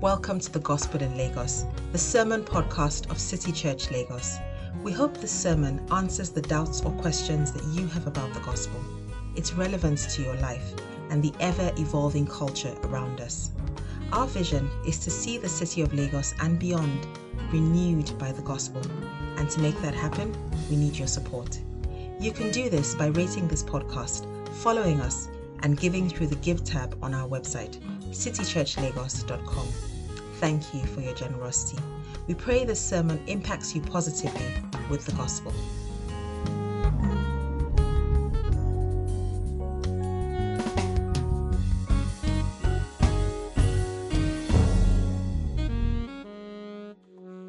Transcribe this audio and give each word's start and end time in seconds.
Welcome 0.00 0.40
to 0.40 0.50
the 0.50 0.60
Gospel 0.60 1.02
in 1.02 1.14
Lagos, 1.18 1.66
the 1.92 1.98
sermon 1.98 2.42
podcast 2.42 3.10
of 3.10 3.18
City 3.18 3.52
Church 3.52 3.90
Lagos. 3.90 4.38
We 4.82 4.92
hope 4.92 5.18
this 5.18 5.30
sermon 5.30 5.86
answers 5.92 6.30
the 6.30 6.40
doubts 6.40 6.80
or 6.80 6.90
questions 6.92 7.52
that 7.52 7.62
you 7.64 7.86
have 7.88 8.06
about 8.06 8.32
the 8.32 8.40
gospel, 8.40 8.80
its 9.36 9.52
relevance 9.52 10.16
to 10.16 10.22
your 10.22 10.36
life, 10.36 10.72
and 11.10 11.22
the 11.22 11.34
ever 11.38 11.70
evolving 11.76 12.26
culture 12.26 12.74
around 12.84 13.20
us. 13.20 13.50
Our 14.10 14.26
vision 14.26 14.70
is 14.86 15.00
to 15.00 15.10
see 15.10 15.36
the 15.36 15.50
city 15.50 15.82
of 15.82 15.92
Lagos 15.92 16.32
and 16.40 16.58
beyond 16.58 17.06
renewed 17.52 18.18
by 18.18 18.32
the 18.32 18.40
gospel. 18.40 18.80
And 19.36 19.50
to 19.50 19.60
make 19.60 19.78
that 19.82 19.94
happen, 19.94 20.34
we 20.70 20.76
need 20.76 20.96
your 20.96 21.08
support. 21.08 21.60
You 22.18 22.32
can 22.32 22.50
do 22.52 22.70
this 22.70 22.94
by 22.94 23.08
rating 23.08 23.48
this 23.48 23.62
podcast, 23.62 24.26
following 24.62 25.02
us, 25.02 25.28
and 25.62 25.78
giving 25.78 26.08
through 26.08 26.28
the 26.28 26.36
Give 26.36 26.64
tab 26.64 26.96
on 27.02 27.12
our 27.12 27.28
website, 27.28 27.78
citychurchlagos.com. 28.12 29.89
Thank 30.40 30.72
you 30.72 30.82
for 30.86 31.02
your 31.02 31.12
generosity. 31.12 31.82
We 32.26 32.32
pray 32.32 32.64
this 32.64 32.80
sermon 32.80 33.22
impacts 33.26 33.74
you 33.74 33.82
positively 33.82 34.40
with 34.88 35.04
the 35.04 35.12
gospel. 35.12 35.52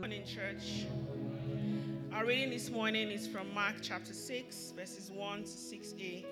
Morning, 0.02 0.26
church. 0.26 0.88
Our 2.12 2.26
reading 2.26 2.50
this 2.50 2.70
morning 2.70 3.10
is 3.10 3.26
from 3.26 3.54
Mark 3.54 3.76
chapter 3.82 4.12
6, 4.12 4.74
verses 4.76 5.10
1 5.12 5.40
to 5.44 5.46
6a. 5.46 6.26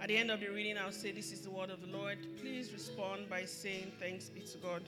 At 0.00 0.08
the 0.08 0.16
end 0.16 0.30
of 0.30 0.40
the 0.40 0.48
reading, 0.48 0.78
I'll 0.78 0.90
say, 0.90 1.12
This 1.12 1.32
is 1.32 1.42
the 1.42 1.50
word 1.50 1.68
of 1.68 1.82
the 1.82 1.88
Lord. 1.94 2.16
Please 2.40 2.72
respond 2.72 3.28
by 3.28 3.44
saying, 3.44 3.92
Thanks 4.00 4.30
be 4.30 4.40
to 4.40 4.56
God. 4.56 4.82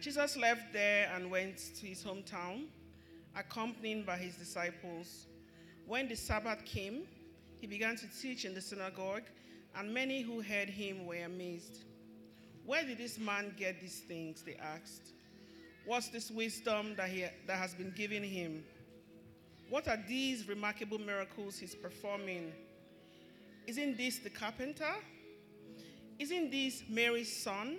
Jesus 0.00 0.36
left 0.36 0.72
there 0.72 1.10
and 1.14 1.30
went 1.30 1.58
to 1.80 1.86
his 1.86 2.04
hometown, 2.04 2.66
accompanied 3.36 4.06
by 4.06 4.16
his 4.16 4.36
disciples. 4.36 5.26
When 5.86 6.08
the 6.08 6.14
Sabbath 6.14 6.64
came, 6.64 7.02
he 7.60 7.66
began 7.66 7.96
to 7.96 8.06
teach 8.20 8.44
in 8.44 8.54
the 8.54 8.60
synagogue, 8.60 9.24
and 9.76 9.92
many 9.92 10.22
who 10.22 10.40
heard 10.40 10.68
him 10.68 11.04
were 11.06 11.24
amazed. 11.24 11.84
Where 12.64 12.84
did 12.84 12.98
this 12.98 13.18
man 13.18 13.54
get 13.58 13.80
these 13.80 14.00
things? 14.00 14.42
They 14.42 14.56
asked. 14.56 15.12
What's 15.84 16.08
this 16.08 16.30
wisdom 16.30 16.94
that, 16.96 17.08
he, 17.08 17.24
that 17.46 17.56
has 17.56 17.74
been 17.74 17.92
given 17.96 18.22
him? 18.22 18.62
What 19.70 19.88
are 19.88 19.98
these 20.06 20.46
remarkable 20.48 20.98
miracles 20.98 21.58
he's 21.58 21.74
performing? 21.74 22.52
Isn't 23.66 23.96
this 23.96 24.18
the 24.18 24.30
carpenter? 24.30 24.94
Isn't 26.18 26.50
this 26.50 26.84
Mary's 26.88 27.34
son 27.34 27.78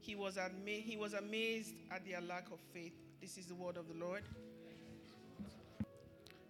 He 0.00 0.14
was, 0.14 0.38
ama- 0.38 0.70
he 0.70 0.96
was 0.96 1.14
amazed 1.14 1.74
at 1.90 2.06
their 2.06 2.20
lack 2.20 2.46
of 2.50 2.58
faith. 2.72 2.92
This 3.20 3.36
is 3.36 3.46
the 3.46 3.54
word 3.54 3.76
of 3.76 3.88
the 3.88 3.94
Lord. 3.94 4.22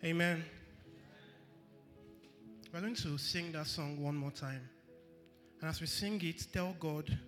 Amen. 0.04 0.44
We're 2.72 2.81
going 2.81 2.94
to 2.94 3.19
sing 3.19 3.53
that 3.53 3.66
song 3.66 4.03
one 4.03 4.14
more 4.14 4.31
time. 4.31 4.60
And 5.60 5.70
as 5.70 5.81
we 5.81 5.87
sing 5.87 6.20
it, 6.22 6.47
tell 6.53 6.76
God, 6.78 7.19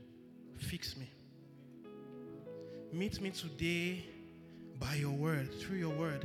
fix 0.57 0.97
me. 0.97 1.11
Meet 2.93 3.21
me 3.21 3.31
today 3.31 4.05
by 4.79 4.95
your 4.95 5.13
word, 5.13 5.53
through 5.61 5.79
your 5.79 5.95
word. 5.95 6.25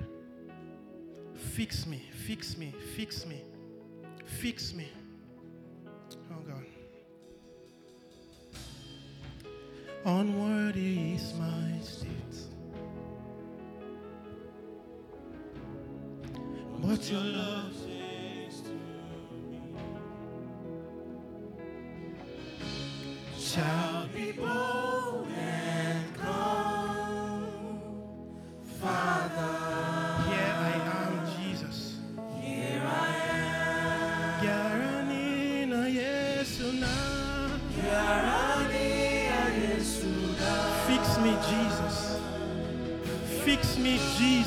Fix 1.33 1.85
me, 1.85 2.01
fix 2.25 2.57
me, 2.57 2.73
fix 2.95 3.25
me, 3.25 3.41
fix 4.25 4.73
me. 4.73 4.89
Oh 6.31 6.41
God. 6.47 6.65
Onward 10.05 10.75
is 10.77 11.33
my 11.33 11.79
state. 11.81 12.09
But 16.79 17.09
your 17.09 17.21
love 17.21 17.73
says 17.73 18.61
to 18.61 18.69
me, 18.69 19.61
shall 23.35 23.84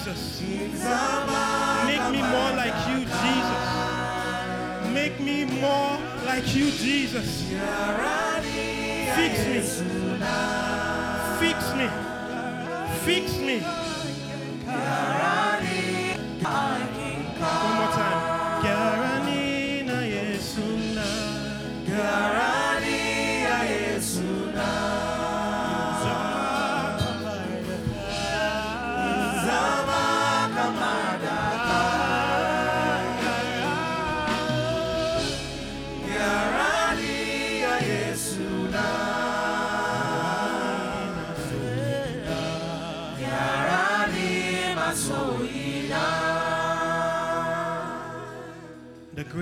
Jesus. 0.04 0.40
Make 1.86 2.10
me 2.12 2.22
more 2.22 2.52
like 2.52 2.88
you, 2.88 3.00
Jesus. 3.04 3.62
Make 4.92 5.20
me 5.20 5.44
more 5.60 5.98
like 6.24 6.54
you, 6.54 6.70
Jesus. 6.70 7.42
Fix 9.16 9.38
me. 9.46 9.60
Fix 11.40 11.74
me. 11.74 11.88
Fix 13.04 13.38
me. 13.38 13.60
One 13.60 13.97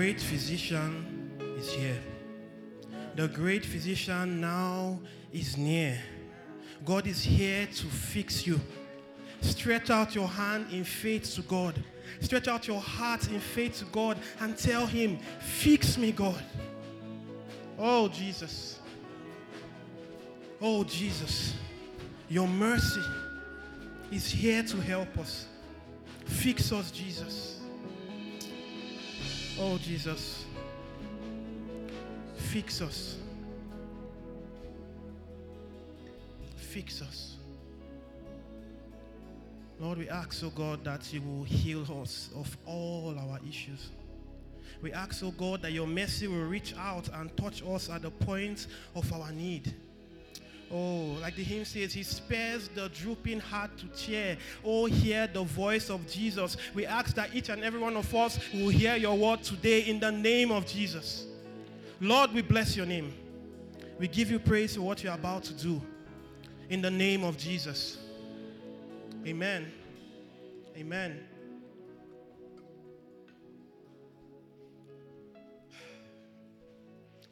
great 0.07 0.21
physician 0.21 1.29
is 1.59 1.69
here. 1.69 1.99
The 3.17 3.27
great 3.27 3.65
physician 3.65 4.39
now 4.39 5.01
is 5.33 5.57
near. 5.57 5.99
God 6.85 7.07
is 7.07 7.21
here 7.21 7.65
to 7.65 7.87
fix 7.87 8.47
you. 8.47 8.57
Stretch 9.41 9.89
out 9.89 10.15
your 10.15 10.29
hand 10.29 10.67
in 10.71 10.85
faith 10.85 11.35
to 11.35 11.41
God. 11.41 11.83
Stretch 12.21 12.47
out 12.47 12.69
your 12.69 12.79
heart 12.79 13.27
in 13.27 13.41
faith 13.41 13.79
to 13.79 13.85
God 13.91 14.17
and 14.39 14.57
tell 14.57 14.85
Him, 14.85 15.19
Fix 15.41 15.97
me, 15.97 16.13
God. 16.13 16.41
Oh, 17.77 18.07
Jesus. 18.07 18.79
Oh, 20.61 20.85
Jesus. 20.85 21.53
Your 22.29 22.47
mercy 22.47 23.01
is 24.09 24.31
here 24.31 24.63
to 24.63 24.77
help 24.77 25.17
us. 25.17 25.47
Fix 26.23 26.71
us, 26.71 26.91
Jesus. 26.91 27.56
Oh, 29.59 29.79
Jesus. 29.79 30.45
Fix 32.35 32.81
us. 32.81 33.17
Fix 36.55 37.01
us. 37.01 37.37
Lord, 39.79 39.97
we 39.97 40.09
ask, 40.09 40.43
oh 40.43 40.51
God, 40.51 40.83
that 40.83 41.11
you 41.11 41.21
will 41.21 41.43
heal 41.43 41.85
us 42.01 42.29
of 42.35 42.55
all 42.65 43.15
our 43.17 43.39
issues. 43.47 43.89
We 44.81 44.93
ask, 44.93 45.23
oh 45.23 45.31
God, 45.31 45.63
that 45.63 45.71
your 45.71 45.87
mercy 45.87 46.27
will 46.27 46.45
reach 46.45 46.75
out 46.77 47.09
and 47.13 47.35
touch 47.35 47.63
us 47.63 47.89
at 47.89 48.03
the 48.03 48.11
point 48.11 48.67
of 48.95 49.11
our 49.11 49.31
need. 49.31 49.73
Oh, 50.69 51.17
like 51.21 51.35
the 51.35 51.43
hymn 51.43 51.63
says, 51.63 51.93
He 51.93 52.03
spares 52.03 52.67
the 52.69 52.89
drooping 52.89 53.39
heart 53.39 53.71
to 53.77 53.87
cheer. 53.87 54.37
Oh, 54.63 54.85
hear 54.85 55.27
the 55.27 55.43
voice 55.43 55.89
of 55.89 56.05
Jesus. 56.07 56.57
We 56.73 56.85
ask 56.85 57.15
that 57.15 57.33
each 57.33 57.49
and 57.49 57.63
every 57.63 57.79
one 57.79 57.95
of 57.95 58.13
us 58.13 58.39
will 58.53 58.69
hear 58.69 58.95
your 58.95 59.17
word 59.17 59.43
today 59.43 59.81
in 59.81 59.99
the 59.99 60.11
name 60.11 60.51
of 60.51 60.65
Jesus. 60.65 61.25
Lord, 62.01 62.33
we 62.33 62.41
bless 62.41 62.75
your 62.75 62.85
name. 62.85 63.13
We 63.97 64.07
give 64.07 64.29
you 64.29 64.39
praise 64.39 64.75
for 64.75 64.81
what 64.81 65.03
you're 65.03 65.13
about 65.13 65.43
to 65.45 65.53
do 65.53 65.81
in 66.69 66.81
the 66.81 66.91
name 66.91 67.23
of 67.23 67.37
Jesus. 67.37 67.97
Amen. 69.25 69.71
Amen. 70.75 71.23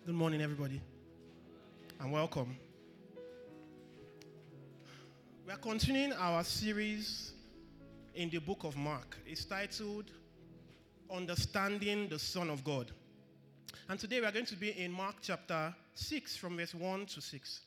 Good 0.06 0.16
morning, 0.16 0.42
everybody, 0.42 0.82
and 2.00 2.12
welcome. 2.12 2.58
We 5.46 5.54
are 5.54 5.58
continuing 5.58 6.12
our 6.14 6.44
series 6.44 7.34
in 8.16 8.32
the 8.32 8.40
book 8.40 8.64
of 8.64 8.76
Mark. 8.76 9.16
It's 9.28 9.46
titled 9.46 10.10
Understanding 11.14 12.10
the 12.10 12.18
Son 12.18 12.50
of 12.50 12.64
God. 12.64 12.90
And 13.88 14.00
today 14.00 14.22
we 14.22 14.26
are 14.26 14.32
going 14.32 14.48
to 14.48 14.56
be 14.56 14.72
in 14.72 14.92
Mark 14.92 15.18
chapter 15.22 15.72
6, 15.94 16.36
from 16.36 16.58
verse 16.58 16.74
1 16.74 17.06
to 17.06 17.22
6. 17.22 17.62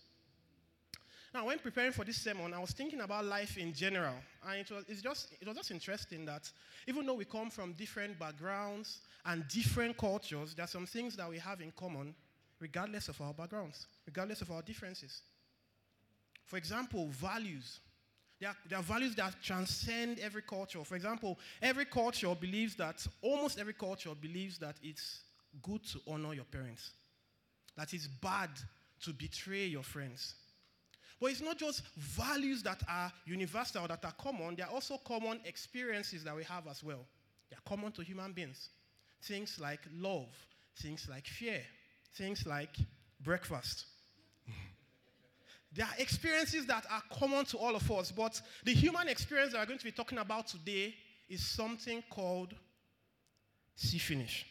Now, 1.33 1.47
when 1.47 1.61
preparing 1.61 1.93
for 1.93 2.05
this 2.05 2.17
sermon, 2.17 2.53
I 2.53 2.59
was 2.59 2.73
thinking 2.73 3.01
about 3.01 3.25
life 3.25 3.57
in 3.57 3.73
general. 3.73 4.17
And 4.45 4.59
it 4.59 4.71
was, 4.73 4.85
it's 4.89 5.01
just, 5.01 5.35
it 5.41 5.47
was 5.47 5.57
just 5.57 5.71
interesting 5.71 6.25
that 6.25 6.51
even 6.89 7.07
though 7.07 7.15
we 7.15 7.27
come 7.27 7.49
from 7.49 7.75
different 7.75 8.19
backgrounds 8.19 9.03
and 9.25 9.47
different 9.47 9.97
cultures, 9.97 10.53
there 10.53 10.65
are 10.65 10.69
some 10.69 10.87
things 10.87 11.15
that 11.15 11.31
we 11.31 11.39
have 11.39 11.61
in 11.61 11.71
common, 11.79 12.17
regardless 12.59 13.07
of 13.07 13.21
our 13.21 13.33
backgrounds, 13.33 13.87
regardless 14.05 14.43
of 14.43 14.51
our 14.51 14.63
differences. 14.63 15.23
For 16.49 16.57
example, 16.57 17.07
values. 17.11 17.79
There 18.41 18.51
are, 18.51 18.57
there 18.69 18.79
are 18.79 18.83
values 18.83 19.15
that 19.17 19.35
transcend 19.43 20.19
every 20.19 20.43
culture. 20.43 20.83
For 20.85 20.97
example, 20.97 21.39
every 21.63 21.85
culture 21.85 22.35
believes 22.35 22.75
that, 22.77 23.07
almost 23.23 23.59
every 23.59 23.75
culture 23.75 24.15
believes 24.21 24.59
that 24.59 24.77
it's 24.83 25.21
good 25.63 25.85
to 25.93 26.01
honor 26.09 26.35
your 26.35 26.45
parents, 26.45 26.91
that 27.77 27.93
it's 27.95 28.07
bad 28.07 28.51
to 29.03 29.13
betray 29.13 29.67
your 29.67 29.83
friends 29.85 30.35
but 31.21 31.31
it's 31.31 31.41
not 31.41 31.59
just 31.59 31.83
values 31.97 32.63
that 32.63 32.83
are 32.89 33.13
universal, 33.27 33.87
that 33.89 34.05
are 34.05 34.13
common, 34.13 34.55
there 34.55 34.67
are 34.67 34.73
also 34.73 34.99
common 34.99 35.41
experiences 35.45 36.23
that 36.25 36.35
we 36.35 36.45
have 36.45 36.67
as 36.69 36.83
well. 36.83 37.05
They 37.51 37.57
are 37.57 37.69
common 37.69 37.93
to 37.93 38.03
human 38.03 38.33
beings. 38.33 38.69
Things 39.23 39.59
like 39.61 39.81
love, 39.93 40.29
things 40.81 41.09
like 41.11 41.27
fear, 41.27 41.63
things 42.15 42.47
like 42.47 42.77
breakfast. 43.21 43.87
there 45.73 45.87
are 45.87 45.95
experiences 45.99 46.67
that 46.67 46.87
are 46.91 47.03
common 47.13 47.45
to 47.47 47.59
all 47.59 47.77
of 47.77 47.91
us, 47.91 48.11
but 48.11 48.41
the 48.65 48.73
human 48.73 49.09
experience 49.09 49.53
that 49.53 49.61
we're 49.61 49.67
going 49.67 49.79
to 49.79 49.85
be 49.85 49.93
talking 49.93 50.19
about 50.19 50.47
today 50.47 50.95
is 51.29 51.47
something 51.47 52.03
called 52.11 52.55
see 53.77 53.99
finish. 53.99 54.47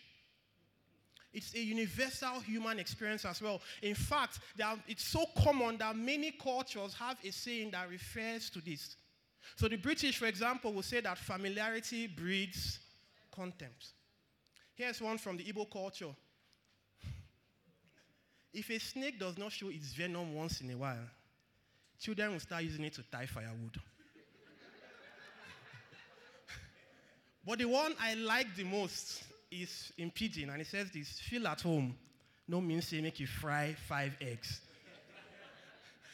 It's 1.33 1.53
a 1.53 1.59
universal 1.59 2.39
human 2.39 2.79
experience 2.79 3.25
as 3.25 3.41
well. 3.41 3.61
In 3.81 3.93
fact, 3.93 4.39
are, 4.63 4.77
it's 4.87 5.03
so 5.03 5.25
common 5.43 5.77
that 5.77 5.95
many 5.95 6.31
cultures 6.31 6.93
have 6.95 7.17
a 7.23 7.31
saying 7.31 7.71
that 7.71 7.89
refers 7.89 8.49
to 8.51 8.61
this. 8.61 8.95
So 9.55 9.67
the 9.67 9.75
British, 9.75 10.17
for 10.17 10.25
example, 10.25 10.73
will 10.73 10.81
say 10.81 11.01
that 11.01 11.17
familiarity 11.17 12.07
breeds 12.07 12.79
contempt. 13.31 13.87
Here's 14.75 15.01
one 15.01 15.17
from 15.17 15.37
the 15.37 15.43
Igbo 15.43 15.69
culture. 15.69 16.15
If 18.53 18.69
a 18.69 18.79
snake 18.79 19.19
does 19.19 19.37
not 19.37 19.51
show 19.51 19.67
its 19.69 19.93
venom 19.93 20.33
once 20.33 20.61
in 20.61 20.71
a 20.71 20.77
while, 20.77 21.09
children 21.99 22.31
will 22.31 22.39
start 22.39 22.63
using 22.63 22.85
it 22.85 22.93
to 22.93 23.03
tie 23.03 23.25
firewood. 23.25 23.75
but 27.45 27.59
the 27.59 27.65
one 27.65 27.93
I 27.99 28.13
like 28.15 28.55
the 28.55 28.63
most 28.63 29.23
is 29.51 29.91
in 29.97 30.11
pidgin, 30.11 30.49
and 30.49 30.61
it 30.61 30.67
says 30.67 30.89
this 30.91 31.19
feel 31.19 31.47
at 31.47 31.61
home. 31.61 31.95
No 32.47 32.61
means 32.61 32.87
say 32.87 33.01
make 33.01 33.19
you 33.19 33.27
fry 33.27 33.75
five 33.87 34.15
eggs. 34.21 34.61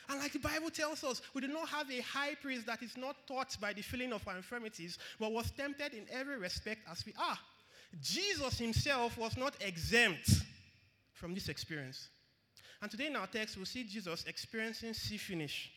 And 0.10 0.20
like 0.20 0.34
the 0.34 0.40
Bible 0.40 0.70
tells 0.70 1.02
us, 1.06 1.22
we 1.34 1.42
do 1.42 1.48
not 1.48 1.70
have 1.70 1.90
a 1.90 2.02
high 2.02 2.36
priest 2.36 2.66
that 2.66 2.84
is 2.84 2.98
not 2.98 3.16
taught 3.26 3.56
by 3.62 3.72
the 3.72 3.82
feeling 3.82 4.12
of 4.12 4.28
our 4.28 4.36
infirmities, 4.36 5.00
but 5.18 5.32
was 5.32 5.50
tempted 5.52 5.94
in 5.94 6.06
every 6.12 6.38
respect 6.38 6.82
as 6.92 7.06
we 7.06 7.14
are. 7.18 7.38
Jesus 8.02 8.60
himself 8.60 9.18
was 9.18 9.38
not 9.38 9.56
exempt 9.62 10.30
from 11.14 11.34
this 11.34 11.48
experience. 11.48 12.10
And 12.84 12.92
today 12.92 13.08
in 13.08 13.16
our 13.16 13.28
text, 13.28 13.56
we'll 13.56 13.66
see 13.66 13.86
Jesus 13.86 14.26
experiencing 14.28 14.94
see 14.94 15.16
finish 15.16 15.72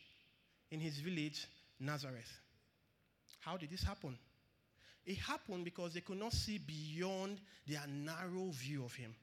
in 0.71 0.81
his 0.81 0.97
village, 0.97 1.47
Nazareth. 1.79 2.29
How 3.39 3.55
did 3.55 3.69
this 3.69 3.81
happen? 3.81 4.17
It 5.05 5.17
happened 5.19 5.63
because 5.63 5.93
they 5.93 6.01
could 6.01 6.19
not 6.19 6.33
see 6.33 6.57
beyond 6.57 7.39
their 7.65 7.87
narrow 7.87 8.49
view 8.51 8.83
of 8.83 8.93
him. 8.93 9.15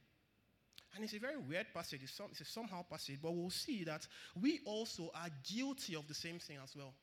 And 0.95 1.05
it's 1.05 1.13
a 1.13 1.19
very 1.19 1.37
weird 1.37 1.67
passage. 1.75 2.01
It's, 2.03 2.15
some, 2.15 2.29
it's 2.31 2.41
a 2.41 2.47
somehow 2.47 2.85
passage, 2.85 3.19
but 3.23 3.35
we'll 3.35 3.51
see 3.51 3.85
that 3.85 4.07
we 4.41 4.61
also 4.65 5.11
are 5.15 5.29
guilty 5.55 5.95
of 5.95 6.09
the 6.09 6.15
same 6.15 6.39
thing 6.39 6.57
as 6.65 6.75
well. 6.75 6.95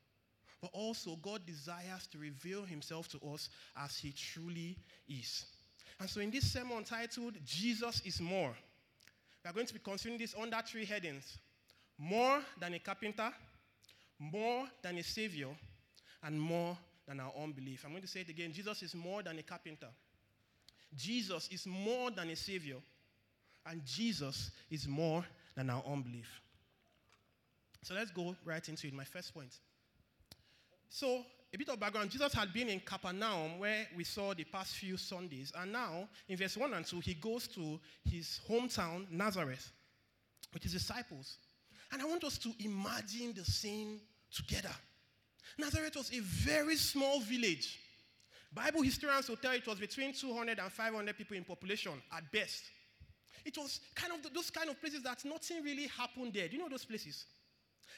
But 0.63 0.71
also, 0.73 1.15
God 1.17 1.45
desires 1.45 2.07
to 2.11 2.17
reveal 2.17 2.63
himself 2.63 3.07
to 3.09 3.19
us 3.31 3.49
as 3.77 3.97
he 3.97 4.13
truly 4.13 4.79
is. 5.07 5.45
And 5.99 6.09
so, 6.09 6.21
in 6.21 6.31
this 6.31 6.51
sermon 6.51 6.83
titled 6.83 7.35
Jesus 7.45 8.01
is 8.03 8.19
More, 8.19 8.55
we 9.43 9.49
are 9.49 9.53
going 9.53 9.65
to 9.65 9.73
be 9.73 9.79
considering 9.79 10.19
this 10.19 10.35
under 10.39 10.57
three 10.65 10.85
headings 10.85 11.37
more 11.97 12.41
than 12.59 12.73
a 12.73 12.79
carpenter, 12.79 13.31
more 14.19 14.65
than 14.81 14.97
a 14.97 15.03
savior, 15.03 15.49
and 16.23 16.39
more 16.39 16.77
than 17.07 17.19
our 17.19 17.31
unbelief. 17.41 17.83
I'm 17.83 17.91
going 17.91 18.01
to 18.01 18.07
say 18.07 18.21
it 18.21 18.29
again 18.29 18.51
Jesus 18.53 18.83
is 18.83 18.95
more 18.95 19.23
than 19.23 19.37
a 19.39 19.43
carpenter, 19.43 19.89
Jesus 20.95 21.49
is 21.51 21.65
more 21.65 22.11
than 22.11 22.29
a 22.29 22.35
savior, 22.35 22.77
and 23.65 23.83
Jesus 23.85 24.51
is 24.69 24.87
more 24.87 25.25
than 25.55 25.69
our 25.69 25.83
unbelief. 25.85 26.41
So 27.83 27.95
let's 27.95 28.11
go 28.11 28.35
right 28.45 28.67
into 28.69 28.87
it. 28.87 28.93
My 28.93 29.03
first 29.03 29.33
point. 29.33 29.57
So, 30.89 31.23
a 31.53 31.57
bit 31.57 31.69
of 31.69 31.79
background 31.79 32.09
Jesus 32.09 32.33
had 32.33 32.53
been 32.53 32.69
in 32.69 32.79
Capernaum, 32.79 33.59
where 33.59 33.87
we 33.95 34.03
saw 34.03 34.33
the 34.33 34.45
past 34.45 34.75
few 34.75 34.95
Sundays. 34.95 35.51
And 35.57 35.73
now, 35.73 36.07
in 36.29 36.37
verse 36.37 36.55
1 36.55 36.73
and 36.73 36.85
2, 36.85 36.99
he 37.01 37.13
goes 37.15 37.47
to 37.49 37.79
his 38.05 38.39
hometown, 38.49 39.09
Nazareth, 39.11 39.71
with 40.53 40.63
his 40.63 40.73
disciples. 40.73 41.37
And 41.91 42.01
I 42.01 42.05
want 42.05 42.23
us 42.23 42.37
to 42.39 42.53
imagine 42.59 43.33
the 43.35 43.43
scene 43.43 43.99
together. 44.33 44.71
Nazareth 45.57 45.97
was 45.97 46.13
a 46.13 46.19
very 46.19 46.77
small 46.77 47.19
village. 47.19 47.79
Bible 48.53 48.81
historians 48.81 49.27
will 49.27 49.35
tell 49.35 49.51
it 49.51 49.67
was 49.67 49.79
between 49.79 50.13
200 50.13 50.59
and 50.59 50.71
500 50.71 51.17
people 51.17 51.35
in 51.35 51.43
population 51.43 51.93
at 52.15 52.31
best. 52.31 52.63
It 53.43 53.57
was 53.57 53.81
kind 53.95 54.13
of 54.13 54.33
those 54.33 54.49
kind 54.49 54.69
of 54.69 54.79
places 54.79 55.03
that 55.03 55.25
nothing 55.25 55.63
really 55.63 55.87
happened 55.87 56.33
there. 56.33 56.47
Do 56.47 56.55
you 56.55 56.61
know 56.61 56.69
those 56.69 56.85
places? 56.85 57.25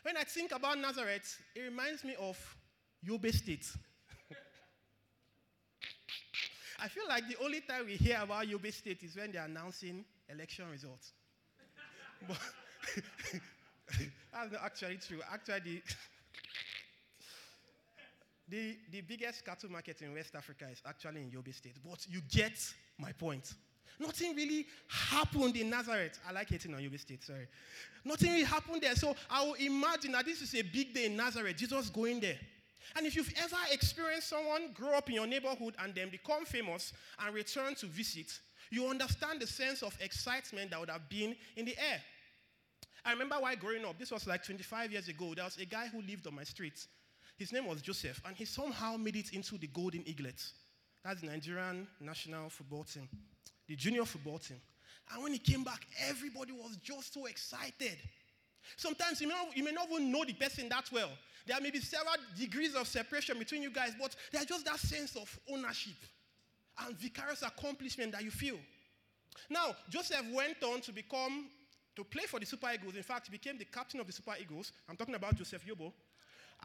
When 0.02 0.18
I 0.18 0.24
think 0.24 0.52
about 0.52 0.80
Nazareth, 0.80 1.38
it 1.56 1.62
reminds 1.62 2.04
me 2.04 2.16
of 2.20 2.38
Yobe 3.08 3.34
State. 3.34 3.68
I 6.80 6.88
feel 6.90 7.04
like 7.08 7.28
the 7.30 7.38
only 7.42 7.62
time 7.62 7.86
we 7.86 7.96
hear 7.96 8.20
about 8.22 8.46
Yobe 8.46 8.74
State 8.74 9.04
is 9.04 9.16
when 9.16 9.32
they're 9.32 9.46
announcing 9.46 10.04
election 10.30 10.66
results. 10.70 11.14
but 12.28 12.38
that's 14.34 14.52
not 14.52 14.62
actually 14.66 14.98
true. 14.98 15.20
Actually, 15.32 15.82
the, 18.50 18.78
the 18.92 19.02
biggest 19.02 19.46
cattle 19.46 19.72
market 19.72 20.02
in 20.02 20.14
West 20.14 20.36
Africa 20.36 20.66
is 20.72 20.82
actually 20.86 21.22
in 21.22 21.32
Yobe 21.32 21.54
State. 21.54 21.76
But 21.84 22.06
you 22.10 22.22
get 22.30 22.60
my 22.98 23.12
point. 23.14 23.54
Nothing 24.00 24.36
really 24.36 24.66
happened 24.90 25.56
in 25.56 25.70
Nazareth. 25.70 26.20
I 26.28 26.32
like 26.34 26.50
hating 26.50 26.74
on 26.74 26.82
Yobe 26.82 27.00
State, 27.00 27.24
sorry. 27.24 27.48
Nothing 28.04 28.32
really 28.32 28.44
happened 28.44 28.82
there. 28.82 28.96
So 28.96 29.16
I 29.30 29.46
will 29.46 29.54
imagine 29.54 30.12
that 30.14 30.26
this 30.26 30.42
is 30.42 30.54
a 30.56 30.64
big 30.64 30.94
day 30.94 31.06
in 31.06 31.16
Nazareth. 31.16 31.56
Jesus 31.56 31.90
going 31.90 32.20
there. 32.20 32.38
And 32.96 33.06
if 33.06 33.16
you've 33.16 33.34
ever 33.42 33.58
experienced 33.72 34.30
someone 34.30 34.72
grow 34.74 34.98
up 34.98 35.10
in 35.10 35.16
your 35.16 35.28
neighborhood 35.28 35.76
and 35.80 35.94
then 35.96 36.10
become 36.10 36.46
famous 36.46 36.94
and 37.20 37.34
return 37.34 37.76
to 37.76 37.86
visit, 37.86 38.40
you 38.70 38.88
understand 38.88 39.40
the 39.40 39.48
sense 39.48 39.84
of 39.84 39.98
excitement 40.02 40.72
that 40.72 40.80
would 40.80 40.90
have 40.90 41.08
been 41.10 41.36
in 41.56 41.66
the 41.66 41.78
air. 41.78 42.02
I 43.06 43.12
remember 43.12 43.36
while 43.36 43.56
growing 43.56 43.86
up, 43.86 44.00
this 44.00 44.12
was 44.12 44.26
like 44.28 44.44
25 44.44 44.92
years 44.92 45.08
ago, 45.08 45.34
there 45.36 45.44
was 45.44 45.58
a 45.58 45.66
guy 45.66 45.88
who 45.88 46.02
lived 46.02 46.26
on 46.26 46.36
my 46.36 46.44
street. 46.44 46.86
His 47.38 47.52
name 47.52 47.66
was 47.66 47.82
Joseph, 47.82 48.22
and 48.26 48.36
he 48.36 48.46
somehow 48.46 48.96
made 48.96 49.16
it 49.16 49.34
into 49.34 49.58
the 49.58 49.68
Golden 49.68 50.04
Eaglets. 50.08 50.54
That's 51.04 51.22
the 51.22 51.28
Nigerian 51.28 51.88
national 52.00 52.50
football 52.50 52.84
team, 52.84 53.10
the 53.68 53.76
junior 53.76 54.06
football 54.06 54.38
team. 54.38 54.62
And 55.12 55.22
when 55.22 55.34
he 55.34 55.40
came 55.40 55.64
back, 55.64 55.86
everybody 56.08 56.54
was 56.54 56.78
just 56.78 57.14
so 57.14 57.26
excited. 57.26 57.98
Sometimes 58.78 59.20
you 59.20 59.28
may, 59.28 59.34
not, 59.34 59.58
you 59.58 59.64
may 59.64 59.72
not 59.72 59.90
even 59.92 60.12
know 60.12 60.24
the 60.24 60.34
person 60.34 60.70
that 60.70 60.90
well. 60.92 61.10
There 61.46 61.60
may 61.60 61.72
be 61.72 61.80
several 61.80 62.16
degrees 62.38 62.76
of 62.76 62.88
separation 62.88 63.38
between 63.38 63.62
you 63.62 63.70
guys, 63.70 63.94
but 64.00 64.16
there's 64.32 64.46
just 64.46 64.66
that 64.66 64.80
sense 64.80 65.16
of 65.16 65.40
ownership 65.52 65.96
and 66.86 66.98
vicarious 66.98 67.42
accomplishment 67.42 68.14
that 68.14 68.24
you 68.24 68.32
feel. 68.32 68.58
Now, 69.50 69.76
Joseph 69.90 70.26
went 70.34 70.64
on 70.64 70.82
to 70.82 70.92
become, 70.92 71.48
to 71.96 72.04
play 72.04 72.24
for 72.24 72.40
the 72.40 72.46
Super 72.46 72.70
Eagles. 72.74 72.96
In 72.96 73.04
fact, 73.04 73.28
he 73.28 73.32
became 73.32 73.58
the 73.58 73.66
captain 73.66 74.00
of 74.00 74.08
the 74.08 74.14
Super 74.14 74.36
Eagles. 74.40 74.72
I'm 74.90 74.96
talking 74.96 75.16
about 75.16 75.36
Joseph 75.36 75.66
Yobo. 75.66 75.92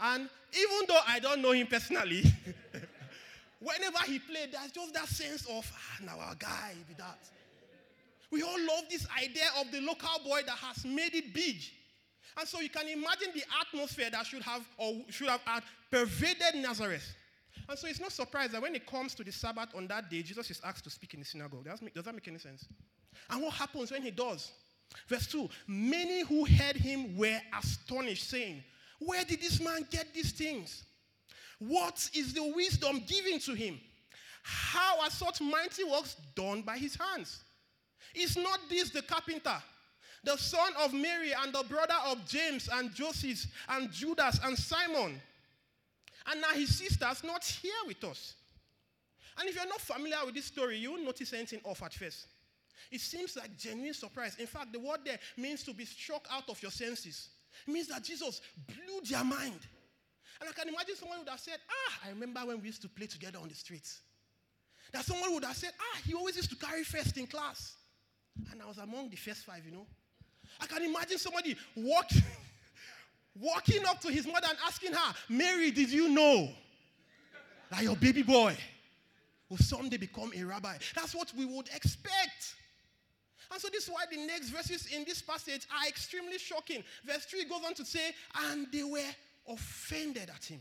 And 0.00 0.28
even 0.56 0.78
though 0.86 1.00
I 1.06 1.18
don't 1.18 1.42
know 1.42 1.52
him 1.52 1.66
personally, 1.66 2.22
whenever 3.60 3.98
he 4.06 4.20
played, 4.20 4.52
there's 4.52 4.70
just 4.70 4.94
that 4.94 5.08
sense 5.08 5.44
of, 5.46 5.70
ah, 5.74 6.04
now 6.04 6.20
our 6.20 6.34
guy 6.36 6.74
be 6.86 6.94
that. 6.94 7.18
We 8.30 8.42
all 8.42 8.58
love 8.58 8.84
this 8.90 9.06
idea 9.16 9.48
of 9.58 9.72
the 9.72 9.80
local 9.80 10.20
boy 10.24 10.42
that 10.46 10.56
has 10.56 10.84
made 10.84 11.14
it 11.14 11.32
big. 11.32 11.56
And 12.38 12.46
so 12.46 12.60
you 12.60 12.68
can 12.68 12.86
imagine 12.88 13.28
the 13.34 13.42
atmosphere 13.60 14.10
that 14.10 14.24
should 14.24 14.42
have 14.42 14.62
or 14.76 15.02
should 15.10 15.28
have 15.28 15.40
pervaded 15.90 16.54
Nazareth. 16.62 17.14
And 17.68 17.78
so 17.78 17.88
it's 17.88 18.00
not 18.00 18.12
surprised 18.12 18.52
that 18.52 18.62
when 18.62 18.74
it 18.74 18.86
comes 18.86 19.14
to 19.16 19.24
the 19.24 19.32
Sabbath 19.32 19.74
on 19.74 19.88
that 19.88 20.08
day, 20.08 20.22
Jesus 20.22 20.50
is 20.50 20.60
asked 20.64 20.84
to 20.84 20.90
speak 20.90 21.14
in 21.14 21.20
the 21.20 21.26
synagogue. 21.26 21.64
Does 21.64 22.04
that 22.04 22.14
make 22.14 22.28
any 22.28 22.38
sense? 22.38 22.64
And 23.28 23.42
what 23.42 23.54
happens 23.54 23.90
when 23.90 24.02
he 24.02 24.12
does? 24.12 24.52
Verse 25.08 25.26
2 25.26 25.48
Many 25.66 26.22
who 26.22 26.46
heard 26.46 26.76
him 26.76 27.16
were 27.16 27.40
astonished, 27.58 28.30
saying, 28.30 28.62
Where 29.00 29.24
did 29.24 29.40
this 29.40 29.60
man 29.60 29.86
get 29.90 30.14
these 30.14 30.32
things? 30.32 30.84
What 31.58 32.08
is 32.14 32.32
the 32.32 32.52
wisdom 32.54 33.02
given 33.06 33.40
to 33.40 33.54
him? 33.54 33.80
How 34.44 35.00
are 35.02 35.10
such 35.10 35.40
mighty 35.40 35.84
works 35.84 36.16
done 36.34 36.62
by 36.62 36.78
his 36.78 36.96
hands? 36.96 37.40
Is 38.14 38.36
not 38.36 38.60
this 38.70 38.90
the 38.90 39.02
carpenter, 39.02 39.60
the 40.24 40.36
son 40.36 40.72
of 40.82 40.92
Mary, 40.92 41.32
and 41.42 41.52
the 41.52 41.64
brother 41.68 41.94
of 42.06 42.24
James 42.26 42.68
and 42.72 42.94
Joseph 42.94 43.46
and 43.68 43.90
Judas 43.92 44.40
and 44.44 44.58
Simon? 44.58 45.20
And 46.30 46.40
now 46.40 46.48
his 46.54 46.76
sister's 46.76 47.24
not 47.24 47.44
here 47.44 47.72
with 47.86 48.02
us. 48.04 48.34
And 49.38 49.48
if 49.48 49.54
you're 49.54 49.68
not 49.68 49.80
familiar 49.80 50.18
with 50.26 50.34
this 50.34 50.46
story, 50.46 50.78
you 50.78 50.90
won't 50.90 51.04
notice 51.04 51.32
anything 51.32 51.60
off 51.64 51.82
at 51.82 51.94
first. 51.94 52.26
It 52.90 53.00
seems 53.00 53.36
like 53.36 53.56
genuine 53.56 53.94
surprise. 53.94 54.36
In 54.38 54.46
fact, 54.46 54.72
the 54.72 54.80
word 54.80 55.00
there 55.04 55.18
means 55.36 55.62
to 55.64 55.72
be 55.72 55.84
struck 55.84 56.26
out 56.30 56.48
of 56.48 56.60
your 56.62 56.70
senses. 56.70 57.28
It 57.66 57.72
means 57.72 57.88
that 57.88 58.02
Jesus 58.02 58.40
blew 58.66 59.00
their 59.08 59.24
mind. 59.24 59.60
And 60.40 60.48
I 60.48 60.52
can 60.52 60.68
imagine 60.68 60.96
someone 60.96 61.18
would 61.18 61.28
have 61.28 61.40
said, 61.40 61.58
Ah, 61.68 62.06
I 62.06 62.10
remember 62.10 62.40
when 62.44 62.60
we 62.60 62.66
used 62.66 62.82
to 62.82 62.88
play 62.88 63.06
together 63.06 63.38
on 63.38 63.48
the 63.48 63.54
streets. 63.54 64.00
That 64.92 65.04
someone 65.04 65.34
would 65.34 65.44
have 65.44 65.56
said, 65.56 65.72
Ah, 65.78 65.98
he 66.06 66.14
always 66.14 66.36
used 66.36 66.50
to 66.50 66.56
carry 66.56 66.84
first 66.84 67.16
in 67.16 67.26
class. 67.26 67.76
And 68.50 68.62
I 68.62 68.66
was 68.66 68.78
among 68.78 69.10
the 69.10 69.16
first 69.16 69.44
five, 69.44 69.64
you 69.64 69.72
know. 69.72 69.86
I 70.60 70.66
can 70.66 70.82
imagine 70.82 71.18
somebody 71.18 71.56
walking, 71.76 72.22
walking 73.34 73.84
up 73.86 74.00
to 74.00 74.08
his 74.08 74.26
mother 74.26 74.46
and 74.48 74.58
asking 74.66 74.92
her, 74.92 75.14
Mary, 75.28 75.70
did 75.70 75.90
you 75.90 76.08
know 76.08 76.48
that 77.70 77.82
your 77.82 77.96
baby 77.96 78.22
boy 78.22 78.56
will 79.48 79.58
someday 79.58 79.96
become 79.96 80.32
a 80.36 80.42
rabbi? 80.44 80.76
That's 80.94 81.14
what 81.14 81.32
we 81.36 81.44
would 81.44 81.68
expect. 81.74 82.54
And 83.50 83.60
so 83.60 83.68
this 83.72 83.84
is 83.84 83.90
why 83.90 84.04
the 84.10 84.18
next 84.26 84.50
verses 84.50 84.86
in 84.94 85.04
this 85.04 85.22
passage 85.22 85.66
are 85.72 85.88
extremely 85.88 86.38
shocking. 86.38 86.84
Verse 87.04 87.24
3 87.24 87.44
goes 87.44 87.62
on 87.66 87.74
to 87.74 87.84
say, 87.84 88.12
and 88.50 88.66
they 88.72 88.82
were 88.82 89.00
offended 89.48 90.30
at 90.34 90.44
him. 90.44 90.60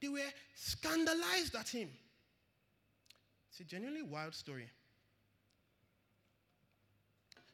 They 0.00 0.08
were 0.08 0.20
scandalized 0.54 1.54
at 1.54 1.68
him. 1.68 1.90
It's 3.50 3.60
a 3.60 3.64
genuinely 3.64 4.02
wild 4.02 4.34
story. 4.34 4.70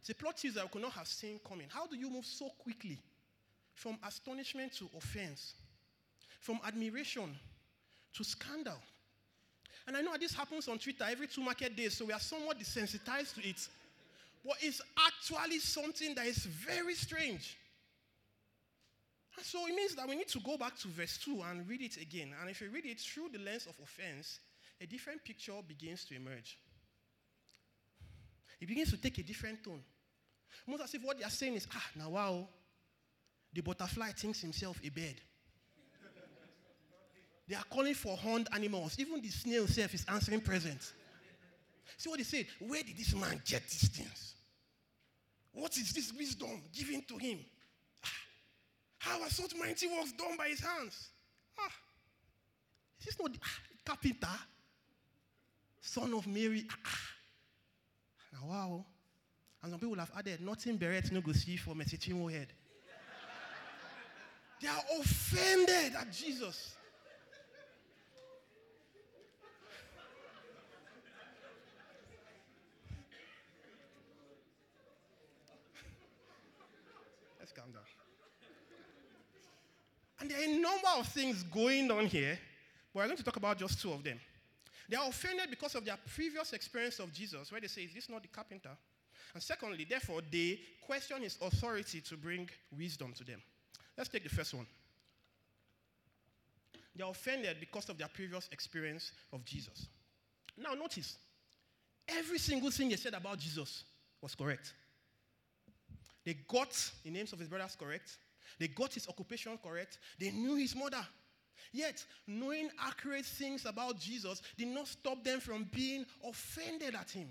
It's 0.06 0.12
a 0.12 0.22
plot 0.22 0.36
twist 0.36 0.54
that 0.54 0.62
I 0.62 0.68
could 0.68 0.82
not 0.82 0.92
have 0.92 1.08
seen 1.08 1.40
coming. 1.48 1.66
How 1.68 1.88
do 1.88 1.96
you 1.96 2.08
move 2.08 2.24
so 2.24 2.48
quickly 2.62 2.96
from 3.74 3.98
astonishment 4.06 4.72
to 4.74 4.88
offense, 4.96 5.54
from 6.38 6.60
admiration 6.64 7.36
to 8.14 8.22
scandal? 8.22 8.78
And 9.84 9.96
I 9.96 10.02
know 10.02 10.16
this 10.16 10.32
happens 10.32 10.68
on 10.68 10.78
Twitter 10.78 11.04
every 11.10 11.26
two 11.26 11.40
market 11.40 11.74
days, 11.74 11.96
so 11.96 12.04
we 12.04 12.12
are 12.12 12.20
somewhat 12.20 12.56
desensitized 12.56 13.34
to 13.34 13.48
it. 13.48 13.66
But 14.44 14.54
it's 14.60 14.80
actually 14.96 15.58
something 15.58 16.14
that 16.14 16.26
is 16.26 16.46
very 16.46 16.94
strange. 16.94 17.56
And 19.36 19.44
so 19.44 19.66
it 19.66 19.74
means 19.74 19.96
that 19.96 20.08
we 20.08 20.14
need 20.14 20.28
to 20.28 20.38
go 20.38 20.56
back 20.56 20.78
to 20.78 20.88
verse 20.88 21.18
2 21.18 21.42
and 21.50 21.68
read 21.68 21.82
it 21.82 21.96
again. 21.96 22.32
And 22.40 22.48
if 22.48 22.60
you 22.60 22.70
read 22.70 22.86
it 22.86 23.00
through 23.00 23.30
the 23.32 23.40
lens 23.40 23.66
of 23.66 23.74
offense, 23.82 24.38
a 24.80 24.86
different 24.86 25.24
picture 25.24 25.54
begins 25.66 26.04
to 26.04 26.14
emerge. 26.14 26.58
It 28.60 28.68
begins 28.68 28.92
to 28.92 28.98
take 28.98 29.18
a 29.18 29.24
different 29.24 29.64
tone. 29.64 29.82
Almost 30.66 30.84
as 30.84 30.94
if 30.94 31.02
what 31.04 31.18
they 31.18 31.24
are 31.24 31.30
saying 31.30 31.54
is, 31.54 31.66
ah, 31.74 31.84
now 31.96 32.10
wow, 32.10 32.48
the 33.52 33.60
butterfly 33.60 34.10
thinks 34.12 34.40
himself 34.40 34.78
a 34.84 34.88
bird. 34.88 35.20
they 37.48 37.54
are 37.54 37.64
calling 37.70 37.94
for 37.94 38.16
horned 38.16 38.48
animals. 38.52 38.96
Even 38.98 39.20
the 39.20 39.28
snail 39.28 39.66
self 39.66 39.94
is 39.94 40.04
answering 40.08 40.40
present. 40.40 40.92
See 41.96 42.10
what 42.10 42.18
they 42.18 42.24
say? 42.24 42.46
Where 42.60 42.82
did 42.82 42.96
this 42.96 43.14
man 43.14 43.40
get 43.46 43.62
these 43.62 43.88
things? 43.88 44.34
What 45.52 45.76
is 45.78 45.92
this 45.92 46.12
wisdom 46.12 46.62
given 46.72 47.02
to 47.08 47.16
him? 47.16 47.38
Ah, 48.04 48.08
how 48.98 49.22
are 49.22 49.30
such 49.30 49.54
mighty 49.56 49.86
works 49.86 50.12
done 50.12 50.36
by 50.36 50.48
his 50.48 50.60
hands? 50.60 51.08
Ah, 51.58 51.72
is 53.00 53.06
this 53.06 53.18
not 53.18 53.32
the 53.32 53.38
ah, 53.42 53.58
carpenter? 53.84 54.28
Son 55.80 56.12
of 56.12 56.26
Mary. 56.26 56.66
Ah, 56.70 56.76
ah. 56.84 56.98
Now, 58.32 58.48
wow. 58.48 58.84
And 59.62 59.72
some 59.72 59.80
people 59.80 59.96
have 59.96 60.10
added, 60.16 60.40
nothing 60.40 60.76
beret 60.76 61.10
no 61.10 61.20
go 61.20 61.32
see 61.32 61.56
for 61.56 61.74
Mercy 61.74 61.96
head. 61.96 62.48
they 64.60 64.68
are 64.68 64.82
offended 65.00 65.94
at 65.98 66.12
Jesus. 66.12 66.76
Let's 77.40 77.52
calm 77.52 77.70
down. 77.72 77.82
And 80.20 80.30
there 80.30 80.38
are 80.38 80.44
a 80.44 80.58
number 80.58 80.88
of 80.98 81.06
things 81.08 81.42
going 81.44 81.90
on 81.90 82.06
here, 82.06 82.38
but 82.92 83.00
we're 83.00 83.06
going 83.06 83.16
to 83.16 83.22
talk 83.22 83.36
about 83.36 83.58
just 83.58 83.80
two 83.80 83.92
of 83.92 84.02
them. 84.02 84.18
They 84.88 84.96
are 84.96 85.08
offended 85.08 85.50
because 85.50 85.74
of 85.74 85.84
their 85.84 85.98
previous 86.14 86.52
experience 86.52 86.98
of 87.00 87.12
Jesus, 87.12 87.50
where 87.50 87.60
they 87.60 87.66
say, 87.66 87.82
Is 87.82 87.94
this 87.94 88.08
not 88.08 88.22
the 88.22 88.28
carpenter? 88.28 88.70
And 89.34 89.42
secondly, 89.42 89.86
therefore, 89.88 90.20
they 90.30 90.60
question 90.86 91.22
his 91.22 91.38
authority 91.40 92.00
to 92.02 92.16
bring 92.16 92.48
wisdom 92.76 93.12
to 93.14 93.24
them. 93.24 93.42
Let's 93.96 94.08
take 94.08 94.22
the 94.22 94.34
first 94.34 94.54
one. 94.54 94.66
They 96.94 97.02
are 97.02 97.10
offended 97.10 97.58
because 97.60 97.88
of 97.88 97.98
their 97.98 98.08
previous 98.08 98.48
experience 98.52 99.12
of 99.32 99.44
Jesus. 99.44 99.88
Now, 100.56 100.72
notice, 100.72 101.18
every 102.08 102.38
single 102.38 102.70
thing 102.70 102.88
they 102.88 102.96
said 102.96 103.14
about 103.14 103.38
Jesus 103.38 103.84
was 104.22 104.34
correct. 104.34 104.72
They 106.24 106.34
got 106.34 106.90
the 107.04 107.10
names 107.10 107.32
of 107.32 107.38
his 107.38 107.48
brothers 107.48 107.76
correct, 107.78 108.18
they 108.58 108.68
got 108.68 108.94
his 108.94 109.08
occupation 109.08 109.58
correct, 109.62 109.98
they 110.18 110.30
knew 110.30 110.56
his 110.56 110.74
mother. 110.74 111.06
Yet, 111.72 112.04
knowing 112.26 112.70
accurate 112.80 113.26
things 113.26 113.66
about 113.66 113.98
Jesus 113.98 114.40
did 114.56 114.68
not 114.68 114.88
stop 114.88 115.22
them 115.22 115.40
from 115.40 115.68
being 115.72 116.06
offended 116.26 116.94
at 116.94 117.10
him. 117.10 117.28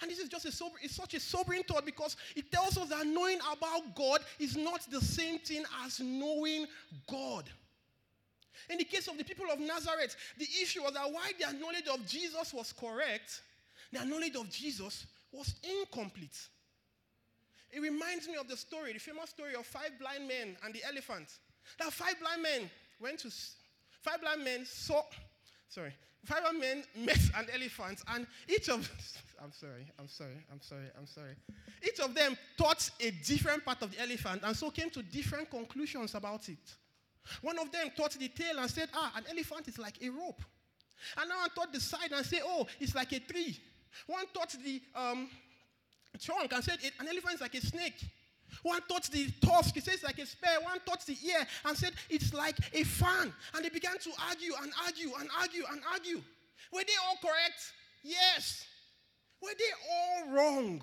And 0.00 0.10
this 0.10 0.18
is 0.18 0.28
just 0.28 0.44
a 0.44 0.52
sober, 0.52 0.76
it's 0.82 0.96
such 0.96 1.14
a 1.14 1.20
sobering 1.20 1.62
thought 1.62 1.84
because 1.84 2.16
it 2.36 2.50
tells 2.52 2.76
us 2.78 2.88
that 2.88 3.06
knowing 3.06 3.38
about 3.52 3.94
God 3.94 4.20
is 4.38 4.56
not 4.56 4.86
the 4.90 5.00
same 5.00 5.38
thing 5.38 5.64
as 5.84 6.00
knowing 6.00 6.66
God. 7.10 7.44
In 8.70 8.78
the 8.78 8.84
case 8.84 9.08
of 9.08 9.16
the 9.16 9.24
people 9.24 9.46
of 9.52 9.60
Nazareth, 9.60 10.16
the 10.36 10.46
issue 10.62 10.82
was 10.82 10.92
that 10.94 11.10
while 11.10 11.22
their 11.38 11.52
knowledge 11.58 11.88
of 11.92 12.06
Jesus 12.06 12.52
was 12.52 12.72
correct, 12.72 13.40
their 13.92 14.04
knowledge 14.04 14.36
of 14.36 14.50
Jesus 14.50 15.06
was 15.32 15.54
incomplete. 15.62 16.38
It 17.70 17.80
reminds 17.80 18.26
me 18.26 18.36
of 18.36 18.48
the 18.48 18.56
story, 18.56 18.92
the 18.92 18.98
famous 18.98 19.30
story 19.30 19.54
of 19.54 19.66
five 19.66 19.90
blind 19.98 20.26
men 20.26 20.56
and 20.64 20.74
the 20.74 20.82
elephant. 20.84 21.28
That 21.78 21.92
five 21.92 22.18
blind 22.20 22.42
men 22.42 22.70
went 23.00 23.20
to, 23.20 23.30
five 24.02 24.20
blind 24.20 24.42
men 24.42 24.64
saw, 24.64 25.02
sorry, 25.68 25.94
five 26.24 26.42
men 26.58 26.84
met 26.96 27.20
an 27.36 27.46
elephant, 27.54 28.02
and 28.08 28.26
each 28.48 28.68
of, 28.68 28.90
I'm 29.42 29.52
sorry, 29.52 29.86
I'm 29.98 30.08
sorry, 30.08 30.44
I'm 30.52 30.60
sorry, 30.60 30.86
I'm 30.98 31.06
sorry. 31.06 31.34
Each 31.82 32.00
of 32.00 32.14
them 32.14 32.36
taught 32.56 32.90
a 33.00 33.10
different 33.10 33.64
part 33.64 33.82
of 33.82 33.92
the 33.92 34.00
elephant, 34.00 34.42
and 34.44 34.56
so 34.56 34.70
came 34.70 34.90
to 34.90 35.02
different 35.02 35.50
conclusions 35.50 36.14
about 36.14 36.48
it. 36.48 36.58
One 37.42 37.58
of 37.58 37.70
them 37.70 37.88
taught 37.96 38.12
the 38.12 38.28
tail 38.28 38.58
and 38.58 38.70
said, 38.70 38.88
ah, 38.94 39.12
an 39.16 39.24
elephant 39.30 39.68
is 39.68 39.78
like 39.78 40.02
a 40.02 40.08
rope. 40.08 40.40
I 41.16 41.48
taught 41.54 41.72
the 41.72 41.80
side 41.80 42.12
and 42.12 42.24
said, 42.24 42.40
oh, 42.44 42.66
it's 42.80 42.94
like 42.94 43.12
a 43.12 43.20
tree. 43.20 43.58
One 44.06 44.24
taught 44.32 44.54
the 44.64 44.80
um, 44.94 45.28
trunk 46.20 46.52
and 46.52 46.64
said, 46.64 46.78
an 46.98 47.08
elephant 47.08 47.34
is 47.34 47.40
like 47.40 47.54
a 47.54 47.60
snake. 47.60 48.04
One 48.62 48.80
touched 48.88 49.12
the 49.12 49.30
tusk, 49.40 49.74
he 49.74 49.80
says 49.80 50.02
like 50.02 50.18
a 50.18 50.26
spear. 50.26 50.50
One 50.62 50.78
touched 50.86 51.06
the 51.06 51.16
ear 51.26 51.46
and 51.64 51.76
said 51.76 51.92
it's 52.08 52.32
like 52.32 52.56
a 52.72 52.84
fan. 52.84 53.32
And 53.54 53.64
they 53.64 53.68
began 53.68 53.98
to 53.98 54.10
argue 54.28 54.52
and 54.62 54.72
argue 54.84 55.12
and 55.18 55.28
argue 55.40 55.64
and 55.70 55.80
argue. 55.92 56.22
Were 56.72 56.84
they 56.84 56.92
all 57.06 57.16
correct? 57.20 57.72
Yes. 58.02 58.66
Were 59.42 59.54
they 59.58 59.72
all 59.90 60.34
wrong? 60.34 60.82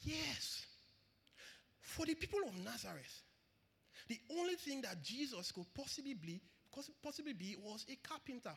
Yes. 0.00 0.64
For 1.80 2.06
the 2.06 2.14
people 2.14 2.40
of 2.46 2.64
Nazareth, 2.64 3.22
the 4.08 4.18
only 4.38 4.54
thing 4.54 4.82
that 4.82 5.02
Jesus 5.02 5.50
could 5.50 5.66
possibly 5.74 6.14
be, 6.14 6.40
possibly 7.02 7.32
be 7.32 7.56
was 7.62 7.84
a 7.90 7.96
carpenter. 8.06 8.54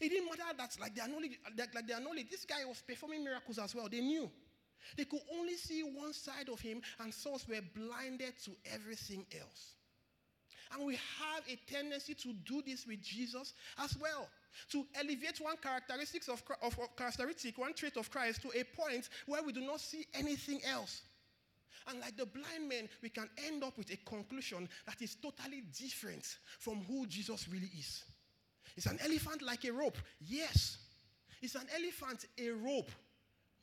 It 0.00 0.08
didn't 0.08 0.26
matter 0.26 0.56
that 0.56 0.76
like 0.80 0.94
their 0.94 1.08
knowledge, 1.08 1.38
like, 1.56 1.74
like 1.74 2.02
knowledge, 2.02 2.30
this 2.30 2.44
guy 2.44 2.64
was 2.64 2.82
performing 2.86 3.24
miracles 3.24 3.58
as 3.58 3.74
well. 3.74 3.88
They 3.88 4.00
knew. 4.00 4.30
They 4.96 5.04
could 5.04 5.20
only 5.32 5.56
see 5.56 5.82
one 5.82 6.12
side 6.12 6.48
of 6.52 6.60
him, 6.60 6.80
and 7.00 7.12
souls 7.12 7.46
were 7.48 7.60
blinded 7.74 8.34
to 8.44 8.50
everything 8.72 9.26
else. 9.40 9.72
And 10.72 10.86
we 10.86 10.94
have 10.94 11.44
a 11.48 11.56
tendency 11.70 12.14
to 12.14 12.32
do 12.32 12.62
this 12.62 12.86
with 12.86 13.02
Jesus 13.02 13.54
as 13.78 13.96
well. 13.98 14.28
To 14.72 14.86
elevate 14.98 15.38
one 15.40 15.56
characteristic 15.58 16.22
of, 16.28 16.42
of, 16.62 16.78
of, 16.78 16.96
characteristic, 16.96 17.58
one 17.58 17.74
trait 17.74 17.96
of 17.96 18.10
Christ 18.10 18.42
to 18.42 18.48
a 18.48 18.64
point 18.64 19.08
where 19.26 19.42
we 19.42 19.52
do 19.52 19.60
not 19.60 19.80
see 19.80 20.06
anything 20.14 20.60
else. 20.64 21.02
And 21.88 22.00
like 22.00 22.16
the 22.16 22.26
blind 22.26 22.68
men, 22.68 22.88
we 23.02 23.10
can 23.10 23.28
end 23.46 23.62
up 23.62 23.78
with 23.78 23.92
a 23.92 23.96
conclusion 23.98 24.68
that 24.86 25.00
is 25.00 25.14
totally 25.14 25.62
different 25.78 26.24
from 26.58 26.84
who 26.88 27.06
Jesus 27.06 27.48
really 27.48 27.70
is. 27.78 28.02
Is 28.76 28.86
an 28.86 28.98
elephant 29.04 29.42
like 29.42 29.64
a 29.64 29.72
rope? 29.72 29.98
Yes. 30.20 30.78
Is 31.42 31.54
an 31.54 31.66
elephant 31.74 32.24
a 32.38 32.50
rope? 32.50 32.90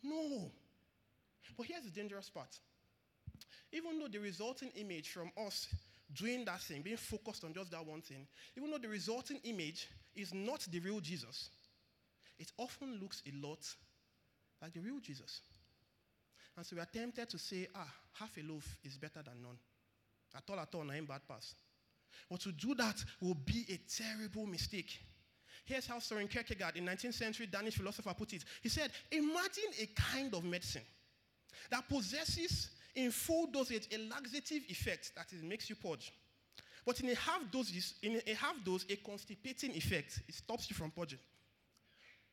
No. 0.01 0.51
But 1.57 1.67
here's 1.67 1.83
the 1.83 1.91
dangerous 1.91 2.29
part. 2.29 2.60
Even 3.72 4.00
though 4.00 4.07
the 4.07 4.19
resulting 4.19 4.69
image 4.75 5.10
from 5.10 5.31
us 5.45 5.67
doing 6.13 6.45
that 6.45 6.62
thing, 6.62 6.81
being 6.81 6.98
focused 6.98 7.43
on 7.43 7.53
just 7.53 7.72
that 7.72 7.86
one 7.86 8.01
thing, 8.01 8.27
even 8.55 8.69
though 8.69 8.77
the 8.77 8.88
resulting 8.88 9.39
image 9.43 9.88
is 10.15 10.33
not 10.33 10.65
the 10.72 10.79
real 10.79 11.00
Jesus, 11.00 11.50
it 12.38 12.51
often 12.57 13.00
looks 13.01 13.24
a 13.27 13.45
lot 13.45 13.60
like 14.62 14.74
the 14.74 14.79
real 14.79 15.00
Jesus. 15.00 15.41
And 16.55 16.65
so 16.65 16.75
we 16.75 16.81
are 16.81 16.88
tempted 16.91 17.29
to 17.29 17.39
say, 17.39 17.67
ah, 17.75 17.91
half 18.13 18.38
a 18.38 18.41
loaf 18.41 18.77
is 18.83 18.98
better 18.98 19.24
than 19.24 19.41
none. 19.41 19.57
At 20.36 20.43
all, 20.50 20.60
at 20.60 20.74
all, 20.75 20.83
not 20.83 21.07
bad 21.07 21.22
pass. 21.27 21.55
But 22.29 22.41
to 22.41 22.51
do 22.51 22.75
that 22.75 23.03
will 23.22 23.36
be 23.36 23.65
a 23.69 23.79
terrible 23.91 24.45
mistake. 24.45 25.00
Here's 25.65 25.88
how 25.88 26.00
Soren 26.00 26.27
Kierkegaard, 26.27 26.75
in 26.75 26.86
19th 26.86 27.13
century 27.13 27.48
Danish 27.48 27.75
philosopher, 27.75 28.13
put 28.13 28.33
it. 28.33 28.43
He 28.62 28.69
said, 28.69 28.91
Imagine 29.12 29.72
a 29.81 29.86
kind 29.95 30.33
of 30.33 30.43
medicine 30.43 30.83
that 31.69 31.88
possesses 31.89 32.69
in 32.95 33.12
full 33.12 33.48
dosage 33.48 33.88
a 33.91 33.98
laxative 34.10 34.63
effect 34.69 35.12
that 35.15 35.31
is, 35.33 35.43
makes 35.43 35.69
you 35.69 35.75
purge. 35.75 36.13
But 36.86 37.00
in 37.00 37.10
a 37.10 37.15
half 37.15 37.50
dose, 37.51 37.93
in 38.01 38.22
a 38.27 38.33
half 38.33 38.55
dose, 38.63 38.86
a 38.89 38.95
constipating 38.98 39.72
effect. 39.72 40.19
It 40.27 40.36
stops 40.36 40.69
you 40.69 40.75
from 40.75 40.91
purging. 40.91 41.19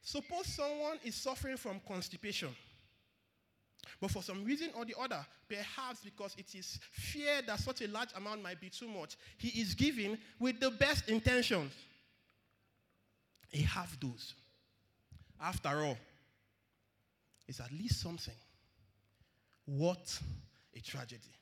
Suppose 0.02 0.46
someone 0.46 0.98
is 1.04 1.14
suffering 1.14 1.56
from 1.56 1.80
constipation. 1.86 2.48
But 4.00 4.10
for 4.10 4.22
some 4.22 4.44
reason 4.44 4.70
or 4.74 4.84
the 4.84 4.94
other, 4.98 5.24
perhaps 5.48 6.00
because 6.02 6.34
it 6.38 6.54
is 6.54 6.78
fear 6.92 7.42
that 7.46 7.60
such 7.60 7.82
a 7.82 7.88
large 7.88 8.08
amount 8.16 8.42
might 8.42 8.60
be 8.60 8.70
too 8.70 8.88
much, 8.88 9.16
he 9.36 9.60
is 9.60 9.74
giving 9.74 10.16
with 10.38 10.58
the 10.58 10.70
best 10.70 11.08
intentions 11.08 11.72
a 13.52 13.58
half 13.58 13.98
dose. 14.00 14.34
After 15.40 15.68
all, 15.68 15.98
it's 17.46 17.60
at 17.60 17.72
least 17.72 18.00
something. 18.00 18.34
What 19.66 20.18
a 20.74 20.80
tragedy. 20.80 21.34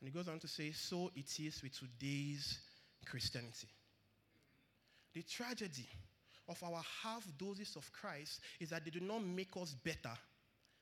And 0.00 0.08
he 0.08 0.16
goes 0.16 0.28
on 0.28 0.38
to 0.40 0.48
say, 0.48 0.72
so 0.72 1.10
it 1.16 1.38
is 1.40 1.62
with 1.62 1.78
today's 1.78 2.58
Christianity. 3.06 3.68
The 5.14 5.22
tragedy 5.22 5.88
of 6.48 6.62
our 6.62 6.82
half 7.02 7.24
doses 7.38 7.76
of 7.76 7.90
Christ 7.92 8.40
is 8.60 8.70
that 8.70 8.84
they 8.84 8.90
do 8.90 9.00
not 9.00 9.24
make 9.24 9.56
us 9.60 9.74
better, 9.74 10.12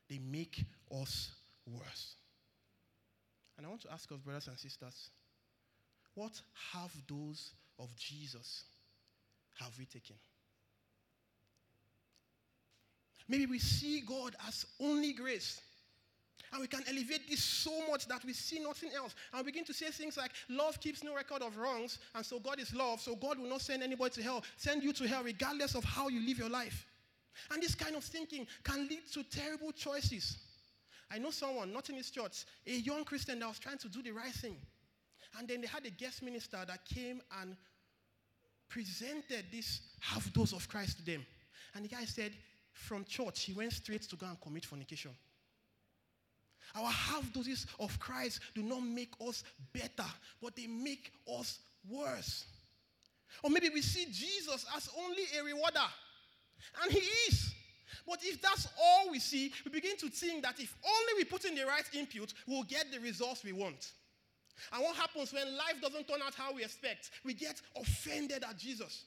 they 0.08 0.18
make 0.18 0.64
us 0.90 1.30
worse. 1.66 2.16
And 3.56 3.66
I 3.66 3.68
want 3.68 3.82
to 3.82 3.92
ask 3.92 4.10
us, 4.10 4.18
brothers 4.18 4.48
and 4.48 4.58
sisters, 4.58 5.10
what 6.14 6.32
half 6.72 6.94
dose 7.06 7.52
of 7.78 7.94
Jesus 7.96 8.64
have 9.60 9.72
we 9.78 9.84
taken? 9.84 10.16
Maybe 13.28 13.46
we 13.46 13.58
see 13.58 14.00
God 14.00 14.34
as 14.46 14.66
only 14.80 15.12
grace. 15.12 15.60
And 16.52 16.60
we 16.60 16.66
can 16.66 16.82
elevate 16.88 17.28
this 17.28 17.42
so 17.42 17.86
much 17.90 18.06
that 18.08 18.24
we 18.24 18.32
see 18.32 18.58
nothing 18.58 18.90
else. 18.94 19.14
And 19.32 19.44
begin 19.44 19.64
to 19.64 19.72
say 19.72 19.90
things 19.90 20.16
like, 20.16 20.32
love 20.48 20.80
keeps 20.80 21.02
no 21.02 21.14
record 21.14 21.42
of 21.42 21.56
wrongs, 21.56 21.98
and 22.14 22.24
so 22.24 22.38
God 22.38 22.58
is 22.58 22.74
love, 22.74 23.00
so 23.00 23.14
God 23.14 23.38
will 23.38 23.48
not 23.48 23.62
send 23.62 23.82
anybody 23.82 24.14
to 24.14 24.22
hell, 24.22 24.44
send 24.56 24.82
you 24.82 24.92
to 24.92 25.06
hell 25.08 25.22
regardless 25.22 25.74
of 25.74 25.84
how 25.84 26.08
you 26.08 26.26
live 26.26 26.38
your 26.38 26.50
life. 26.50 26.86
And 27.50 27.62
this 27.62 27.74
kind 27.74 27.96
of 27.96 28.04
thinking 28.04 28.46
can 28.62 28.88
lead 28.88 29.02
to 29.12 29.22
terrible 29.22 29.72
choices. 29.72 30.36
I 31.10 31.18
know 31.18 31.30
someone, 31.30 31.72
not 31.72 31.88
in 31.90 31.96
his 31.96 32.10
church, 32.10 32.44
a 32.66 32.72
young 32.72 33.04
Christian 33.04 33.38
that 33.38 33.48
was 33.48 33.58
trying 33.58 33.78
to 33.78 33.88
do 33.88 34.02
the 34.02 34.12
right 34.12 34.32
thing. 34.32 34.56
And 35.38 35.48
then 35.48 35.60
they 35.60 35.66
had 35.66 35.86
a 35.86 35.90
guest 35.90 36.22
minister 36.22 36.58
that 36.66 36.84
came 36.84 37.22
and 37.40 37.56
presented 38.68 39.46
this 39.50 39.80
half 40.00 40.30
dose 40.32 40.52
of 40.52 40.68
Christ 40.68 40.98
to 40.98 41.04
them. 41.04 41.24
And 41.74 41.84
the 41.84 41.88
guy 41.88 42.04
said, 42.04 42.32
from 42.72 43.04
church, 43.04 43.44
he 43.44 43.52
went 43.52 43.72
straight 43.72 44.02
to 44.02 44.16
go 44.16 44.26
and 44.26 44.40
commit 44.40 44.64
fornication. 44.64 45.12
Our 46.74 46.90
half 46.90 47.32
doses 47.32 47.66
of 47.78 47.98
Christ 47.98 48.40
do 48.54 48.62
not 48.62 48.82
make 48.82 49.12
us 49.26 49.44
better, 49.72 50.08
but 50.40 50.56
they 50.56 50.66
make 50.66 51.12
us 51.38 51.58
worse. 51.88 52.44
Or 53.42 53.50
maybe 53.50 53.68
we 53.68 53.82
see 53.82 54.06
Jesus 54.10 54.66
as 54.76 54.88
only 54.98 55.24
a 55.38 55.44
rewarder, 55.44 55.80
and 56.82 56.92
he 56.92 57.00
is. 57.28 57.54
But 58.06 58.20
if 58.22 58.40
that's 58.40 58.68
all 58.80 59.10
we 59.10 59.18
see, 59.18 59.52
we 59.64 59.70
begin 59.70 59.96
to 59.98 60.08
think 60.08 60.42
that 60.42 60.58
if 60.58 60.74
only 60.84 61.12
we 61.16 61.24
put 61.24 61.44
in 61.44 61.54
the 61.54 61.64
right 61.64 61.84
input, 61.92 62.32
we'll 62.46 62.64
get 62.64 62.90
the 62.90 62.98
results 63.00 63.44
we 63.44 63.52
want. 63.52 63.92
And 64.72 64.82
what 64.82 64.96
happens 64.96 65.32
when 65.32 65.56
life 65.56 65.80
doesn't 65.80 66.08
turn 66.08 66.20
out 66.24 66.34
how 66.34 66.52
we 66.52 66.64
expect? 66.64 67.10
We 67.24 67.34
get 67.34 67.60
offended 67.76 68.44
at 68.48 68.58
Jesus. 68.58 69.04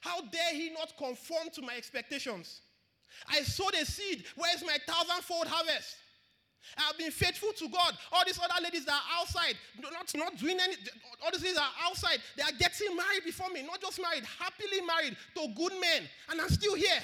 How 0.00 0.20
dare 0.20 0.52
he 0.52 0.70
not 0.70 0.96
conform 0.96 1.48
to 1.54 1.62
my 1.62 1.74
expectations? 1.76 2.60
I 3.28 3.42
sowed 3.42 3.74
a 3.74 3.84
seed. 3.84 4.24
Where's 4.36 4.64
my 4.64 4.76
thousandfold 4.86 5.46
harvest? 5.46 5.96
I've 6.76 6.98
been 6.98 7.10
faithful 7.10 7.52
to 7.52 7.68
God. 7.68 7.96
All 8.12 8.22
these 8.26 8.38
other 8.38 8.62
ladies 8.62 8.84
that 8.84 8.92
are 8.92 9.20
outside, 9.20 9.54
not, 9.80 9.92
not 10.14 10.36
doing 10.36 10.58
any, 10.60 10.74
all 11.24 11.30
these 11.32 11.42
ladies 11.42 11.58
are 11.58 11.88
outside. 11.88 12.18
They 12.36 12.42
are 12.42 12.52
getting 12.58 12.96
married 12.96 13.24
before 13.24 13.50
me, 13.50 13.62
not 13.62 13.80
just 13.80 14.00
married, 14.00 14.24
happily 14.38 14.80
married 14.86 15.16
to 15.34 15.48
good 15.54 15.72
men. 15.80 16.02
And 16.30 16.40
I'm 16.40 16.48
still 16.48 16.74
here. 16.74 17.02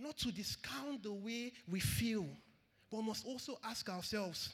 Not 0.00 0.16
to 0.18 0.30
discount 0.30 1.02
the 1.02 1.12
way 1.12 1.52
we 1.68 1.80
feel, 1.80 2.26
but 2.90 3.02
must 3.02 3.26
also 3.26 3.58
ask 3.64 3.88
ourselves 3.88 4.50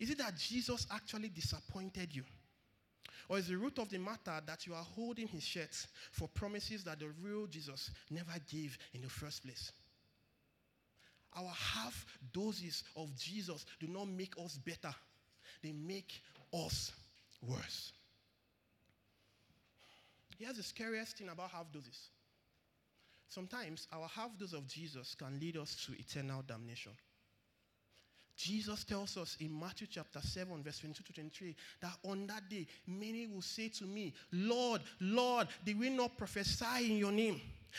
is 0.00 0.08
it 0.08 0.18
that 0.18 0.36
Jesus 0.38 0.86
actually 0.90 1.28
disappointed 1.28 2.08
you? 2.16 2.24
Or 3.28 3.38
is 3.38 3.46
the 3.46 3.56
root 3.56 3.78
of 3.78 3.90
the 3.90 3.98
matter 3.98 4.40
that 4.44 4.66
you 4.66 4.74
are 4.74 4.82
holding 4.82 5.28
his 5.28 5.44
shirt 5.44 5.86
for 6.10 6.26
promises 6.26 6.82
that 6.84 6.98
the 6.98 7.10
real 7.22 7.46
Jesus 7.46 7.90
never 8.10 8.32
gave 8.50 8.76
in 8.94 9.02
the 9.02 9.08
first 9.08 9.44
place? 9.44 9.70
Our 11.36 11.52
half 11.54 12.06
doses 12.32 12.84
of 12.96 13.14
Jesus 13.16 13.64
do 13.78 13.86
not 13.86 14.08
make 14.08 14.34
us 14.42 14.58
better, 14.58 14.94
they 15.62 15.72
make 15.72 16.20
us 16.52 16.92
worse. 17.46 17.92
Here's 20.38 20.56
the 20.56 20.62
scariest 20.62 21.18
thing 21.18 21.28
about 21.28 21.50
half 21.50 21.70
doses. 21.72 22.08
Sometimes 23.28 23.86
our 23.92 24.08
half 24.08 24.36
dose 24.38 24.54
of 24.54 24.66
Jesus 24.66 25.14
can 25.14 25.38
lead 25.38 25.56
us 25.56 25.76
to 25.86 25.92
eternal 25.92 26.42
damnation. 26.42 26.92
Jesus 28.36 28.84
tells 28.84 29.18
us 29.18 29.36
in 29.38 29.58
Matthew 29.58 29.86
chapter 29.90 30.20
7, 30.20 30.62
verse 30.62 30.78
22 30.78 31.04
to 31.04 31.12
23, 31.12 31.54
that 31.82 31.92
on 32.04 32.26
that 32.26 32.48
day, 32.48 32.66
many 32.86 33.26
will 33.26 33.42
say 33.42 33.68
to 33.68 33.84
me, 33.84 34.14
Lord, 34.32 34.80
Lord, 34.98 35.48
did 35.62 35.78
we 35.78 35.90
not 35.90 36.16
prophesy 36.16 36.90
in 36.90 36.96
your 36.96 37.12
name? 37.12 37.38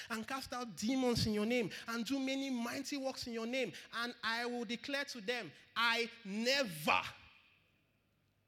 And 0.09 0.27
cast 0.27 0.53
out 0.53 0.75
demons 0.77 1.25
in 1.27 1.33
your 1.33 1.45
name, 1.45 1.69
and 1.87 2.05
do 2.05 2.19
many 2.19 2.49
mighty 2.49 2.97
works 2.97 3.27
in 3.27 3.33
your 3.33 3.47
name. 3.47 3.71
And 4.03 4.13
I 4.23 4.45
will 4.45 4.65
declare 4.65 5.05
to 5.05 5.21
them, 5.21 5.51
I 5.75 6.09
never 6.25 7.01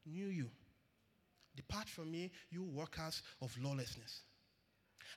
knew 0.06 0.28
you. 0.28 0.50
Depart 1.56 1.88
from 1.88 2.12
me, 2.12 2.32
you 2.50 2.64
workers 2.64 3.22
of 3.42 3.56
lawlessness. 3.62 4.22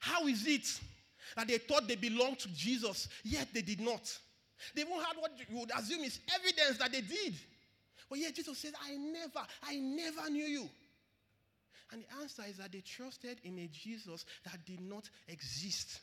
How 0.00 0.26
is 0.26 0.46
it 0.46 0.80
that 1.34 1.48
they 1.48 1.58
thought 1.58 1.88
they 1.88 1.96
belonged 1.96 2.38
to 2.40 2.48
Jesus, 2.48 3.08
yet 3.24 3.48
they 3.54 3.62
did 3.62 3.80
not? 3.80 4.18
They 4.74 4.82
even 4.82 4.94
had 4.94 5.16
what 5.18 5.32
you 5.38 5.58
would 5.58 5.70
assume 5.76 6.04
is 6.04 6.20
evidence 6.34 6.78
that 6.78 6.92
they 6.92 7.00
did. 7.00 7.34
But 8.08 8.18
yet 8.18 8.34
Jesus 8.34 8.58
says, 8.58 8.72
I 8.82 8.96
never, 8.96 9.40
I 9.62 9.76
never 9.76 10.30
knew 10.30 10.44
you. 10.44 10.68
And 11.92 12.02
the 12.02 12.20
answer 12.20 12.42
is 12.48 12.56
that 12.58 12.72
they 12.72 12.80
trusted 12.80 13.38
in 13.44 13.58
a 13.58 13.68
Jesus 13.68 14.24
that 14.44 14.64
did 14.64 14.80
not 14.80 15.08
exist. 15.28 16.00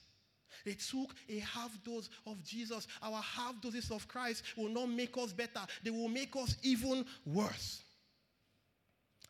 They 0.66 0.74
took 0.74 1.14
a 1.30 1.40
half 1.40 1.72
dose 1.84 2.10
of 2.26 2.44
Jesus. 2.44 2.88
Our 3.02 3.22
half 3.22 3.62
doses 3.62 3.92
of 3.92 4.08
Christ 4.08 4.44
will 4.58 4.70
not 4.70 4.90
make 4.90 5.18
us 5.18 5.34
better, 5.34 5.62
they 5.84 5.92
will 5.92 6.10
make 6.10 6.36
us 6.36 6.58
even 6.64 7.06
worse. 7.26 7.84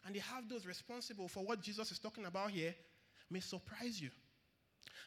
And 0.06 0.16
the 0.16 0.20
half 0.20 0.48
dose 0.48 0.66
responsible 0.66 1.28
for 1.28 1.44
what 1.44 1.62
Jesus 1.62 1.92
is 1.92 2.00
talking 2.00 2.26
about 2.26 2.52
here 2.52 2.76
may 3.30 3.40
surprise 3.40 4.02
you. 4.02 4.10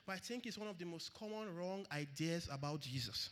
But 0.06 0.14
I 0.14 0.18
think 0.18 0.46
it's 0.46 0.58
one 0.58 0.68
of 0.68 0.78
the 0.78 0.86
most 0.86 1.12
common 1.14 1.54
wrong 1.54 1.86
ideas 1.92 2.48
about 2.50 2.80
Jesus. 2.80 3.30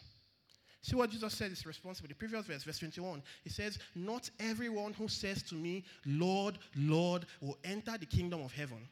See 0.83 0.97
what 0.97 1.09
Jesus 1.09 1.33
said 1.33 1.51
is 1.51 1.65
responsible. 1.65 2.09
The 2.09 2.15
previous 2.15 2.45
verse, 2.45 2.63
verse 2.63 2.79
21, 2.79 3.23
he 3.43 3.49
says, 3.49 3.79
Not 3.95 4.29
everyone 4.39 4.93
who 4.93 5.09
says 5.09 5.43
to 5.45 5.55
me, 5.55 5.85
Lord, 6.05 6.59
Lord, 6.77 7.25
will 7.41 7.57
enter 7.65 7.97
the 7.97 8.05
kingdom 8.05 8.43
of 8.43 8.53
heaven, 8.53 8.87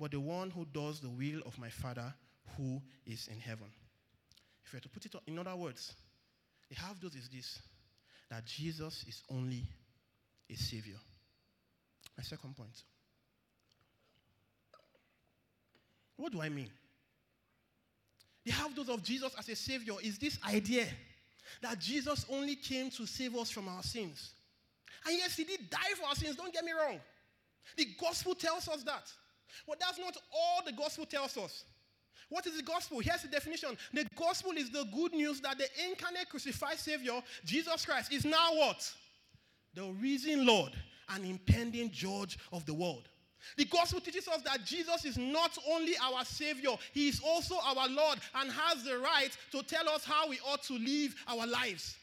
but 0.00 0.10
the 0.10 0.18
one 0.18 0.50
who 0.50 0.64
does 0.64 1.00
the 1.00 1.08
will 1.08 1.40
of 1.46 1.56
my 1.60 1.68
Father 1.68 2.12
who 2.56 2.80
is 3.06 3.28
in 3.28 3.40
heaven. 3.40 3.66
If 4.64 4.72
you 4.72 4.76
were 4.76 4.80
to 4.80 4.88
put 4.88 5.06
it 5.06 5.14
in 5.26 5.38
other 5.38 5.56
words, 5.56 5.94
the 6.68 6.76
half 6.76 7.00
dose 7.00 7.14
is 7.14 7.28
this 7.28 7.58
that 8.30 8.44
Jesus 8.46 9.04
is 9.06 9.22
only 9.30 9.68
a 10.50 10.54
savior. 10.54 10.96
My 12.16 12.24
second 12.24 12.56
point. 12.56 12.82
What 16.16 16.32
do 16.32 16.40
I 16.40 16.48
mean? 16.48 16.70
The 18.44 18.52
half 18.52 18.74
dose 18.74 18.88
of 18.88 19.02
Jesus 19.02 19.34
as 19.38 19.48
a 19.48 19.56
savior 19.56 19.94
is 20.02 20.18
this 20.18 20.38
idea 20.48 20.86
that 21.60 21.78
Jesus 21.78 22.24
only 22.30 22.56
came 22.56 22.90
to 22.90 23.06
save 23.06 23.36
us 23.36 23.50
from 23.50 23.68
our 23.68 23.82
sins. 23.82 24.32
And 25.06 25.16
yes, 25.16 25.36
he 25.36 25.44
did 25.44 25.68
die 25.68 25.78
for 25.96 26.06
our 26.06 26.14
sins, 26.14 26.36
don't 26.36 26.52
get 26.52 26.64
me 26.64 26.72
wrong. 26.72 27.00
The 27.76 27.86
gospel 28.00 28.34
tells 28.34 28.68
us 28.68 28.82
that. 28.84 29.10
But 29.66 29.80
that's 29.80 29.98
not 29.98 30.16
all 30.34 30.62
the 30.64 30.72
gospel 30.72 31.04
tells 31.04 31.36
us. 31.36 31.64
What 32.28 32.46
is 32.46 32.56
the 32.56 32.62
gospel? 32.62 33.00
Here's 33.00 33.22
the 33.22 33.28
definition 33.28 33.76
the 33.92 34.06
gospel 34.16 34.52
is 34.52 34.70
the 34.70 34.84
good 34.94 35.12
news 35.12 35.40
that 35.40 35.58
the 35.58 35.68
incarnate 35.88 36.28
crucified 36.30 36.78
Savior, 36.78 37.22
Jesus 37.44 37.84
Christ, 37.84 38.12
is 38.12 38.24
now 38.24 38.54
what? 38.54 38.90
The 39.74 39.84
risen 40.00 40.46
Lord 40.46 40.72
and 41.10 41.24
impending 41.24 41.90
judge 41.90 42.38
of 42.52 42.64
the 42.66 42.74
world. 42.74 43.08
The 43.56 43.64
gospel 43.64 44.00
teaches 44.00 44.28
us 44.28 44.42
that 44.42 44.64
Jesus 44.64 45.04
is 45.04 45.18
not 45.18 45.58
only 45.68 45.94
our 45.98 46.24
Savior, 46.24 46.70
He 46.92 47.08
is 47.08 47.20
also 47.24 47.56
our 47.56 47.88
Lord 47.88 48.18
and 48.36 48.50
has 48.50 48.84
the 48.84 48.98
right 48.98 49.36
to 49.50 49.62
tell 49.62 49.88
us 49.88 50.04
how 50.04 50.28
we 50.28 50.38
ought 50.46 50.62
to 50.64 50.74
live 50.74 51.14
our 51.26 51.46
lives. 51.46 51.96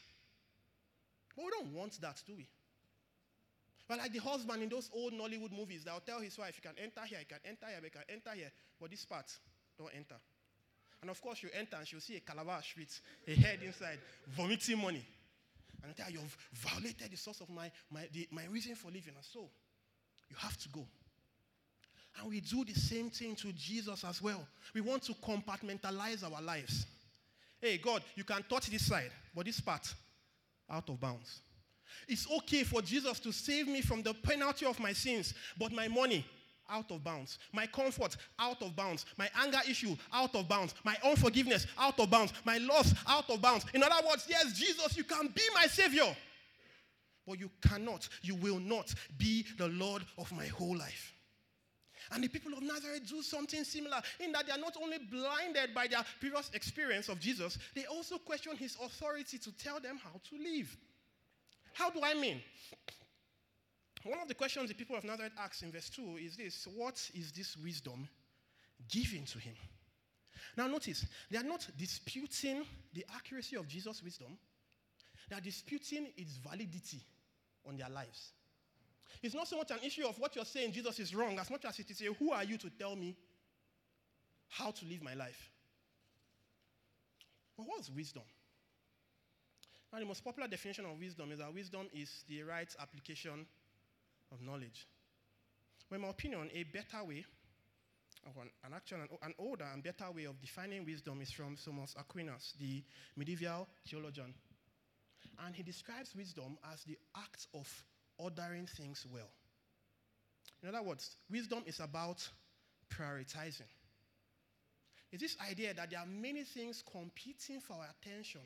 But 1.34 1.46
we 1.46 1.50
don't 1.50 1.72
want 1.72 2.00
that, 2.02 2.22
do 2.26 2.34
we? 2.36 2.46
But 3.88 3.98
like 3.98 4.12
the 4.12 4.20
husband 4.20 4.62
in 4.62 4.68
those 4.68 4.88
old 4.94 5.12
Nollywood 5.14 5.50
movies 5.50 5.82
that 5.84 5.92
will 5.92 6.00
tell 6.00 6.20
his 6.20 6.38
wife, 6.38 6.54
you 6.56 6.62
can 6.62 6.78
enter 6.80 7.00
here, 7.06 7.18
you 7.18 7.26
can 7.26 7.40
enter 7.44 7.66
here, 7.66 7.80
you 7.82 7.90
can 7.90 8.02
enter 8.08 8.30
here, 8.30 8.52
but 8.80 8.90
this 8.90 9.04
part, 9.04 9.26
don't 9.80 9.94
enter. 9.96 10.16
And 11.00 11.10
of 11.10 11.20
course, 11.22 11.42
you 11.42 11.48
enter 11.58 11.76
and 11.76 11.88
she'll 11.88 12.00
see 12.00 12.16
a 12.16 12.20
calabash 12.20 12.74
with 12.76 13.00
a 13.26 13.34
head 13.40 13.60
inside, 13.64 13.98
vomiting 14.28 14.78
money. 14.78 15.04
And 15.82 15.96
tell 15.96 16.10
you've 16.10 16.36
violated 16.52 17.10
the 17.10 17.16
source 17.16 17.40
of 17.40 17.48
my, 17.48 17.70
my, 17.90 18.06
the, 18.12 18.28
my 18.30 18.44
reason 18.50 18.74
for 18.74 18.88
living. 18.88 19.14
And 19.16 19.24
so, 19.24 19.48
you 20.28 20.36
have 20.38 20.58
to 20.58 20.68
go. 20.68 20.86
And 22.18 22.28
we 22.28 22.40
do 22.40 22.64
the 22.64 22.74
same 22.74 23.08
thing 23.08 23.34
to 23.36 23.52
Jesus 23.52 24.04
as 24.04 24.20
well. 24.20 24.46
We 24.74 24.82
want 24.82 25.04
to 25.04 25.14
compartmentalize 25.14 26.22
our 26.22 26.42
lives. 26.42 26.86
Hey, 27.60 27.78
God, 27.78 28.02
you 28.14 28.24
can 28.24 28.42
touch 28.48 28.68
this 28.70 28.86
side, 28.86 29.10
but 29.34 29.46
this 29.46 29.60
part, 29.60 29.94
out 30.68 30.88
of 30.88 31.00
bounds. 31.00 31.40
It's 32.06 32.26
okay 32.38 32.64
for 32.64 32.82
Jesus 32.82 33.18
to 33.20 33.32
save 33.32 33.68
me 33.68 33.80
from 33.80 34.02
the 34.02 34.12
penalty 34.12 34.66
of 34.66 34.78
my 34.80 34.92
sins, 34.92 35.34
but 35.58 35.72
my 35.72 35.88
money, 35.88 36.24
out 36.70 36.90
of 36.90 37.02
bounds. 37.04 37.38
My 37.52 37.66
comfort, 37.66 38.16
out 38.38 38.62
of 38.62 38.74
bounds. 38.76 39.06
My 39.16 39.28
anger 39.42 39.60
issue, 39.68 39.96
out 40.12 40.34
of 40.34 40.48
bounds. 40.48 40.74
My 40.84 40.96
unforgiveness, 41.04 41.66
out 41.78 41.98
of 41.98 42.10
bounds. 42.10 42.32
My 42.44 42.58
loss, 42.58 42.94
out 43.06 43.28
of 43.30 43.42
bounds. 43.42 43.66
In 43.74 43.82
other 43.82 44.06
words, 44.06 44.26
yes, 44.28 44.52
Jesus, 44.58 44.96
you 44.96 45.04
can 45.04 45.28
be 45.28 45.42
my 45.54 45.66
Savior. 45.66 46.16
But 47.26 47.38
you 47.38 47.50
cannot, 47.60 48.08
you 48.22 48.34
will 48.34 48.58
not 48.58 48.94
be 49.18 49.44
the 49.58 49.68
Lord 49.68 50.04
of 50.18 50.32
my 50.32 50.46
whole 50.46 50.76
life. 50.76 51.14
And 52.12 52.24
the 52.24 52.28
people 52.28 52.52
of 52.54 52.62
Nazareth 52.62 53.08
do 53.08 53.22
something 53.22 53.62
similar 53.62 54.00
in 54.18 54.32
that 54.32 54.46
they 54.46 54.52
are 54.52 54.58
not 54.58 54.76
only 54.82 54.98
blinded 54.98 55.74
by 55.74 55.86
their 55.86 56.04
previous 56.18 56.50
experience 56.54 57.08
of 57.08 57.20
Jesus, 57.20 57.56
they 57.74 57.84
also 57.84 58.18
question 58.18 58.56
his 58.56 58.76
authority 58.82 59.38
to 59.38 59.52
tell 59.52 59.80
them 59.80 60.00
how 60.02 60.20
to 60.30 60.42
live. 60.42 60.76
How 61.72 61.90
do 61.90 62.00
I 62.02 62.14
mean? 62.14 62.40
One 64.04 64.18
of 64.18 64.28
the 64.28 64.34
questions 64.34 64.68
the 64.68 64.74
people 64.74 64.96
of 64.96 65.04
Nazareth 65.04 65.32
ask 65.38 65.62
in 65.62 65.70
verse 65.70 65.90
2 65.90 66.18
is 66.22 66.36
this 66.36 66.66
What 66.74 67.10
is 67.14 67.32
this 67.32 67.56
wisdom 67.56 68.08
given 68.88 69.24
to 69.26 69.38
him? 69.38 69.54
Now, 70.56 70.66
notice, 70.66 71.06
they 71.30 71.38
are 71.38 71.44
not 71.44 71.66
disputing 71.78 72.64
the 72.92 73.04
accuracy 73.14 73.56
of 73.56 73.68
Jesus' 73.68 74.02
wisdom, 74.02 74.38
they 75.28 75.36
are 75.36 75.40
disputing 75.40 76.08
its 76.16 76.36
validity 76.36 77.00
on 77.68 77.76
their 77.76 77.90
lives. 77.90 78.32
It's 79.22 79.34
not 79.34 79.48
so 79.48 79.58
much 79.58 79.70
an 79.70 79.80
issue 79.84 80.06
of 80.06 80.18
what 80.18 80.34
you're 80.34 80.44
saying 80.44 80.72
Jesus 80.72 80.98
is 80.98 81.14
wrong, 81.14 81.38
as 81.38 81.50
much 81.50 81.64
as 81.66 81.78
it 81.78 81.90
is 81.90 82.00
a 82.00 82.06
who 82.14 82.32
are 82.32 82.44
you 82.44 82.56
to 82.56 82.70
tell 82.70 82.96
me 82.96 83.14
how 84.48 84.70
to 84.70 84.84
live 84.86 85.02
my 85.02 85.14
life? 85.14 85.50
But 87.56 87.66
what's 87.68 87.90
wisdom? 87.90 88.22
Now, 89.92 89.98
the 89.98 90.06
most 90.06 90.24
popular 90.24 90.48
definition 90.48 90.86
of 90.86 90.98
wisdom 90.98 91.32
is 91.32 91.38
that 91.38 91.52
wisdom 91.52 91.86
is 91.92 92.24
the 92.28 92.42
right 92.42 92.74
application 92.80 93.46
of 94.32 94.40
knowledge. 94.42 94.86
Well, 95.90 95.96
in 95.96 96.02
my 96.02 96.10
opinion, 96.10 96.50
a 96.54 96.62
better 96.64 97.04
way, 97.04 97.24
an, 98.24 98.50
an 98.64 98.72
actual, 98.74 98.98
an 99.22 99.34
older 99.38 99.66
and 99.72 99.82
better 99.82 100.10
way 100.14 100.24
of 100.24 100.40
defining 100.40 100.84
wisdom 100.84 101.20
is 101.20 101.30
from 101.30 101.56
Thomas 101.56 101.94
Aquinas, 101.98 102.54
the 102.60 102.82
medieval 103.16 103.66
theologian. 103.88 104.34
And 105.44 105.54
he 105.54 105.62
describes 105.62 106.14
wisdom 106.14 106.58
as 106.72 106.84
the 106.84 106.98
act 107.16 107.46
of 107.54 107.68
ordering 108.18 108.66
things 108.66 109.06
well. 109.12 109.30
In 110.62 110.68
other 110.68 110.82
words, 110.82 111.16
wisdom 111.30 111.62
is 111.66 111.80
about 111.80 112.28
prioritizing. 112.90 113.68
It's 115.12 115.22
this 115.22 115.36
idea 115.50 115.74
that 115.74 115.90
there 115.90 115.98
are 115.98 116.06
many 116.06 116.44
things 116.44 116.84
competing 116.92 117.60
for 117.60 117.74
our 117.74 117.88
attention, 118.00 118.42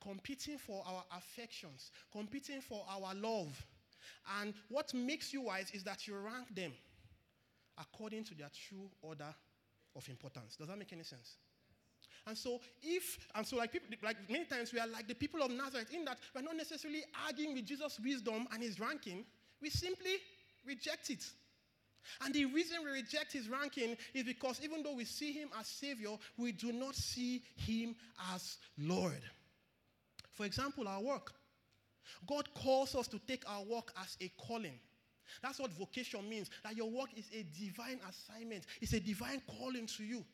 competing 0.00 0.56
for 0.56 0.82
our 0.86 1.04
affections, 1.16 1.90
competing 2.12 2.60
for 2.60 2.84
our 2.88 3.14
love. 3.14 3.66
And 4.40 4.54
what 4.68 4.92
makes 4.94 5.32
you 5.32 5.42
wise 5.42 5.70
is 5.72 5.84
that 5.84 6.06
you 6.06 6.16
rank 6.16 6.54
them 6.54 6.72
according 7.78 8.24
to 8.24 8.34
their 8.34 8.50
true 8.68 8.90
order 9.02 9.34
of 9.96 10.08
importance. 10.08 10.56
Does 10.56 10.68
that 10.68 10.78
make 10.78 10.92
any 10.92 11.04
sense? 11.04 11.36
And 12.26 12.36
so, 12.36 12.60
if, 12.82 13.18
and 13.34 13.46
so 13.46 13.56
like, 13.56 13.72
people, 13.72 13.88
like 14.02 14.16
many 14.28 14.44
times 14.44 14.72
we 14.72 14.78
are 14.78 14.86
like 14.86 15.08
the 15.08 15.14
people 15.14 15.42
of 15.42 15.50
Nazareth 15.50 15.92
in 15.92 16.04
that 16.04 16.18
we're 16.34 16.42
not 16.42 16.56
necessarily 16.56 17.02
arguing 17.26 17.54
with 17.54 17.64
Jesus' 17.64 17.98
wisdom 18.02 18.46
and 18.52 18.62
his 18.62 18.78
ranking, 18.78 19.24
we 19.60 19.70
simply 19.70 20.16
reject 20.66 21.10
it. 21.10 21.24
And 22.22 22.34
the 22.34 22.46
reason 22.46 22.78
we 22.84 22.90
reject 22.90 23.32
his 23.32 23.48
ranking 23.48 23.96
is 24.14 24.24
because 24.24 24.60
even 24.62 24.82
though 24.82 24.94
we 24.94 25.04
see 25.04 25.32
him 25.32 25.48
as 25.58 25.66
Savior, 25.66 26.16
we 26.36 26.52
do 26.52 26.72
not 26.72 26.94
see 26.94 27.42
him 27.56 27.94
as 28.34 28.58
Lord. 28.78 29.22
For 30.32 30.46
example, 30.46 30.88
our 30.88 31.02
work. 31.02 31.32
God 32.26 32.48
calls 32.54 32.94
us 32.94 33.08
to 33.08 33.18
take 33.26 33.44
our 33.48 33.64
work 33.64 33.92
as 34.00 34.16
a 34.20 34.30
calling. 34.46 34.78
That's 35.42 35.60
what 35.60 35.72
vocation 35.72 36.28
means. 36.28 36.50
That 36.64 36.76
your 36.76 36.90
work 36.90 37.10
is 37.16 37.26
a 37.32 37.44
divine 37.58 38.00
assignment, 38.08 38.64
it's 38.80 38.92
a 38.92 39.00
divine 39.00 39.42
calling 39.58 39.86
to 39.86 40.04
you. 40.04 40.24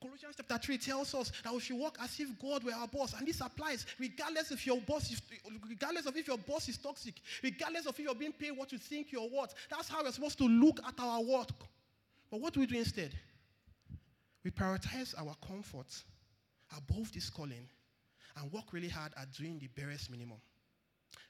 Colossians 0.00 0.34
chapter 0.36 0.58
3 0.58 0.78
tells 0.78 1.14
us 1.14 1.32
that 1.44 1.52
we 1.52 1.60
should 1.60 1.78
work 1.78 1.96
as 2.02 2.18
if 2.18 2.28
God 2.38 2.64
were 2.64 2.72
our 2.72 2.88
boss. 2.88 3.12
And 3.12 3.26
this 3.26 3.40
applies 3.40 3.84
regardless 3.98 4.50
if 4.50 4.66
your 4.66 4.80
boss 4.80 5.10
is 5.10 5.20
regardless 5.68 6.06
of 6.06 6.16
if 6.16 6.26
your 6.26 6.38
boss 6.38 6.68
is 6.68 6.78
toxic, 6.78 7.14
regardless 7.42 7.86
of 7.86 7.98
if 7.98 8.04
you're 8.04 8.14
being 8.14 8.32
paid 8.32 8.52
what 8.52 8.72
you 8.72 8.78
think 8.78 9.12
you're 9.12 9.28
worth. 9.28 9.54
That's 9.70 9.88
how 9.88 10.02
we're 10.02 10.12
supposed 10.12 10.38
to 10.38 10.44
look 10.44 10.80
at 10.86 10.94
our 10.98 11.22
work. 11.22 11.48
But 12.30 12.40
what 12.40 12.54
do 12.54 12.60
we 12.60 12.66
do 12.66 12.78
instead? 12.78 13.12
We 14.42 14.50
prioritize 14.50 15.14
our 15.18 15.34
comfort 15.46 16.02
above 16.76 17.12
this 17.12 17.28
calling 17.28 17.68
and 18.36 18.52
work 18.52 18.72
really 18.72 18.88
hard 18.88 19.12
at 19.20 19.32
doing 19.32 19.58
the 19.58 19.68
barest 19.68 20.10
minimum. 20.10 20.38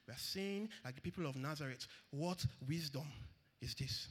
We 0.07 0.13
are 0.13 0.17
saying, 0.17 0.69
like 0.83 0.95
the 0.95 1.01
people 1.01 1.25
of 1.25 1.35
Nazareth, 1.35 1.87
what 2.09 2.43
wisdom 2.67 3.07
is 3.61 3.75
this? 3.75 4.07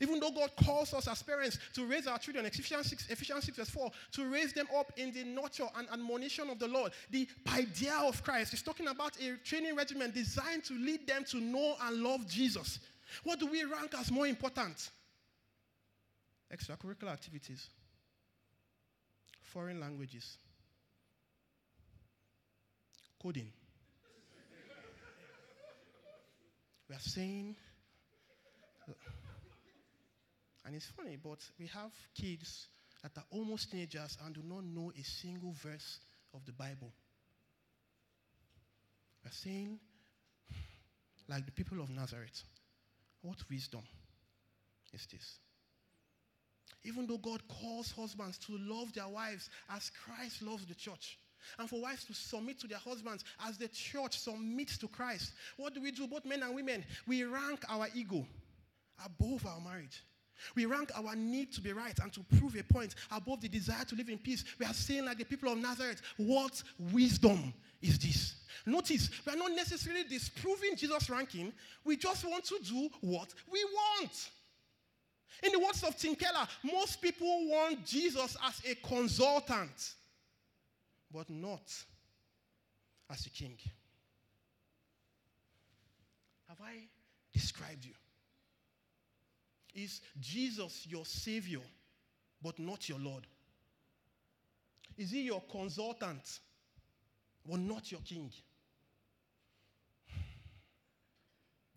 Even 0.00 0.20
though 0.20 0.30
God 0.30 0.50
calls 0.64 0.92
us 0.94 1.08
as 1.08 1.22
parents 1.22 1.58
to 1.74 1.86
raise 1.86 2.06
our 2.06 2.18
children, 2.18 2.46
Ephesians 2.46 2.90
6, 2.90 3.08
Ephesians 3.10 3.44
6 3.44 3.56
verse 3.56 3.70
4, 3.70 3.90
to 4.12 4.30
raise 4.30 4.52
them 4.52 4.66
up 4.76 4.92
in 4.96 5.12
the 5.12 5.24
nurture 5.24 5.66
and 5.76 5.88
admonition 5.90 6.50
of 6.50 6.58
the 6.58 6.68
Lord, 6.68 6.92
the 7.10 7.28
idea 7.52 7.94
of 7.94 8.22
Christ 8.22 8.54
is 8.54 8.62
talking 8.62 8.88
about 8.88 9.16
a 9.20 9.36
training 9.44 9.76
regimen 9.76 10.10
designed 10.10 10.64
to 10.64 10.74
lead 10.74 11.06
them 11.06 11.24
to 11.30 11.40
know 11.40 11.76
and 11.82 12.02
love 12.02 12.26
Jesus. 12.26 12.80
What 13.24 13.40
do 13.40 13.46
we 13.46 13.64
rank 13.64 13.94
as 13.98 14.10
more 14.10 14.26
important? 14.26 14.90
Extracurricular 16.52 17.12
activities, 17.12 17.68
foreign 19.42 19.80
languages, 19.80 20.38
coding. 23.20 23.52
We 26.88 26.94
are 26.94 27.00
saying, 27.00 27.54
and 30.64 30.74
it's 30.74 30.86
funny, 30.86 31.18
but 31.22 31.38
we 31.58 31.66
have 31.66 31.92
kids 32.14 32.68
that 33.02 33.12
are 33.16 33.24
almost 33.30 33.70
teenagers 33.70 34.16
and 34.24 34.34
do 34.34 34.42
not 34.42 34.64
know 34.64 34.90
a 34.98 35.02
single 35.02 35.52
verse 35.62 36.00
of 36.34 36.44
the 36.46 36.52
Bible. 36.52 36.92
We're 39.24 39.30
saying, 39.30 39.78
like 41.28 41.44
the 41.44 41.52
people 41.52 41.80
of 41.80 41.90
Nazareth, 41.90 42.42
what 43.22 43.36
wisdom 43.50 43.82
is 44.92 45.06
this? 45.12 45.38
Even 46.84 47.06
though 47.06 47.18
God 47.18 47.42
calls 47.48 47.92
husbands 47.92 48.38
to 48.46 48.56
love 48.58 48.92
their 48.94 49.08
wives 49.08 49.50
as 49.70 49.90
Christ 50.04 50.42
loves 50.42 50.64
the 50.66 50.74
church, 50.74 51.18
and 51.58 51.68
for 51.68 51.80
wives 51.80 52.04
to 52.04 52.14
submit 52.14 52.58
to 52.60 52.66
their 52.66 52.78
husbands 52.78 53.24
as 53.46 53.58
the 53.58 53.68
church 53.68 54.18
submits 54.18 54.78
to 54.78 54.88
Christ, 54.88 55.32
what 55.56 55.74
do 55.74 55.80
we 55.80 55.90
do, 55.90 56.06
both 56.06 56.24
men 56.24 56.42
and 56.42 56.54
women? 56.54 56.84
We 57.06 57.24
rank 57.24 57.64
our 57.68 57.88
ego 57.94 58.26
above 59.04 59.46
our 59.46 59.60
marriage. 59.60 60.02
We 60.54 60.66
rank 60.66 60.90
our 60.96 61.16
need 61.16 61.52
to 61.54 61.60
be 61.60 61.72
right 61.72 61.98
and 62.00 62.12
to 62.12 62.20
prove 62.38 62.54
a 62.56 62.62
point 62.62 62.94
above 63.10 63.40
the 63.40 63.48
desire 63.48 63.84
to 63.84 63.96
live 63.96 64.08
in 64.08 64.18
peace. 64.18 64.44
We 64.58 64.66
are 64.66 64.74
saying, 64.74 65.04
like 65.04 65.18
the 65.18 65.24
people 65.24 65.52
of 65.52 65.58
Nazareth, 65.58 66.00
what 66.16 66.62
wisdom 66.92 67.52
is 67.82 67.98
this? 67.98 68.36
Notice, 68.66 69.10
we 69.26 69.32
are 69.32 69.36
not 69.36 69.52
necessarily 69.52 70.04
disproving 70.04 70.76
Jesus' 70.76 71.10
ranking. 71.10 71.52
We 71.84 71.96
just 71.96 72.24
want 72.24 72.44
to 72.44 72.58
do 72.62 72.88
what 73.00 73.34
we 73.50 73.64
want. 73.64 74.30
In 75.42 75.52
the 75.52 75.58
words 75.58 75.82
of 75.84 75.96
Tim 75.96 76.14
Keller, 76.16 76.46
most 76.64 77.00
people 77.00 77.48
want 77.48 77.84
Jesus 77.84 78.36
as 78.44 78.60
a 78.68 78.74
consultant, 78.76 79.94
but 81.12 81.28
not 81.30 81.72
as 83.10 83.26
a 83.26 83.30
king? 83.30 83.56
Have 86.48 86.60
I 86.60 86.88
described 87.32 87.84
you? 87.84 87.94
Is 89.74 90.00
Jesus 90.18 90.86
your 90.88 91.04
Savior, 91.04 91.60
but 92.42 92.58
not 92.58 92.88
your 92.88 92.98
Lord? 92.98 93.26
Is 94.96 95.10
he 95.10 95.22
your 95.22 95.42
consultant, 95.50 96.40
but 97.48 97.60
not 97.60 97.92
your 97.92 98.00
king? 98.00 98.32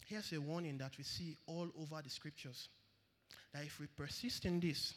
Here's 0.08 0.34
a 0.34 0.42
warning 0.42 0.78
that 0.80 0.98
we 0.98 1.04
see 1.04 1.38
all 1.46 1.70
over 1.80 2.02
the 2.02 2.10
scriptures 2.10 2.68
that 3.54 3.64
if 3.64 3.80
we 3.80 3.88
persist 3.88 4.46
in 4.46 4.60
this, 4.60 4.94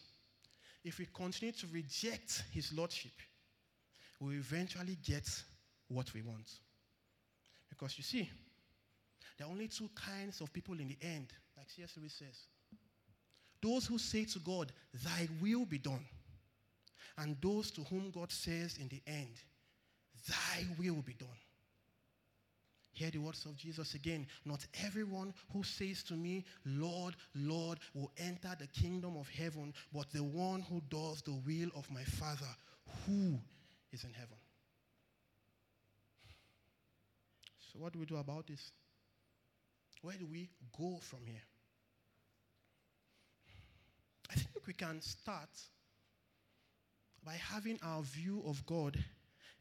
if 0.84 0.98
we 0.98 1.06
continue 1.14 1.52
to 1.52 1.66
reject 1.72 2.44
his 2.52 2.72
lordship, 2.72 3.12
we 4.24 4.36
eventually 4.36 4.96
get 5.04 5.28
what 5.88 6.12
we 6.14 6.22
want. 6.22 6.50
Because 7.68 7.96
you 7.98 8.04
see, 8.04 8.30
there 9.36 9.46
are 9.46 9.50
only 9.50 9.68
two 9.68 9.90
kinds 9.94 10.40
of 10.40 10.52
people 10.52 10.78
in 10.78 10.88
the 10.88 10.98
end, 11.02 11.28
like 11.56 11.70
C.S. 11.70 11.94
Lewis 11.96 12.14
says. 12.14 12.46
Those 13.60 13.86
who 13.86 13.98
say 13.98 14.24
to 14.26 14.38
God, 14.40 14.72
Thy 14.92 15.28
will 15.40 15.64
be 15.64 15.78
done. 15.78 16.04
And 17.16 17.36
those 17.40 17.70
to 17.72 17.82
whom 17.82 18.10
God 18.10 18.30
says 18.30 18.76
in 18.78 18.88
the 18.88 19.02
end, 19.06 19.36
Thy 20.28 20.66
will 20.78 21.02
be 21.02 21.14
done. 21.14 21.28
Hear 22.92 23.10
the 23.10 23.18
words 23.18 23.44
of 23.44 23.56
Jesus 23.56 23.94
again. 23.94 24.26
Not 24.44 24.64
everyone 24.84 25.34
who 25.52 25.64
says 25.64 26.04
to 26.04 26.14
me, 26.14 26.44
Lord, 26.64 27.16
Lord, 27.34 27.80
will 27.92 28.12
enter 28.18 28.54
the 28.58 28.68
kingdom 28.68 29.16
of 29.16 29.28
heaven, 29.28 29.74
but 29.92 30.12
the 30.12 30.22
one 30.22 30.60
who 30.62 30.80
does 30.90 31.22
the 31.22 31.34
will 31.44 31.70
of 31.74 31.90
my 31.90 32.04
Father 32.04 32.46
who 33.06 33.38
is 33.94 34.04
in 34.04 34.12
heaven. 34.12 34.36
So, 37.60 37.78
what 37.78 37.92
do 37.92 38.00
we 38.00 38.06
do 38.06 38.16
about 38.16 38.46
this? 38.46 38.72
Where 40.02 40.16
do 40.18 40.26
we 40.26 40.50
go 40.76 40.98
from 41.00 41.20
here? 41.26 41.42
I 44.30 44.34
think 44.34 44.66
we 44.66 44.74
can 44.74 45.00
start 45.00 45.48
by 47.24 47.34
having 47.34 47.78
our 47.82 48.02
view 48.02 48.42
of 48.46 48.64
God 48.66 49.02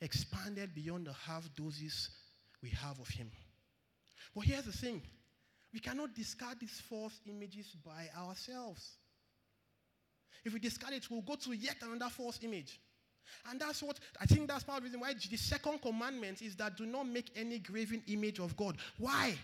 expanded 0.02 0.74
beyond 0.76 1.06
the 1.06 1.14
half 1.14 1.48
doses 1.56 2.10
we 2.62 2.70
have 2.70 3.00
of 3.00 3.08
Him. 3.08 3.32
But 4.36 4.46
here's 4.46 4.66
the 4.66 4.72
thing 4.74 5.02
we 5.72 5.80
cannot 5.80 6.14
discard 6.16 6.60
these 6.60 6.82
false 6.90 7.20
images 7.28 7.68
by 7.86 8.10
ourselves. 8.18 8.98
If 10.44 10.54
we 10.54 10.60
discard 10.60 10.94
it, 10.94 11.10
we'll 11.10 11.22
go 11.22 11.36
to 11.36 11.54
yet 11.54 11.78
another 11.82 12.10
false 12.10 12.40
image. 12.44 12.80
And 13.50 13.60
that's 13.60 13.84
what 13.84 14.00
I 14.20 14.26
think 14.26 14.48
that's 14.48 14.64
part 14.64 14.78
of 14.78 14.84
the 14.84 14.88
reason 14.88 15.00
why 15.00 15.14
the 15.14 15.38
second 15.38 15.82
commandment 15.82 16.42
is 16.42 16.56
that 16.58 16.78
do 16.78 16.86
not 16.86 17.08
make 17.08 17.32
any 17.36 17.60
graven 17.60 18.02
image 18.08 18.40
of 18.40 18.56
God. 18.56 18.78
Why? 18.98 19.36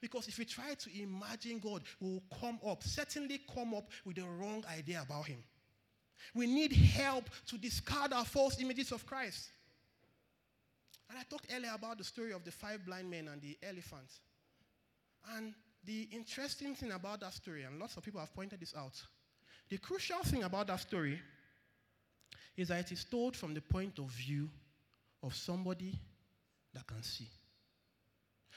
Because 0.00 0.28
if 0.28 0.38
we 0.38 0.44
try 0.44 0.74
to 0.74 1.02
imagine 1.02 1.60
God, 1.60 1.82
we 2.00 2.10
will 2.10 2.22
come 2.40 2.58
up, 2.66 2.82
certainly 2.82 3.40
come 3.54 3.74
up 3.74 3.88
with 4.04 4.16
the 4.16 4.24
wrong 4.24 4.64
idea 4.76 5.02
about 5.06 5.26
Him. 5.26 5.42
We 6.34 6.46
need 6.46 6.72
help 6.72 7.28
to 7.46 7.58
discard 7.58 8.12
our 8.12 8.24
false 8.24 8.60
images 8.60 8.92
of 8.92 9.06
Christ. 9.06 9.48
And 11.08 11.18
I 11.18 11.22
talked 11.22 11.46
earlier 11.54 11.72
about 11.74 11.98
the 11.98 12.04
story 12.04 12.32
of 12.32 12.44
the 12.44 12.50
five 12.50 12.84
blind 12.84 13.10
men 13.10 13.28
and 13.28 13.40
the 13.40 13.56
elephant. 13.62 14.10
And 15.36 15.54
the 15.84 16.08
interesting 16.12 16.74
thing 16.74 16.92
about 16.92 17.20
that 17.20 17.34
story, 17.34 17.62
and 17.62 17.78
lots 17.78 17.96
of 17.96 18.02
people 18.02 18.20
have 18.20 18.34
pointed 18.34 18.60
this 18.60 18.74
out, 18.76 19.00
the 19.68 19.78
crucial 19.78 20.22
thing 20.22 20.42
about 20.44 20.66
that 20.68 20.80
story 20.80 21.20
is 22.56 22.68
that 22.68 22.80
it 22.80 22.92
is 22.92 23.04
told 23.04 23.36
from 23.36 23.54
the 23.54 23.60
point 23.60 23.98
of 23.98 24.06
view 24.06 24.48
of 25.22 25.34
somebody 25.34 25.98
that 26.72 26.86
can 26.86 27.02
see. 27.02 27.28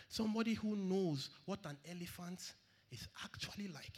Somebody 0.10 0.53
who 0.53 0.75
knows 0.75 1.29
what 1.45 1.65
an 1.65 1.77
elephant 1.89 2.53
is 2.91 3.07
actually 3.23 3.67
like. 3.67 3.97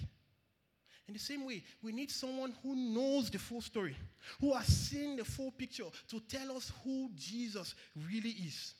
In 1.07 1.13
the 1.13 1.19
same 1.19 1.45
way, 1.45 1.63
we 1.81 1.91
need 1.91 2.11
someone 2.11 2.53
who 2.61 2.75
knows 2.75 3.29
the 3.31 3.39
full 3.39 3.61
story, 3.61 3.95
who 4.39 4.53
has 4.53 4.67
seen 4.67 5.15
the 5.15 5.25
full 5.25 5.51
picture 5.51 5.85
to 6.07 6.19
tell 6.19 6.55
us 6.55 6.71
who 6.83 7.09
Jesus 7.15 7.73
really 8.07 8.29
is. 8.29 8.75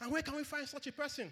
And 0.00 0.10
where 0.10 0.22
can 0.22 0.36
we 0.36 0.44
find 0.44 0.68
such 0.68 0.88
a 0.88 0.92
person? 0.92 1.30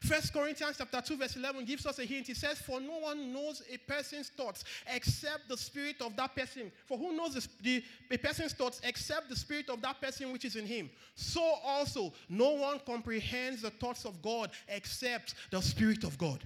First 0.00 0.32
Corinthians 0.32 0.76
chapter 0.78 1.00
2, 1.00 1.16
verse 1.18 1.36
11 1.36 1.64
gives 1.66 1.84
us 1.84 1.98
a 1.98 2.04
hint. 2.04 2.26
He 2.26 2.34
says, 2.34 2.58
For 2.58 2.80
no 2.80 2.98
one 2.98 3.32
knows 3.32 3.62
a 3.70 3.76
person's 3.76 4.30
thoughts 4.30 4.64
except 4.86 5.48
the 5.48 5.56
spirit 5.56 6.00
of 6.00 6.16
that 6.16 6.34
person. 6.34 6.72
For 6.86 6.96
who 6.96 7.14
knows 7.14 7.34
the, 7.34 7.48
the, 7.62 7.84
a 8.10 8.16
person's 8.16 8.54
thoughts 8.54 8.80
except 8.82 9.28
the 9.28 9.36
spirit 9.36 9.68
of 9.68 9.82
that 9.82 10.00
person 10.00 10.32
which 10.32 10.44
is 10.44 10.56
in 10.56 10.66
him? 10.66 10.88
So 11.16 11.42
also, 11.64 12.12
no 12.28 12.50
one 12.52 12.80
comprehends 12.86 13.62
the 13.62 13.70
thoughts 13.70 14.06
of 14.06 14.22
God 14.22 14.50
except 14.68 15.34
the 15.50 15.60
spirit 15.60 16.04
of 16.04 16.16
God. 16.16 16.42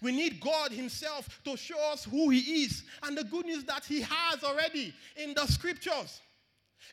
We 0.00 0.12
need 0.12 0.40
God 0.40 0.70
Himself 0.70 1.40
to 1.44 1.56
show 1.56 1.78
us 1.92 2.04
who 2.04 2.30
He 2.30 2.64
is 2.64 2.84
and 3.02 3.16
the 3.16 3.24
good 3.24 3.46
news 3.46 3.64
that 3.64 3.84
He 3.84 4.02
has 4.02 4.44
already 4.44 4.94
in 5.16 5.34
the 5.34 5.46
scriptures. 5.46 6.20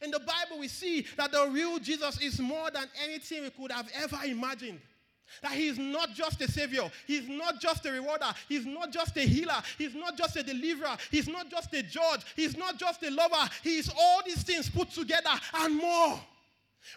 In 0.02 0.12
the 0.12 0.20
Bible, 0.20 0.60
we 0.60 0.68
see 0.68 1.06
that 1.18 1.32
the 1.32 1.48
real 1.52 1.78
Jesus 1.80 2.20
is 2.22 2.40
more 2.40 2.72
than 2.72 2.86
anything 3.04 3.44
we 3.44 3.50
could 3.50 3.72
have 3.72 3.90
ever 3.96 4.18
imagined. 4.26 4.80
That 5.42 5.54
he 5.54 5.68
is 5.68 5.78
not 5.78 6.14
just 6.14 6.42
a 6.42 6.52
savior, 6.52 6.90
he's 7.08 7.28
not 7.28 7.60
just 7.60 7.86
a 7.86 7.92
rewarder, 7.92 8.34
he's 8.48 8.66
not 8.66 8.92
just 8.92 9.18
a 9.18 9.22
healer, 9.22 9.62
he's 9.78 9.96
not 9.96 10.18
just 10.18 10.36
a 10.36 10.44
deliverer, 10.44 10.96
he's 11.12 11.28
not 11.28 11.50
just 11.50 11.74
a 11.74 11.84
judge, 11.84 12.22
he's 12.36 12.56
not 12.56 12.78
just 12.78 13.04
a 13.04 13.10
lover, 13.10 13.50
he 13.64 13.78
is 13.78 13.92
all 13.98 14.22
these 14.26 14.44
things 14.44 14.70
put 14.70 14.90
together 14.92 15.32
and 15.56 15.76
more. 15.76 16.20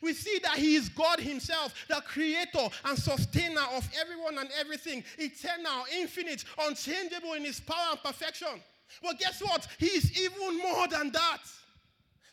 We 0.02 0.12
see 0.12 0.38
that 0.42 0.58
He 0.58 0.76
is 0.76 0.88
God 0.88 1.20
Himself, 1.20 1.74
the 1.88 2.02
creator 2.06 2.68
and 2.84 2.98
sustainer 2.98 3.62
of 3.74 3.88
everyone 4.00 4.38
and 4.38 4.50
everything, 4.60 5.04
eternal, 5.18 5.84
infinite, 5.98 6.44
unchangeable 6.60 7.34
in 7.34 7.44
His 7.44 7.60
power 7.60 7.92
and 7.92 8.02
perfection. 8.02 8.60
But 9.02 9.18
guess 9.18 9.40
what? 9.40 9.66
He 9.78 9.86
is 9.86 10.18
even 10.20 10.58
more 10.58 10.88
than 10.88 11.10
that. 11.12 11.40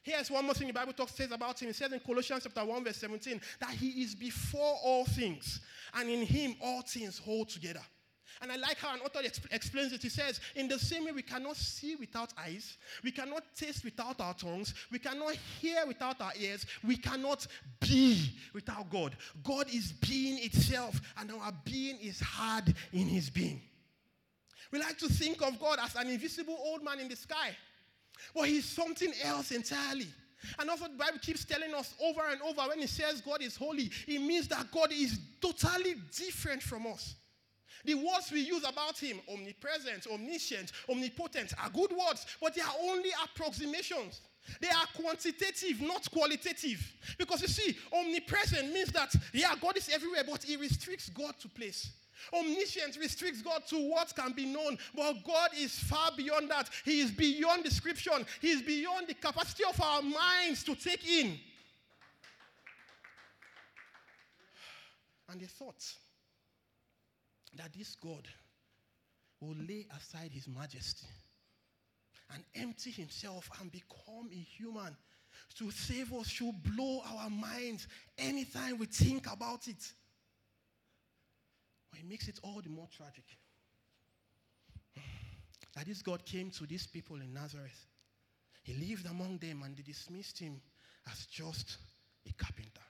Here's 0.06 0.30
one 0.30 0.46
more 0.46 0.54
thing 0.54 0.68
the 0.68 0.74
Bible 0.74 0.94
talks 0.94 1.16
says 1.16 1.32
about 1.32 1.60
him. 1.60 1.70
It 1.70 1.76
says 1.76 1.92
in 1.92 2.00
Colossians 2.00 2.44
chapter 2.44 2.64
1, 2.64 2.84
verse 2.84 2.98
17, 2.98 3.42
that 3.60 3.72
he 3.72 4.04
is 4.04 4.14
before 4.14 4.78
all 4.84 5.04
things, 5.04 5.62
and 5.96 6.08
in 6.08 6.22
him 6.22 6.56
all 6.62 6.84
things 6.84 7.18
hold 7.18 7.50
together. 7.50 7.82
And 8.40 8.52
I 8.52 8.58
like 8.58 8.78
how 8.78 8.94
an 8.94 9.00
author 9.00 9.24
exp- 9.24 9.52
explains 9.52 9.94
it. 9.94 10.04
He 10.04 10.10
says, 10.10 10.40
In 10.54 10.68
the 10.68 10.78
same 10.78 11.06
way, 11.06 11.12
we 11.12 11.24
cannot 11.24 11.56
see 11.56 11.96
without 11.96 12.34
eyes, 12.38 12.78
we 13.04 13.10
cannot 13.10 13.46
taste 13.56 13.84
without 13.84 14.22
our 14.22 14.36
tongues, 14.36 14.76
we 14.92 15.00
cannot 15.00 15.34
hear 15.60 15.88
without 15.88 16.22
our 16.22 16.34
ears, 16.40 16.68
we 16.84 16.98
cannot 16.98 17.48
be 17.80 18.32
without 18.54 18.88
God. 18.92 19.18
God 19.44 19.74
is 19.74 19.92
being 19.92 20.38
itself, 20.38 21.02
and 21.18 21.32
our 21.32 21.54
being 21.64 21.98
is 22.00 22.20
hard 22.20 22.76
in 22.94 23.08
his 23.08 23.32
being. 23.32 23.60
We 24.72 24.78
like 24.78 25.00
to 25.00 25.08
think 25.08 25.42
of 25.42 25.60
God 25.60 25.80
as 25.82 25.96
an 25.96 26.10
invisible 26.10 26.60
old 26.64 26.84
man 26.84 27.00
in 27.00 27.08
the 27.08 27.16
sky, 27.16 27.56
but 28.34 28.48
he's 28.48 28.66
something 28.66 29.12
else 29.24 29.52
entirely. 29.52 30.08
And 30.60 30.70
also, 30.70 30.88
the 30.88 30.98
Bible 30.98 31.20
keeps 31.20 31.44
telling 31.44 31.74
us 31.74 31.94
over 32.02 32.22
and 32.30 32.42
over 32.42 32.70
when 32.70 32.80
it 32.80 32.90
says 32.90 33.22
God 33.22 33.42
is 33.42 33.56
holy, 33.56 33.90
it 34.08 34.20
means 34.20 34.48
that 34.50 34.72
God 34.72 34.92
is 34.92 35.20
totally 35.42 35.96
different 36.16 36.62
from 36.62 36.88
us. 36.88 37.16
The 37.84 37.94
words 37.94 38.32
we 38.32 38.42
use 38.42 38.64
about 38.64 38.98
him, 38.98 39.20
omnipresent, 39.32 40.08
omniscient, 40.12 40.72
omnipotent, 40.90 41.54
are 41.62 41.70
good 41.70 41.92
words, 41.92 42.26
but 42.42 42.56
they 42.56 42.62
are 42.62 42.74
only 42.82 43.10
approximations. 43.24 44.22
They 44.60 44.70
are 44.70 44.88
quantitative, 45.02 45.82
not 45.82 46.10
qualitative. 46.12 46.94
Because 47.18 47.42
you 47.42 47.48
see, 47.48 47.78
omnipresent 47.94 48.74
means 48.74 48.92
that, 48.92 49.14
yeah, 49.34 49.54
God 49.60 49.78
is 49.78 49.90
everywhere, 49.90 50.24
but 50.28 50.44
He 50.44 50.56
restricts 50.56 51.10
God 51.10 51.36
to 51.40 51.48
place. 51.48 51.92
Omniscient 52.34 52.98
restricts 52.98 53.42
God 53.42 53.64
to 53.68 53.90
what 53.90 54.14
can 54.16 54.32
be 54.32 54.46
known, 54.46 54.78
but 54.96 55.24
God 55.24 55.50
is 55.58 55.78
far 55.78 56.12
beyond 56.16 56.50
that. 56.50 56.70
He 56.84 57.02
is 57.02 57.12
beyond 57.12 57.64
description, 57.64 58.26
He 58.42 58.52
is 58.52 58.62
beyond 58.62 59.08
the 59.08 59.14
capacity 59.14 59.64
of 59.68 59.80
our 59.82 60.02
minds 60.02 60.64
to 60.64 60.76
take 60.76 61.08
in. 61.08 61.40
And 65.30 65.42
the 65.42 65.48
thought 65.48 65.84
that 67.56 67.74
this 67.74 67.96
God 67.96 68.28
will 69.40 69.56
lay 69.68 69.88
aside 69.98 70.32
his 70.32 70.48
majesty 70.48 71.08
and 72.34 72.44
empty 72.56 72.92
himself 72.92 73.50
and 73.60 73.72
become 73.72 74.30
a 74.32 74.36
human 74.36 74.96
to 75.58 75.72
save 75.72 76.14
us 76.14 76.28
should 76.28 76.56
blow 76.64 77.02
our 77.06 77.30
minds 77.30 77.88
anytime 78.18 78.78
we 78.78 78.86
think 78.86 79.32
about 79.32 79.68
it. 79.68 79.92
But 81.96 82.04
it 82.04 82.10
makes 82.10 82.28
it 82.28 82.40
all 82.44 82.62
the 82.62 82.70
more 82.70 82.88
tragic 82.96 83.24
that 85.76 85.86
this 85.86 86.02
God 86.02 86.26
came 86.26 86.52
to 86.52 86.66
these 86.66 86.88
people 86.88 87.16
in 87.18 87.34
Nazareth. 87.34 87.88
He 88.64 88.74
lived 88.74 89.06
among 89.06 89.38
them 89.38 89.64
and 89.64 89.78
they 89.78 89.84
dismissed 89.84 90.40
him 90.40 90.60
as 91.10 91.26
just 91.28 91.78
a 92.28 92.34
carpenter. 92.34 92.82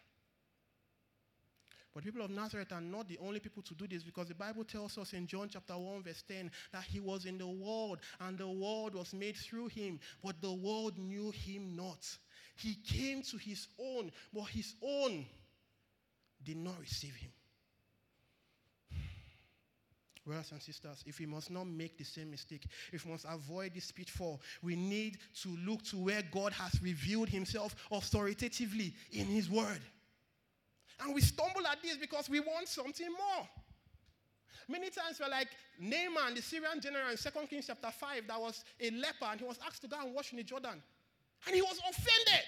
But 1.94 2.04
people 2.04 2.24
of 2.24 2.32
Nazareth 2.32 2.72
are 2.72 2.82
not 2.82 3.08
the 3.08 3.20
only 3.20 3.40
people 3.40 3.62
to 3.64 3.76
do 3.76 3.88
this 3.88 4.04
because 4.04 4.28
the 4.28 4.34
Bible 4.34 4.64
tells 4.64 4.98
us 4.98 5.14
in 5.14 5.28
John 5.28 5.50
chapter 5.50 5.78
1, 5.78 6.04
verse 6.04 6.24
10, 6.28 6.50
that 6.74 6.84
he 6.84 7.00
was 7.00 7.26
in 7.26 7.38
the 7.38 7.48
world 7.48 8.00
and 8.20 8.38
the 8.38 8.48
world 8.48 8.96
was 8.96 9.14
made 9.14 9.38
through 9.38 9.68
him, 9.68 10.00
but 10.24 10.42
the 10.42 10.52
world 10.52 10.98
knew 10.98 11.32
him 11.32 11.76
not. 11.76 12.06
He 12.58 12.76
came 12.76 13.22
to 13.22 13.38
his 13.38 13.68
own, 13.80 14.12
but 14.34 14.46
his 14.46 14.74
own 14.82 15.26
did 16.44 16.58
not 16.58 16.80
receive 16.80 17.16
him. 17.16 17.32
Brothers 20.26 20.52
and 20.54 20.62
sisters, 20.62 21.04
if 21.06 21.20
we 21.20 21.28
must 21.28 21.52
not 21.52 21.68
make 21.68 21.98
the 21.98 22.04
same 22.04 22.32
mistake, 22.32 22.68
if 22.92 23.06
we 23.06 23.12
must 23.12 23.26
avoid 23.30 23.76
this 23.76 23.92
pitfall, 23.92 24.42
we 24.64 24.76
need 24.76 25.20
to 25.42 25.50
look 25.64 25.84
to 25.84 25.98
where 25.98 26.24
God 26.32 26.52
has 26.54 26.82
revealed 26.82 27.30
himself 27.30 27.76
authoritatively 27.92 28.96
in 29.12 29.28
his 29.28 29.50
word. 29.52 29.82
And 31.00 31.14
we 31.14 31.22
stumble 31.22 31.68
at 31.68 31.84
this 31.84 31.98
because 31.98 32.28
we 32.28 32.40
want 32.40 32.68
something 32.68 33.08
more. 33.12 33.48
Many 34.68 34.90
times 34.90 35.20
we're 35.20 35.30
like 35.30 35.50
Naaman, 35.80 36.34
the 36.34 36.42
Syrian 36.42 36.82
general 36.82 37.12
in 37.12 37.18
2 37.18 37.30
Kings 37.48 37.68
chapter 37.68 37.92
5, 37.92 38.28
that 38.28 38.42
was 38.42 38.64
a 38.82 38.90
leper, 38.90 39.26
and 39.30 39.40
he 39.40 39.46
was 39.46 39.60
asked 39.66 39.82
to 39.84 39.88
go 39.88 39.98
and 40.02 40.16
wash 40.16 40.32
in 40.32 40.38
the 40.38 40.44
Jordan. 40.44 40.82
And 41.46 41.56
he 41.56 41.62
was 41.62 41.78
offended. 41.88 42.46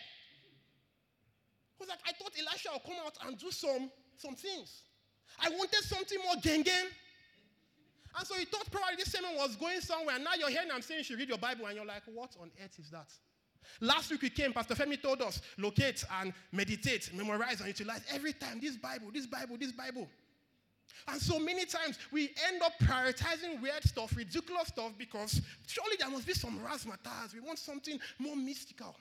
He 1.78 1.82
was 1.82 1.90
like, 1.90 2.00
I 2.08 2.14
thought 2.14 2.32
Elisha 2.40 2.70
would 2.74 2.84
come 2.84 3.06
out 3.06 3.18
and 3.28 3.38
do 3.38 3.52
some, 3.52 3.92
some 4.18 4.34
things. 4.34 4.82
I 5.40 5.50
wanted 5.50 5.84
something 5.84 6.18
more 6.26 6.36
gengen. 6.42 6.88
And 8.18 8.26
so 8.26 8.36
he 8.36 8.46
thought 8.46 8.70
probably 8.72 8.96
this 8.98 9.12
sermon 9.12 9.32
was 9.36 9.56
going 9.56 9.80
somewhere. 9.82 10.16
And 10.16 10.24
Now 10.24 10.32
you're 10.38 10.50
hearing 10.50 10.70
I'm 10.74 10.82
saying 10.82 11.00
you 11.00 11.04
should 11.04 11.20
read 11.20 11.30
your 11.30 11.38
Bible, 11.38 11.68
and 11.68 11.76
you're 11.76 11.86
like, 11.86 12.04
what 12.14 12.36
on 12.42 12.52
earth 12.64 12.80
is 12.80 12.90
that? 12.90 13.12
Last 13.82 14.10
week 14.10 14.22
we 14.22 14.30
came, 14.30 14.54
Pastor 14.54 14.76
Femi 14.76 15.02
told 15.02 15.22
us, 15.22 15.42
locate 15.58 16.04
and 16.20 16.34
meditate, 16.52 17.14
memorize 17.14 17.60
and 17.60 17.68
utilize 17.68 18.02
every 18.12 18.34
time 18.34 18.60
this 18.60 18.78
Bible, 18.78 19.10
this 19.14 19.28
Bible, 19.28 19.58
this 19.58 19.72
Bible. 19.72 20.08
And 21.08 21.22
so 21.22 21.38
many 21.38 21.66
times 21.66 22.00
we 22.12 22.34
end 22.48 22.62
up 22.64 22.74
prioritizing 22.82 23.62
weird 23.62 23.84
stuff, 23.84 24.16
ridiculous 24.16 24.70
stuff, 24.70 24.94
because 24.98 25.42
surely 25.68 25.96
there 26.00 26.10
must 26.10 26.26
be 26.26 26.34
some 26.34 26.60
razzmatazz. 26.60 27.34
We 27.34 27.40
want 27.40 27.60
something 27.60 28.00
more 28.20 28.36
mystical 28.36 28.96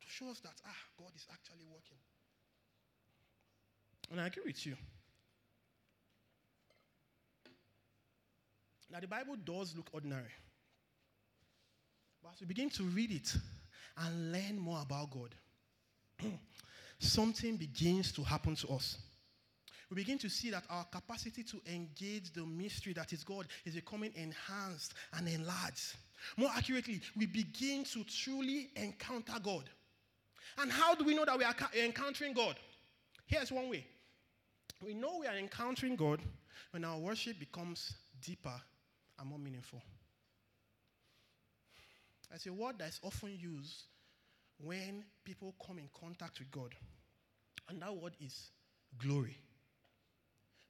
to 0.00 0.06
show 0.08 0.30
us 0.30 0.40
that, 0.40 0.54
ah, 0.66 0.76
God 0.98 1.10
is 1.14 1.26
actually 1.32 1.64
working. 1.66 1.98
And 4.10 4.20
I 4.20 4.26
agree 4.26 4.42
with 4.46 4.66
you. 4.66 4.76
Now, 8.90 9.00
the 9.00 9.08
Bible 9.08 9.36
does 9.44 9.74
look 9.76 9.88
ordinary. 9.92 10.32
But 12.22 12.32
as 12.34 12.40
we 12.40 12.46
begin 12.46 12.70
to 12.70 12.84
read 12.84 13.12
it 13.12 13.34
and 13.98 14.32
learn 14.32 14.58
more 14.58 14.80
about 14.82 15.10
God, 15.10 15.34
something 16.98 17.56
begins 17.56 18.12
to 18.12 18.22
happen 18.22 18.54
to 18.56 18.68
us. 18.68 18.98
We 19.90 19.96
begin 19.96 20.18
to 20.18 20.28
see 20.28 20.50
that 20.50 20.64
our 20.68 20.84
capacity 20.84 21.44
to 21.44 21.60
engage 21.72 22.32
the 22.32 22.44
mystery 22.44 22.92
that 22.94 23.12
is 23.12 23.22
God 23.22 23.46
is 23.64 23.74
becoming 23.74 24.12
enhanced 24.16 24.94
and 25.12 25.28
enlarged. 25.28 25.94
More 26.36 26.50
accurately, 26.56 27.00
we 27.16 27.26
begin 27.26 27.84
to 27.84 28.02
truly 28.04 28.70
encounter 28.74 29.34
God. 29.40 29.64
And 30.58 30.72
how 30.72 30.94
do 30.94 31.04
we 31.04 31.14
know 31.14 31.24
that 31.24 31.38
we 31.38 31.44
are 31.44 31.54
encountering 31.84 32.32
God? 32.32 32.56
Here's 33.26 33.52
one 33.52 33.68
way 33.68 33.86
we 34.84 34.94
know 34.94 35.18
we 35.20 35.26
are 35.26 35.36
encountering 35.36 35.96
God 35.96 36.20
when 36.72 36.84
our 36.84 36.98
worship 36.98 37.38
becomes 37.38 37.94
deeper 38.20 38.60
and 39.18 39.28
more 39.28 39.38
meaningful. 39.38 39.82
It's 42.34 42.46
a 42.46 42.52
word 42.52 42.76
that's 42.78 43.00
often 43.02 43.38
used 43.38 43.84
when 44.62 45.04
people 45.24 45.54
come 45.64 45.78
in 45.78 45.88
contact 45.98 46.38
with 46.38 46.50
God. 46.50 46.74
And 47.68 47.80
that 47.82 47.94
word 47.94 48.14
is 48.20 48.50
glory. 48.98 49.36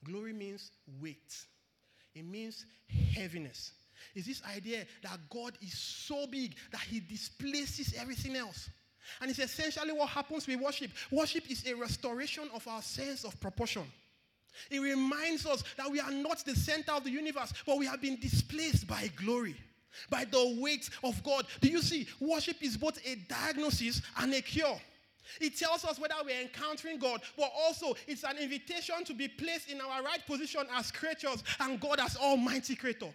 Glory 0.05 0.33
means 0.33 0.71
weight, 1.01 1.35
it 2.15 2.25
means 2.25 2.65
heaviness. 3.15 3.73
Is 4.15 4.27
this 4.27 4.43
idea 4.55 4.85
that 5.03 5.19
God 5.31 5.55
is 5.63 5.77
so 5.77 6.27
big 6.27 6.55
that 6.71 6.83
he 6.83 7.01
displaces 7.01 7.95
everything 7.99 8.37
else. 8.37 8.69
And 9.21 9.31
it's 9.31 9.39
essentially 9.39 9.93
what 9.93 10.09
happens 10.11 10.47
with 10.47 10.61
worship. 10.61 10.91
Worship 11.11 11.51
is 11.51 11.67
a 11.67 11.75
restoration 11.75 12.49
of 12.55 12.67
our 12.69 12.83
sense 12.83 13.25
of 13.25 13.39
proportion. 13.41 13.85
It 14.71 14.81
reminds 14.81 15.47
us 15.47 15.63
that 15.77 15.91
we 15.91 16.01
are 16.01 16.11
not 16.11 16.45
the 16.45 16.55
center 16.55 16.93
of 16.93 17.05
the 17.05 17.11
universe, 17.11 17.53
but 17.67 17.79
we 17.79 17.87
have 17.87 18.01
been 18.01 18.19
displaced 18.21 18.87
by 18.87 19.11
glory, 19.17 19.57
by 20.11 20.25
the 20.25 20.57
weight 20.61 20.89
of 21.03 21.23
God. 21.23 21.47
Do 21.61 21.69
you 21.69 21.81
see? 21.81 22.07
Worship 22.21 22.63
is 22.63 22.77
both 22.77 22.99
a 23.07 23.17
diagnosis 23.29 24.03
and 24.19 24.33
a 24.35 24.43
cure. 24.43 24.81
It 25.41 25.59
tells 25.59 25.85
us 25.85 25.99
whether 25.99 26.15
we're 26.25 26.41
encountering 26.41 26.99
God, 26.99 27.21
but 27.37 27.51
also 27.59 27.95
it's 28.07 28.23
an 28.23 28.39
invitation 28.39 29.05
to 29.05 29.15
be 29.15 29.29
placed 29.29 29.71
in 29.71 29.81
our 29.81 30.03
right 30.03 30.25
position 30.27 30.63
as 30.75 30.93
creatures 30.93 31.43
and 31.61 31.81
God 31.81 31.99
as 32.01 32.17
Almighty 32.17 32.77
Creator. 32.77 33.13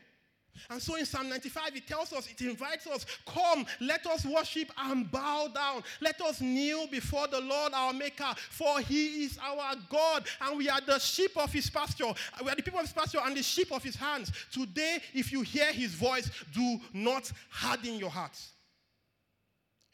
And 0.69 0.81
so 0.81 0.95
in 0.95 1.05
Psalm 1.05 1.29
95, 1.29 1.75
it 1.75 1.87
tells 1.87 2.13
us, 2.13 2.27
it 2.27 2.41
invites 2.41 2.87
us, 2.87 3.05
come, 3.25 3.65
let 3.79 4.05
us 4.07 4.25
worship 4.25 4.71
and 4.77 5.09
bow 5.09 5.47
down. 5.53 5.83
Let 5.99 6.21
us 6.21 6.41
kneel 6.41 6.87
before 6.87 7.27
the 7.27 7.39
Lord 7.39 7.73
our 7.73 7.93
Maker, 7.93 8.33
for 8.49 8.79
he 8.79 9.25
is 9.25 9.37
our 9.41 9.75
God, 9.89 10.25
and 10.41 10.57
we 10.57 10.69
are 10.69 10.81
the 10.81 10.99
sheep 10.99 11.37
of 11.37 11.51
his 11.51 11.69
pasture. 11.69 12.13
We 12.43 12.49
are 12.49 12.55
the 12.55 12.63
people 12.63 12.79
of 12.79 12.85
his 12.85 12.93
pasture 12.93 13.19
and 13.23 13.35
the 13.35 13.43
sheep 13.43 13.71
of 13.71 13.83
his 13.83 13.95
hands. 13.95 14.31
Today, 14.51 14.99
if 15.13 15.31
you 15.31 15.41
hear 15.41 15.71
his 15.71 15.93
voice, 15.93 16.29
do 16.53 16.79
not 16.93 17.31
harden 17.49 17.95
your 17.95 18.09
hearts. 18.09 18.51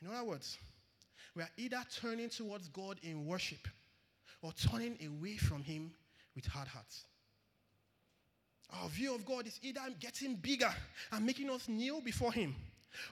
In 0.01 0.09
other 0.09 0.25
words, 0.25 0.57
we 1.35 1.43
are 1.43 1.49
either 1.57 1.83
turning 1.99 2.29
towards 2.29 2.67
God 2.69 2.99
in 3.03 3.25
worship 3.25 3.67
or 4.41 4.51
turning 4.53 4.97
away 5.05 5.37
from 5.37 5.63
him 5.63 5.91
with 6.35 6.45
hard 6.45 6.67
hearts. 6.67 7.05
Our 8.69 8.89
view 8.89 9.15
of 9.15 9.25
God 9.25 9.47
is 9.47 9.59
either 9.63 9.81
getting 9.99 10.35
bigger 10.35 10.73
and 11.11 11.25
making 11.25 11.49
us 11.49 11.69
kneel 11.69 12.01
before 12.01 12.33
Him, 12.33 12.55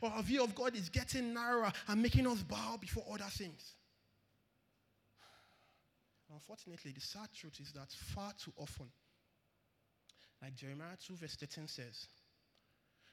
or 0.01 0.09
our 0.09 0.23
view 0.23 0.43
of 0.43 0.53
God 0.53 0.75
is 0.75 0.89
getting 0.89 1.33
narrower 1.33 1.71
and 1.87 2.01
making 2.01 2.27
us 2.27 2.41
bow 2.41 2.77
before 2.79 3.03
other 3.13 3.29
things. 3.29 3.75
Unfortunately, 6.33 6.91
the 6.91 7.01
sad 7.01 7.29
truth 7.33 7.59
is 7.61 7.71
that 7.71 7.89
far 7.91 8.33
too 8.37 8.51
often, 8.57 8.87
like 10.41 10.55
Jeremiah 10.55 10.97
2, 11.07 11.15
verse 11.15 11.35
13 11.35 11.67
says, 11.67 12.07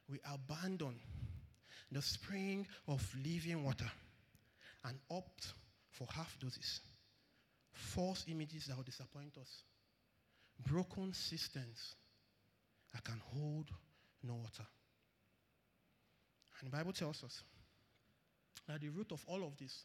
we 0.08 0.18
abandon 0.34 0.98
the 1.92 2.02
spring 2.02 2.66
of 2.88 3.08
living 3.24 3.64
water 3.64 3.90
and 4.84 4.98
opt 5.10 5.52
for 5.90 6.08
half 6.12 6.36
doses, 6.40 6.80
false 7.72 8.24
images 8.28 8.66
that 8.66 8.76
will 8.76 8.82
disappoint 8.82 9.36
us, 9.38 9.62
broken 10.66 11.12
systems 11.12 11.94
I 12.94 13.00
can 13.00 13.20
hold 13.34 13.68
no 14.22 14.34
water. 14.34 14.66
And 16.60 16.70
the 16.70 16.76
Bible 16.76 16.92
tells 16.92 17.24
us 17.24 17.42
that 18.68 18.80
the 18.80 18.88
root 18.88 19.10
of 19.12 19.24
all 19.26 19.44
of 19.44 19.56
this, 19.56 19.84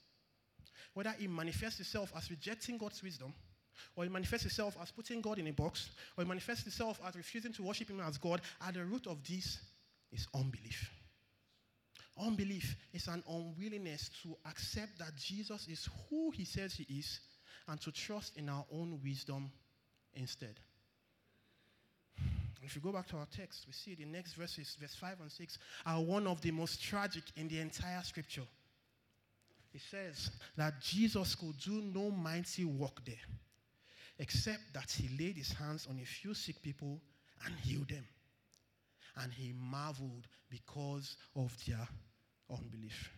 whether 0.93 1.13
it 1.19 1.29
manifests 1.29 1.79
itself 1.79 2.11
as 2.15 2.29
rejecting 2.29 2.77
God's 2.77 3.01
wisdom, 3.01 3.33
or 3.95 4.05
it 4.05 4.11
manifests 4.11 4.45
itself 4.45 4.77
as 4.81 4.91
putting 4.91 5.21
God 5.21 5.39
in 5.39 5.47
a 5.47 5.53
box, 5.53 5.89
or 6.15 6.23
it 6.23 6.27
manifests 6.27 6.67
itself 6.67 6.99
as 7.07 7.15
refusing 7.15 7.53
to 7.53 7.63
worship 7.63 7.89
Him 7.89 7.99
as 7.99 8.17
God, 8.17 8.41
at 8.65 8.73
the 8.73 8.83
root 8.83 9.07
of 9.07 9.23
this 9.23 9.59
is 10.11 10.27
unbelief. 10.33 10.91
Unbelief 12.19 12.75
is 12.93 13.07
an 13.07 13.23
unwillingness 13.29 14.09
to 14.23 14.35
accept 14.47 14.97
that 14.99 15.15
Jesus 15.15 15.67
is 15.67 15.87
who 16.09 16.31
He 16.31 16.45
says 16.45 16.73
He 16.73 16.83
is 16.99 17.19
and 17.67 17.79
to 17.81 17.91
trust 17.91 18.37
in 18.37 18.49
our 18.49 18.65
own 18.71 18.99
wisdom 19.03 19.51
instead. 20.13 20.59
If 22.63 22.75
you 22.75 22.81
go 22.81 22.91
back 22.91 23.07
to 23.09 23.17
our 23.17 23.27
text, 23.35 23.65
we 23.67 23.73
see 23.73 23.95
the 23.95 24.05
next 24.05 24.33
verses, 24.33 24.75
verse 24.79 24.95
5 24.95 25.21
and 25.21 25.31
6, 25.31 25.57
are 25.85 26.01
one 26.01 26.27
of 26.27 26.41
the 26.41 26.51
most 26.51 26.81
tragic 26.81 27.23
in 27.35 27.47
the 27.47 27.59
entire 27.59 28.01
scripture. 28.03 28.47
It 29.73 29.81
says 29.91 30.31
that 30.55 30.81
Jesus 30.81 31.35
could 31.35 31.57
do 31.59 31.81
no 31.81 32.09
mighty 32.09 32.65
work 32.65 33.05
there, 33.05 33.15
except 34.17 34.73
that 34.73 34.89
he 34.89 35.09
laid 35.23 35.35
his 35.35 35.53
hands 35.53 35.87
on 35.89 35.99
a 35.99 36.05
few 36.05 36.33
sick 36.33 36.61
people 36.61 36.99
and 37.45 37.53
healed 37.59 37.89
them. 37.89 38.05
And 39.21 39.31
he 39.31 39.53
marveled 39.53 40.27
because 40.49 41.17
of 41.35 41.55
their 41.65 41.87
unbelief. 42.49 43.11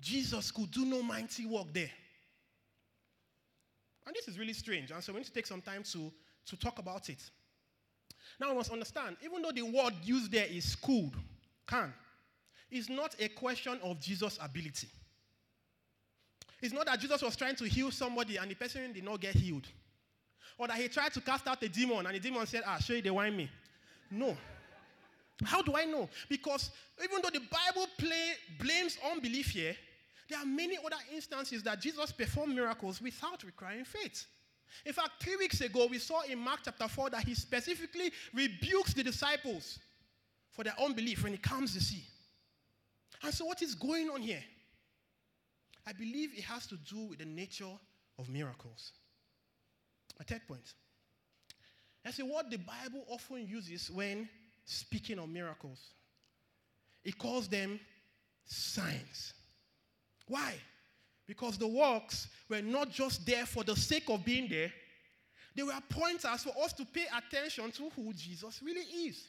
Jesus 0.00 0.50
could 0.50 0.70
do 0.70 0.84
no 0.84 1.02
mighty 1.02 1.46
work 1.46 1.72
there. 1.72 1.90
And 4.06 4.14
this 4.14 4.28
is 4.28 4.38
really 4.38 4.52
strange. 4.52 4.90
And 4.90 5.02
so 5.02 5.12
we 5.12 5.18
need 5.18 5.26
to 5.26 5.32
take 5.32 5.46
some 5.46 5.60
time 5.60 5.82
to, 5.92 6.12
to 6.46 6.56
talk 6.56 6.78
about 6.78 7.08
it. 7.08 7.22
Now, 8.40 8.50
we 8.50 8.56
must 8.56 8.70
understand, 8.70 9.16
even 9.24 9.42
though 9.42 9.52
the 9.52 9.62
word 9.62 9.94
used 10.02 10.30
there 10.30 10.46
is 10.46 10.72
schooled, 10.72 11.16
can, 11.66 11.92
it's 12.70 12.88
not 12.88 13.14
a 13.18 13.28
question 13.28 13.78
of 13.82 14.00
Jesus' 14.00 14.38
ability. 14.40 14.88
It's 16.62 16.72
not 16.72 16.86
that 16.86 17.00
Jesus 17.00 17.22
was 17.22 17.36
trying 17.36 17.56
to 17.56 17.64
heal 17.64 17.90
somebody 17.90 18.36
and 18.36 18.50
the 18.50 18.54
person 18.54 18.92
did 18.92 19.04
not 19.04 19.20
get 19.20 19.34
healed. 19.34 19.66
Or 20.58 20.66
that 20.68 20.76
he 20.78 20.88
tried 20.88 21.12
to 21.12 21.20
cast 21.20 21.46
out 21.46 21.62
a 21.62 21.68
demon 21.68 22.06
and 22.06 22.14
the 22.14 22.20
demon 22.20 22.46
said, 22.46 22.62
Ah, 22.66 22.78
show 22.78 22.94
you 22.94 23.02
the 23.02 23.12
wine 23.12 23.36
me. 23.36 23.50
No. 24.10 24.36
How 25.44 25.60
do 25.60 25.76
I 25.76 25.84
know? 25.84 26.08
Because 26.28 26.70
even 27.02 27.20
though 27.22 27.30
the 27.30 27.40
Bible 27.40 27.86
play, 27.98 28.32
blames 28.58 28.96
unbelief 29.12 29.50
here, 29.50 29.76
there 30.28 30.38
are 30.38 30.46
many 30.46 30.76
other 30.78 30.96
instances 31.14 31.62
that 31.62 31.80
Jesus 31.80 32.12
performed 32.12 32.54
miracles 32.54 33.00
without 33.00 33.42
requiring 33.44 33.84
faith. 33.84 34.26
In 34.84 34.92
fact, 34.92 35.22
three 35.22 35.36
weeks 35.36 35.60
ago, 35.60 35.86
we 35.88 35.98
saw 35.98 36.22
in 36.22 36.38
Mark 36.38 36.60
chapter 36.64 36.88
4 36.88 37.10
that 37.10 37.24
he 37.24 37.34
specifically 37.34 38.10
rebukes 38.34 38.92
the 38.94 39.02
disciples 39.02 39.78
for 40.50 40.64
their 40.64 40.74
unbelief 40.80 41.22
when 41.22 41.32
he 41.32 41.38
calms 41.38 41.74
the 41.74 41.80
sea. 41.80 42.04
And 43.22 43.32
so, 43.32 43.44
what 43.44 43.62
is 43.62 43.74
going 43.74 44.10
on 44.10 44.20
here? 44.20 44.42
I 45.86 45.92
believe 45.92 46.30
it 46.36 46.44
has 46.44 46.66
to 46.66 46.76
do 46.76 47.04
with 47.04 47.18
the 47.18 47.24
nature 47.24 47.64
of 48.18 48.28
miracles. 48.28 48.92
My 50.18 50.24
third 50.24 50.42
point. 50.48 50.74
I 52.04 52.10
say 52.10 52.22
what 52.22 52.50
the 52.50 52.58
Bible 52.58 53.04
often 53.08 53.46
uses 53.46 53.90
when 53.90 54.28
speaking 54.64 55.18
of 55.18 55.28
miracles. 55.28 55.80
It 57.04 57.18
calls 57.18 57.48
them 57.48 57.78
signs. 58.44 59.34
Why? 60.28 60.54
Because 61.26 61.58
the 61.58 61.66
works 61.66 62.28
were 62.48 62.62
not 62.62 62.90
just 62.90 63.26
there 63.26 63.46
for 63.46 63.64
the 63.64 63.76
sake 63.76 64.08
of 64.08 64.24
being 64.24 64.48
there, 64.48 64.72
they 65.54 65.62
were 65.62 65.72
pointers 65.88 66.42
for 66.42 66.52
us 66.62 66.72
to 66.74 66.84
pay 66.84 67.06
attention 67.16 67.70
to 67.72 67.90
who 67.96 68.12
Jesus 68.12 68.60
really 68.62 68.82
is. 68.82 69.26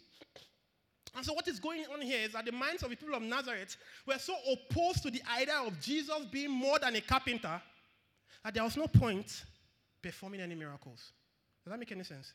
And 1.15 1.25
so, 1.25 1.33
what 1.33 1.47
is 1.47 1.59
going 1.59 1.85
on 1.91 2.01
here 2.01 2.19
is 2.25 2.33
that 2.33 2.45
the 2.45 2.51
minds 2.51 2.83
of 2.83 2.89
the 2.89 2.95
people 2.95 3.15
of 3.15 3.23
Nazareth 3.23 3.77
were 4.05 4.19
so 4.19 4.35
opposed 4.51 5.03
to 5.03 5.09
the 5.09 5.21
idea 5.39 5.55
of 5.55 5.79
Jesus 5.79 6.25
being 6.31 6.51
more 6.51 6.77
than 6.79 6.95
a 6.95 7.01
carpenter 7.01 7.61
that 8.43 8.53
there 8.53 8.63
was 8.63 8.77
no 8.77 8.87
point 8.87 9.43
performing 10.01 10.41
any 10.41 10.53
miracles. 10.53 11.11
Does 11.63 11.71
that 11.71 11.79
make 11.79 11.91
any 11.91 12.03
sense? 12.03 12.33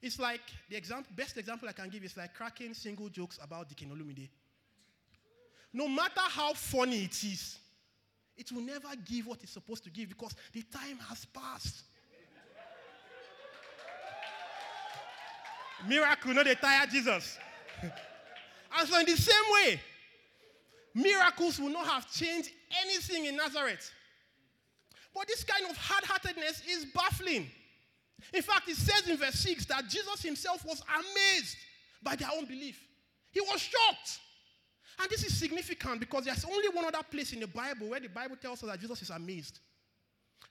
It's 0.00 0.18
like 0.18 0.40
the 0.68 0.76
example, 0.76 1.12
best 1.16 1.36
example 1.36 1.68
I 1.68 1.72
can 1.72 1.88
give 1.88 2.04
is 2.04 2.16
like 2.16 2.34
cracking 2.34 2.74
single 2.74 3.08
jokes 3.08 3.38
about 3.42 3.68
Dikin 3.68 3.90
Olumide. 3.90 4.28
No 5.72 5.88
matter 5.88 6.20
how 6.20 6.54
funny 6.54 7.04
it 7.04 7.24
is, 7.24 7.58
it 8.36 8.50
will 8.52 8.62
never 8.62 8.88
give 9.04 9.26
what 9.26 9.42
it's 9.42 9.52
supposed 9.52 9.84
to 9.84 9.90
give 9.90 10.08
because 10.08 10.34
the 10.52 10.62
time 10.62 10.98
has 11.08 11.24
passed. 11.26 11.82
Miracle, 15.86 16.34
not 16.34 16.46
the 16.46 16.54
tire 16.54 16.86
Jesus. 16.86 17.38
and 17.82 18.88
so, 18.88 18.98
in 18.98 19.06
the 19.06 19.16
same 19.16 19.34
way, 19.52 19.80
miracles 20.94 21.60
will 21.60 21.68
not 21.68 21.86
have 21.86 22.10
changed 22.10 22.50
anything 22.82 23.26
in 23.26 23.36
Nazareth. 23.36 23.92
But 25.14 25.28
this 25.28 25.44
kind 25.44 25.70
of 25.70 25.76
hard 25.76 26.04
heartedness 26.04 26.62
is 26.68 26.86
baffling. 26.86 27.48
In 28.32 28.42
fact, 28.42 28.68
it 28.68 28.76
says 28.76 29.08
in 29.08 29.16
verse 29.16 29.34
6 29.34 29.66
that 29.66 29.88
Jesus 29.88 30.22
himself 30.22 30.64
was 30.64 30.82
amazed 30.94 31.56
by 32.02 32.16
their 32.16 32.28
own 32.36 32.46
belief. 32.46 32.80
He 33.30 33.40
was 33.40 33.60
shocked. 33.60 34.20
And 35.00 35.10
this 35.10 35.24
is 35.24 35.36
significant 35.36 36.00
because 36.00 36.24
there's 36.24 36.44
only 36.44 36.68
one 36.68 36.84
other 36.84 37.04
place 37.08 37.32
in 37.32 37.40
the 37.40 37.46
Bible 37.46 37.88
where 37.88 38.00
the 38.00 38.08
Bible 38.08 38.36
tells 38.36 38.62
us 38.62 38.70
that 38.70 38.80
Jesus 38.80 39.02
is 39.02 39.10
amazed. 39.10 39.60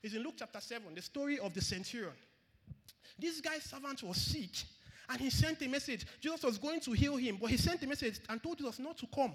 It's 0.01 0.13
in 0.13 0.23
Luke 0.23 0.35
chapter 0.37 0.61
7, 0.61 0.95
the 0.95 1.01
story 1.01 1.39
of 1.39 1.53
the 1.53 1.61
centurion. 1.61 2.13
This 3.19 3.41
guy's 3.41 3.63
servant 3.63 4.03
was 4.03 4.17
sick 4.17 4.51
and 5.09 5.19
he 5.19 5.29
sent 5.29 5.61
a 5.61 5.67
message. 5.67 6.05
Jesus 6.19 6.43
was 6.43 6.57
going 6.57 6.79
to 6.81 6.91
heal 6.91 7.17
him, 7.17 7.37
but 7.41 7.49
he 7.49 7.57
sent 7.57 7.81
a 7.83 7.87
message 7.87 8.19
and 8.29 8.41
told 8.41 8.57
Jesus 8.57 8.79
not 8.79 8.97
to 8.97 9.07
come, 9.13 9.33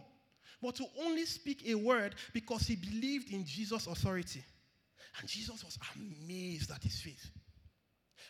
but 0.60 0.74
to 0.76 0.84
only 1.00 1.24
speak 1.24 1.66
a 1.66 1.74
word 1.74 2.14
because 2.32 2.66
he 2.66 2.76
believed 2.76 3.32
in 3.32 3.44
Jesus' 3.44 3.86
authority. 3.86 4.44
And 5.18 5.28
Jesus 5.28 5.64
was 5.64 5.78
amazed 5.96 6.70
at 6.70 6.82
his 6.82 7.00
faith. 7.00 7.30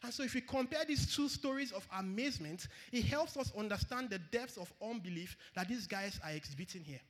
And 0.03 0.13
so, 0.13 0.25
if 0.25 0.35
we 0.35 0.41
compare 0.41 0.85
these 0.85 1.15
two 1.15 1.29
stories 1.29 1.71
of 1.71 1.87
amazement, 1.97 2.67
it 2.93 3.05
helps 3.05 3.37
us 3.37 3.53
understand 3.57 4.11
the 4.11 4.19
depths 4.19 4.57
of 4.57 4.73
unbelief 4.83 5.37
that 5.55 5.69
these 5.69 5.87
guys 5.87 6.19
are 6.25 6.33
exhibiting 6.33 6.83
here. 6.83 7.01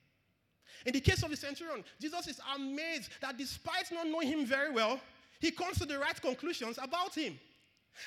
In 0.85 0.93
the 0.93 0.99
case 0.99 1.23
of 1.23 1.29
the 1.29 1.37
centurion, 1.37 1.83
Jesus 1.99 2.27
is 2.27 2.39
amazed 2.55 3.09
that 3.21 3.37
despite 3.37 3.91
not 3.91 4.07
knowing 4.07 4.27
him 4.27 4.45
very 4.45 4.71
well, 4.71 4.99
he 5.39 5.51
comes 5.51 5.79
to 5.79 5.85
the 5.85 5.97
right 5.97 6.19
conclusions 6.21 6.77
about 6.81 7.15
him. 7.15 7.37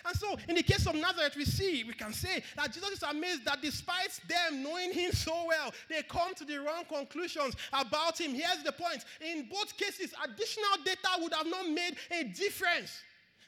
And 0.04 0.16
so, 0.16 0.36
in 0.48 0.56
the 0.56 0.62
case 0.62 0.86
of 0.86 0.94
Nazareth, 0.94 1.36
we 1.36 1.44
see, 1.44 1.84
we 1.84 1.92
can 1.92 2.12
say 2.12 2.42
that 2.56 2.72
Jesus 2.72 2.90
is 2.90 3.02
amazed 3.02 3.44
that 3.44 3.62
despite 3.62 4.20
them 4.28 4.62
knowing 4.62 4.92
him 4.92 5.12
so 5.12 5.46
well, 5.46 5.72
they 5.88 6.02
come 6.02 6.34
to 6.34 6.44
the 6.44 6.58
wrong 6.58 6.84
conclusions 6.88 7.54
about 7.72 8.20
him. 8.20 8.34
Here's 8.34 8.62
the 8.64 8.72
point 8.72 9.04
in 9.20 9.48
both 9.48 9.76
cases, 9.76 10.12
additional 10.24 10.84
data 10.84 11.08
would 11.20 11.32
have 11.34 11.46
not 11.46 11.68
made 11.68 11.96
a 12.10 12.24
difference. 12.24 13.00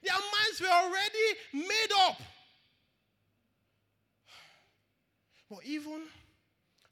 Their 0.03 0.15
minds 0.15 0.61
were 0.61 0.67
already 0.69 1.29
made 1.53 1.93
up. 2.09 2.21
But 5.51 5.65
even 5.65 6.03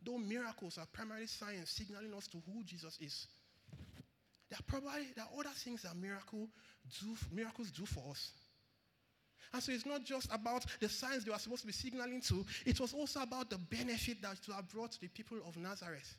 though 0.02 0.18
miracles 0.18 0.78
are 0.78 0.86
primarily 0.92 1.26
signs 1.26 1.68
signaling 1.70 2.14
us 2.14 2.26
to 2.28 2.38
who 2.46 2.62
Jesus 2.64 2.98
is, 3.00 3.26
there 4.48 4.59
are 4.59 4.66
probably 4.66 5.09
there 5.14 5.24
are 5.24 5.40
other 5.40 5.54
things 5.54 5.82
that 5.82 5.96
miracle 5.96 6.48
do, 7.00 7.16
miracles 7.32 7.70
do 7.70 7.84
for 7.84 8.11
us. 8.11 8.30
And 9.52 9.62
so 9.62 9.72
it's 9.72 9.86
not 9.86 10.04
just 10.04 10.28
about 10.32 10.66
the 10.80 10.88
signs 10.88 11.24
they 11.24 11.30
were 11.30 11.38
supposed 11.38 11.62
to 11.62 11.66
be 11.66 11.72
signaling 11.72 12.20
to, 12.22 12.44
it 12.64 12.80
was 12.80 12.92
also 12.92 13.20
about 13.20 13.50
the 13.50 13.59
benefit 13.59 14.20
that 14.22 14.32
it 14.32 14.52
have 14.52 14.68
brought 14.68 14.92
to 14.92 15.00
the 15.00 15.09
people 15.09 15.38
of 15.46 15.57
Nazareth. 15.57 16.16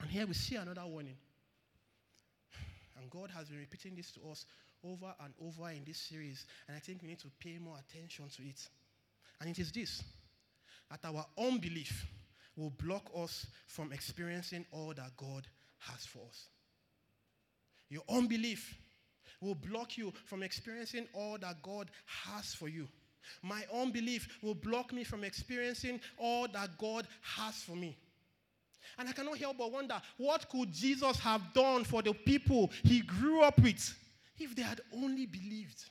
And 0.00 0.10
here 0.10 0.26
we 0.26 0.34
see 0.34 0.56
another 0.56 0.84
warning. 0.86 1.16
And 2.98 3.10
God 3.10 3.30
has 3.30 3.48
been 3.48 3.58
repeating 3.58 3.94
this 3.94 4.10
to 4.12 4.20
us 4.30 4.46
over 4.84 5.14
and 5.24 5.32
over 5.40 5.70
in 5.70 5.84
this 5.84 5.98
series, 5.98 6.46
and 6.68 6.76
I 6.76 6.80
think 6.80 7.02
we 7.02 7.08
need 7.08 7.20
to 7.20 7.30
pay 7.40 7.58
more 7.58 7.76
attention 7.88 8.26
to 8.36 8.42
it. 8.42 8.68
And 9.40 9.50
it 9.50 9.58
is 9.58 9.72
this 9.72 10.02
that 10.90 11.08
our 11.08 11.24
unbelief 11.38 12.06
will 12.56 12.70
block 12.70 13.10
us 13.16 13.46
from 13.66 13.92
experiencing 13.92 14.64
all 14.70 14.92
that 14.94 15.16
God 15.16 15.46
has 15.78 16.06
for 16.06 16.20
us. 16.28 16.46
Your 17.88 18.02
unbelief 18.08 18.76
will 19.40 19.54
block 19.54 19.98
you 19.98 20.12
from 20.26 20.42
experiencing 20.42 21.06
all 21.12 21.36
that 21.38 21.62
God 21.62 21.90
has 22.06 22.54
for 22.54 22.68
you. 22.68 22.86
My 23.42 23.62
unbelief 23.72 24.38
will 24.42 24.54
block 24.54 24.92
me 24.92 25.04
from 25.04 25.24
experiencing 25.24 26.00
all 26.18 26.46
that 26.52 26.78
God 26.78 27.06
has 27.22 27.56
for 27.56 27.74
me. 27.74 27.96
And 28.98 29.08
I 29.08 29.12
cannot 29.12 29.38
help 29.38 29.58
but 29.58 29.72
wonder 29.72 30.00
what 30.18 30.48
could 30.48 30.72
Jesus 30.72 31.18
have 31.18 31.42
done 31.54 31.84
for 31.84 32.02
the 32.02 32.12
people 32.12 32.70
he 32.82 33.00
grew 33.00 33.42
up 33.42 33.58
with 33.60 33.94
if 34.38 34.54
they 34.54 34.62
had 34.62 34.80
only 34.92 35.26
believed? 35.26 35.84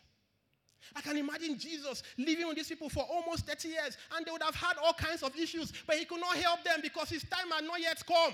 I 0.95 1.01
can 1.01 1.17
imagine 1.17 1.57
Jesus 1.57 2.03
living 2.17 2.47
with 2.47 2.57
these 2.57 2.67
people 2.67 2.89
for 2.89 3.03
almost 3.03 3.45
30 3.47 3.69
years 3.69 3.97
and 4.15 4.25
they 4.25 4.31
would 4.31 4.43
have 4.43 4.55
had 4.55 4.77
all 4.83 4.93
kinds 4.93 5.23
of 5.23 5.35
issues, 5.37 5.71
but 5.87 5.95
he 5.95 6.05
could 6.05 6.19
not 6.19 6.35
help 6.35 6.63
them 6.63 6.79
because 6.81 7.09
his 7.09 7.23
time 7.23 7.49
had 7.51 7.63
not 7.63 7.79
yet 7.79 8.03
come. 8.05 8.33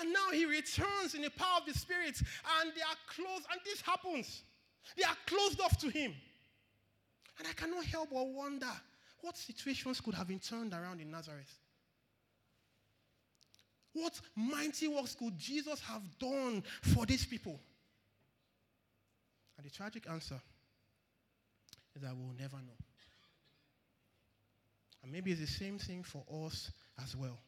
And 0.00 0.12
now 0.12 0.30
he 0.32 0.44
returns 0.44 1.14
in 1.14 1.22
the 1.22 1.30
power 1.30 1.60
of 1.60 1.66
the 1.66 1.78
Spirit, 1.78 2.20
and 2.60 2.72
they 2.74 2.82
are 2.82 2.98
closed, 3.08 3.46
and 3.50 3.60
this 3.64 3.80
happens. 3.80 4.42
They 4.96 5.04
are 5.04 5.16
closed 5.26 5.60
off 5.60 5.78
to 5.78 5.88
him. 5.88 6.14
And 7.38 7.48
I 7.48 7.52
cannot 7.52 7.84
help 7.84 8.10
but 8.12 8.28
wonder 8.28 8.70
what 9.22 9.36
situations 9.36 10.00
could 10.00 10.14
have 10.14 10.28
been 10.28 10.38
turned 10.38 10.72
around 10.72 11.00
in 11.00 11.10
Nazareth. 11.10 11.52
What 13.92 14.20
mighty 14.34 14.88
works 14.88 15.14
could 15.14 15.38
Jesus 15.38 15.80
have 15.80 16.02
done 16.18 16.62
for 16.82 17.06
these 17.06 17.24
people? 17.24 17.58
And 19.56 19.66
the 19.66 19.70
tragic 19.70 20.08
answer 20.10 20.40
is 21.94 22.02
that 22.02 22.14
we'll 22.16 22.34
never 22.38 22.56
know. 22.56 22.76
And 25.02 25.12
maybe 25.12 25.30
it's 25.30 25.40
the 25.40 25.46
same 25.46 25.78
thing 25.78 26.02
for 26.02 26.24
us 26.44 26.70
as 27.02 27.16
well. 27.16 27.38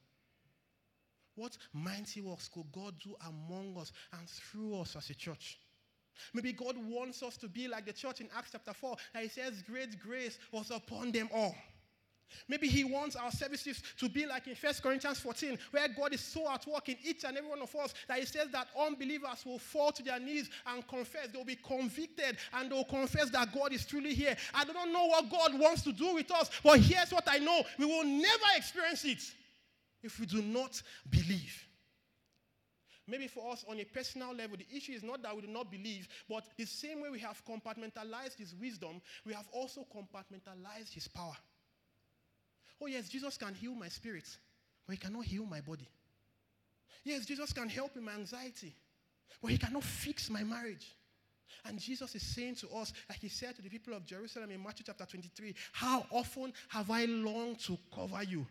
What 1.34 1.56
mighty 1.72 2.20
works 2.20 2.48
could 2.48 2.70
God 2.72 2.94
do 3.02 3.14
among 3.26 3.76
us 3.78 3.92
and 4.12 4.28
through 4.28 4.80
us 4.80 4.96
as 4.96 5.10
a 5.10 5.14
church? 5.14 5.58
Maybe 6.34 6.52
God 6.52 6.76
wants 6.76 7.22
us 7.22 7.36
to 7.38 7.48
be 7.48 7.68
like 7.68 7.86
the 7.86 7.92
church 7.92 8.20
in 8.20 8.28
Acts 8.36 8.50
chapter 8.52 8.72
4, 8.72 8.96
that 9.14 9.22
He 9.22 9.28
says, 9.28 9.62
Great 9.62 10.00
grace 10.00 10.38
was 10.50 10.70
upon 10.70 11.12
them 11.12 11.28
all. 11.32 11.54
Maybe 12.48 12.68
he 12.68 12.84
wants 12.84 13.16
our 13.16 13.30
services 13.30 13.82
to 13.98 14.08
be 14.08 14.26
like 14.26 14.46
in 14.46 14.54
1 14.54 14.74
Corinthians 14.82 15.20
14, 15.20 15.58
where 15.70 15.88
God 15.88 16.14
is 16.14 16.20
so 16.20 16.50
at 16.50 16.66
work 16.66 16.88
in 16.88 16.96
each 17.02 17.24
and 17.24 17.36
every 17.36 17.48
one 17.48 17.60
of 17.60 17.74
us 17.76 17.94
that 18.08 18.18
he 18.18 18.26
says 18.26 18.48
that 18.52 18.68
unbelievers 18.78 19.44
will 19.44 19.58
fall 19.58 19.92
to 19.92 20.02
their 20.02 20.20
knees 20.20 20.50
and 20.66 20.86
confess. 20.86 21.28
They'll 21.32 21.44
be 21.44 21.56
convicted 21.56 22.36
and 22.54 22.70
they'll 22.70 22.84
confess 22.84 23.30
that 23.30 23.52
God 23.52 23.72
is 23.72 23.84
truly 23.86 24.14
here. 24.14 24.36
I 24.54 24.64
don't 24.64 24.92
know 24.92 25.06
what 25.06 25.30
God 25.30 25.58
wants 25.58 25.82
to 25.82 25.92
do 25.92 26.14
with 26.14 26.30
us, 26.30 26.50
but 26.62 26.80
here's 26.80 27.12
what 27.12 27.24
I 27.26 27.38
know 27.38 27.62
we 27.78 27.86
will 27.86 28.04
never 28.04 28.44
experience 28.56 29.04
it 29.04 29.22
if 30.02 30.18
we 30.20 30.26
do 30.26 30.42
not 30.42 30.80
believe. 31.10 31.64
Maybe 33.08 33.26
for 33.26 33.50
us 33.50 33.64
on 33.66 33.80
a 33.80 33.84
personal 33.84 34.34
level, 34.34 34.58
the 34.58 34.76
issue 34.76 34.92
is 34.92 35.02
not 35.02 35.22
that 35.22 35.34
we 35.34 35.40
do 35.40 35.48
not 35.48 35.70
believe, 35.70 36.08
but 36.28 36.44
the 36.58 36.66
same 36.66 37.00
way 37.00 37.08
we 37.08 37.18
have 37.20 37.42
compartmentalized 37.46 38.36
his 38.36 38.54
wisdom, 38.54 39.00
we 39.24 39.32
have 39.32 39.48
also 39.50 39.86
compartmentalized 39.94 40.92
his 40.92 41.08
power. 41.08 41.36
Oh, 42.80 42.86
yes, 42.86 43.08
Jesus 43.08 43.36
can 43.36 43.54
heal 43.54 43.74
my 43.74 43.88
spirit, 43.88 44.24
but 44.86 44.92
he 44.92 44.98
cannot 44.98 45.24
heal 45.24 45.44
my 45.44 45.60
body. 45.60 45.88
Yes, 47.04 47.26
Jesus 47.26 47.52
can 47.52 47.68
help 47.68 47.96
in 47.96 48.04
my 48.04 48.12
anxiety, 48.12 48.74
but 49.40 49.50
he 49.50 49.58
cannot 49.58 49.84
fix 49.84 50.30
my 50.30 50.44
marriage. 50.44 50.94
And 51.64 51.78
Jesus 51.78 52.14
is 52.14 52.22
saying 52.22 52.56
to 52.56 52.68
us, 52.70 52.92
like 53.08 53.18
he 53.18 53.28
said 53.28 53.56
to 53.56 53.62
the 53.62 53.68
people 53.68 53.94
of 53.94 54.06
Jerusalem 54.06 54.50
in 54.50 54.62
Matthew 54.62 54.84
chapter 54.86 55.04
23, 55.04 55.54
How 55.72 56.06
often 56.10 56.52
have 56.68 56.90
I 56.90 57.04
longed 57.06 57.60
to 57.60 57.76
cover 57.94 58.22
you? 58.22 58.46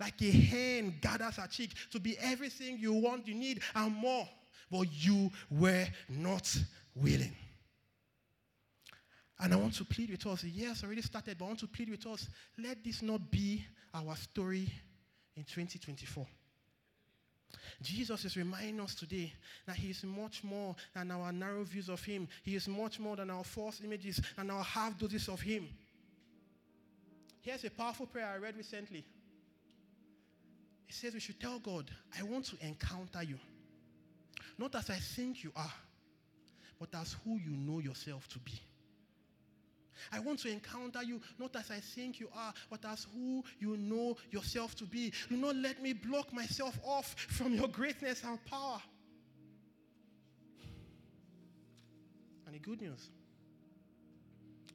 Like 0.00 0.20
a 0.22 0.30
hen 0.30 0.94
gathers 1.00 1.36
her 1.36 1.46
cheek 1.46 1.72
to 1.92 2.00
be 2.00 2.16
everything 2.18 2.78
you 2.78 2.92
want, 2.92 3.26
you 3.26 3.34
need, 3.34 3.60
and 3.74 3.94
more. 3.94 4.28
But 4.70 4.88
you 4.90 5.30
were 5.50 5.86
not 6.08 6.54
willing. 6.94 7.34
And 9.40 9.52
I 9.52 9.56
want 9.56 9.74
to 9.74 9.84
plead 9.84 10.10
with 10.10 10.26
us. 10.26 10.44
Yes, 10.44 10.82
already 10.82 11.02
started, 11.02 11.38
but 11.38 11.44
I 11.44 11.48
want 11.48 11.60
to 11.60 11.68
plead 11.68 11.90
with 11.90 12.06
us. 12.06 12.28
Let 12.58 12.82
this 12.82 13.02
not 13.02 13.30
be 13.30 13.64
our 13.94 14.16
story 14.16 14.68
in 15.36 15.44
2024. 15.44 16.26
Jesus 17.80 18.24
is 18.24 18.36
reminding 18.36 18.80
us 18.80 18.94
today 18.94 19.32
that 19.66 19.76
He 19.76 19.90
is 19.90 20.02
much 20.04 20.42
more 20.42 20.74
than 20.94 21.10
our 21.12 21.32
narrow 21.32 21.62
views 21.62 21.88
of 21.88 22.02
Him. 22.02 22.26
He 22.42 22.56
is 22.56 22.66
much 22.66 22.98
more 22.98 23.16
than 23.16 23.30
our 23.30 23.44
false 23.44 23.80
images 23.84 24.20
and 24.36 24.50
our 24.50 24.64
half 24.64 24.98
doses 24.98 25.28
of 25.28 25.40
Him. 25.40 25.68
Here's 27.40 27.64
a 27.64 27.70
powerful 27.70 28.06
prayer 28.06 28.26
I 28.26 28.38
read 28.38 28.56
recently. 28.56 29.04
It 30.88 30.94
says 30.94 31.14
we 31.14 31.20
should 31.20 31.40
tell 31.40 31.58
God, 31.58 31.90
I 32.18 32.22
want 32.24 32.46
to 32.46 32.56
encounter 32.66 33.22
you. 33.22 33.38
Not 34.58 34.74
as 34.74 34.90
I 34.90 34.96
think 34.96 35.44
you 35.44 35.52
are, 35.54 35.72
but 36.80 36.88
as 36.94 37.16
who 37.24 37.38
you 37.38 37.52
know 37.52 37.78
yourself 37.78 38.28
to 38.30 38.38
be. 38.40 38.60
I 40.12 40.20
want 40.20 40.40
to 40.40 40.50
encounter 40.50 41.02
you 41.02 41.20
not 41.38 41.54
as 41.56 41.70
I 41.70 41.80
think 41.80 42.20
you 42.20 42.28
are, 42.36 42.52
but 42.70 42.84
as 42.84 43.06
who 43.14 43.44
you 43.58 43.76
know 43.76 44.16
yourself 44.30 44.74
to 44.76 44.84
be. 44.84 45.12
Do 45.28 45.36
not 45.36 45.56
let 45.56 45.82
me 45.82 45.92
block 45.92 46.32
myself 46.32 46.78
off 46.84 47.14
from 47.18 47.54
your 47.54 47.68
greatness 47.68 48.22
and 48.24 48.44
power. 48.44 48.80
And 52.46 52.54
the 52.54 52.58
good 52.58 52.80
news 52.80 53.10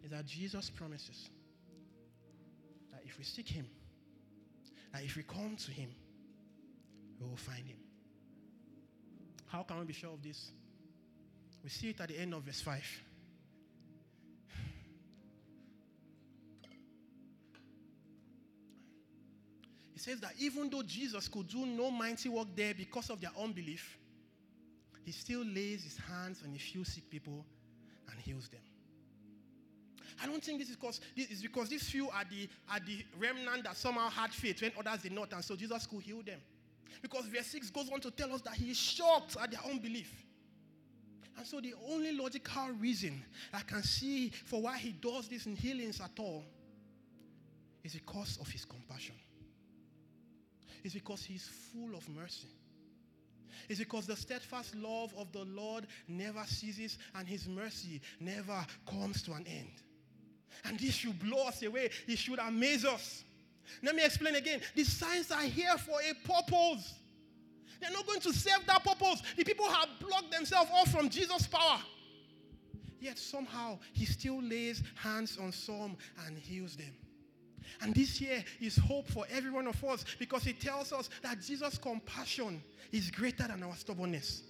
is 0.03 0.11
that 0.11 0.25
Jesus 0.25 0.69
promises 0.69 1.29
that 2.91 3.01
if 3.05 3.17
we 3.17 3.23
seek 3.23 3.47
Him, 3.47 3.65
that 4.91 5.03
if 5.03 5.15
we 5.15 5.23
come 5.23 5.55
to 5.55 5.71
Him, 5.71 5.89
we 7.19 7.27
will 7.27 7.37
find 7.37 7.65
Him. 7.65 7.77
How 9.47 9.63
can 9.63 9.79
we 9.79 9.85
be 9.85 9.93
sure 9.93 10.11
of 10.11 10.21
this? 10.21 10.51
We 11.63 11.69
see 11.69 11.89
it 11.89 12.01
at 12.01 12.09
the 12.09 12.19
end 12.19 12.33
of 12.33 12.43
verse 12.43 12.61
5. 12.61 12.83
Says 20.03 20.19
that 20.19 20.33
even 20.37 20.69
though 20.69 20.83
Jesus 20.83 21.27
could 21.27 21.47
do 21.47 21.65
no 21.65 21.89
mighty 21.89 22.27
work 22.27 22.47
there 22.55 22.73
because 22.73 23.09
of 23.09 23.21
their 23.21 23.31
unbelief, 23.39 23.97
he 25.05 25.11
still 25.11 25.43
lays 25.43 25.83
his 25.83 25.97
hands 25.97 26.41
on 26.45 26.53
a 26.53 26.59
few 26.59 26.83
sick 26.83 27.09
people 27.09 27.45
and 28.11 28.19
heals 28.19 28.49
them. 28.49 28.61
I 30.21 30.27
don't 30.27 30.43
think 30.43 30.59
this 30.59 30.69
is 30.69 30.75
because 30.75 31.01
this 31.15 31.31
is 31.31 31.41
because 31.41 31.69
these 31.69 31.89
few 31.89 32.09
are 32.09 32.23
the 32.29 32.47
are 32.69 32.79
the 32.79 33.03
remnant 33.17 33.63
that 33.63 33.75
somehow 33.75 34.09
had 34.09 34.31
faith 34.31 34.61
when 34.61 34.71
others 34.77 35.03
did 35.03 35.11
not, 35.11 35.33
and 35.33 35.43
so 35.43 35.55
Jesus 35.55 35.87
could 35.87 36.01
heal 36.03 36.21
them. 36.21 36.39
Because 37.01 37.25
verse 37.25 37.47
6 37.47 37.71
goes 37.71 37.89
on 37.91 37.99
to 38.01 38.11
tell 38.11 38.31
us 38.33 38.41
that 38.41 38.53
he 38.53 38.71
is 38.71 38.77
shocked 38.77 39.35
at 39.41 39.51
their 39.51 39.59
unbelief. 39.69 40.11
And 41.35 41.47
so 41.47 41.59
the 41.59 41.73
only 41.89 42.11
logical 42.11 42.69
reason 42.79 43.23
I 43.51 43.61
can 43.61 43.81
see 43.81 44.29
for 44.29 44.61
why 44.61 44.77
he 44.77 44.91
does 44.91 45.27
this 45.27 45.47
in 45.47 45.55
healings 45.55 45.99
at 45.99 46.11
all 46.19 46.43
is 47.83 47.93
because 47.93 48.37
of 48.39 48.47
his 48.49 48.63
compassion 48.65 49.15
is 50.83 50.93
because 50.93 51.23
he's 51.23 51.47
full 51.47 51.95
of 51.95 52.07
mercy. 52.09 52.49
It's 53.69 53.79
because 53.79 54.05
the 54.05 54.15
steadfast 54.15 54.75
love 54.75 55.13
of 55.17 55.31
the 55.31 55.45
Lord 55.45 55.87
never 56.07 56.43
ceases 56.45 56.97
and 57.15 57.27
his 57.27 57.47
mercy 57.47 58.01
never 58.19 58.65
comes 58.89 59.21
to 59.23 59.33
an 59.33 59.45
end. 59.47 59.71
And 60.65 60.79
this 60.79 60.95
should 60.95 61.17
blow 61.19 61.47
us 61.47 61.61
away. 61.63 61.89
It 62.07 62.17
should 62.17 62.39
amaze 62.39 62.85
us. 62.85 63.23
Let 63.81 63.95
me 63.95 64.03
explain 64.03 64.35
again. 64.35 64.61
The 64.75 64.83
signs 64.83 65.31
are 65.31 65.43
here 65.43 65.77
for 65.77 65.99
a 66.01 66.13
purpose. 66.27 66.95
They're 67.79 67.91
not 67.91 68.05
going 68.05 68.21
to 68.21 68.33
serve 68.33 68.65
that 68.67 68.83
purpose. 68.83 69.21
The 69.35 69.43
people 69.43 69.67
have 69.67 69.89
blocked 69.99 70.31
themselves 70.31 70.69
off 70.73 70.89
from 70.89 71.09
Jesus' 71.09 71.47
power. 71.47 71.79
Yet 72.99 73.17
somehow 73.17 73.79
he 73.91 74.05
still 74.05 74.41
lays 74.41 74.81
hands 74.95 75.37
on 75.37 75.51
some 75.51 75.97
and 76.25 76.37
heals 76.37 76.75
them. 76.75 76.93
And 77.81 77.93
this 77.93 78.21
year 78.21 78.43
is 78.61 78.77
hope 78.77 79.07
for 79.07 79.25
every 79.31 79.51
one 79.51 79.67
of 79.67 79.83
us 79.83 80.05
because 80.19 80.47
it 80.47 80.59
tells 80.59 80.93
us 80.93 81.09
that 81.21 81.41
Jesus' 81.41 81.77
compassion 81.77 82.61
is 82.91 83.11
greater 83.11 83.47
than 83.47 83.63
our 83.63 83.75
stubbornness. 83.75 84.43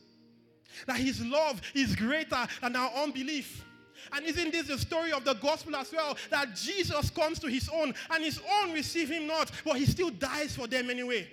That 0.87 0.97
his 0.97 1.23
love 1.25 1.61
is 1.73 1.95
greater 1.95 2.47
than 2.61 2.75
our 2.75 2.91
unbelief. 3.03 3.63
And 4.11 4.25
isn't 4.25 4.51
this 4.51 4.67
the 4.67 4.77
story 4.77 5.11
of 5.11 5.23
the 5.23 5.35
gospel 5.35 5.75
as 5.75 5.91
well? 5.91 6.17
That 6.29 6.55
Jesus 6.55 7.09
comes 7.09 7.39
to 7.39 7.47
his 7.47 7.69
own 7.73 7.93
and 8.11 8.23
his 8.23 8.39
own 8.59 8.73
receive 8.73 9.09
him 9.09 9.27
not, 9.27 9.51
but 9.63 9.77
he 9.77 9.85
still 9.85 10.09
dies 10.09 10.55
for 10.55 10.67
them 10.67 10.89
anyway. 10.89 11.27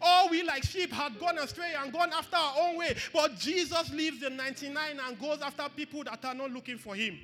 All 0.00 0.30
we 0.30 0.42
like 0.42 0.64
sheep 0.64 0.92
had 0.92 1.18
gone 1.18 1.38
astray 1.38 1.72
and 1.78 1.92
gone 1.92 2.10
after 2.12 2.36
our 2.36 2.54
own 2.60 2.78
way, 2.78 2.96
but 3.12 3.36
Jesus 3.36 3.90
leaves 3.92 4.20
the 4.20 4.30
99 4.30 5.00
and 5.06 5.18
goes 5.18 5.42
after 5.42 5.64
people 5.74 6.04
that 6.04 6.24
are 6.24 6.34
not 6.34 6.50
looking 6.50 6.78
for 6.78 6.94
him. 6.94 7.18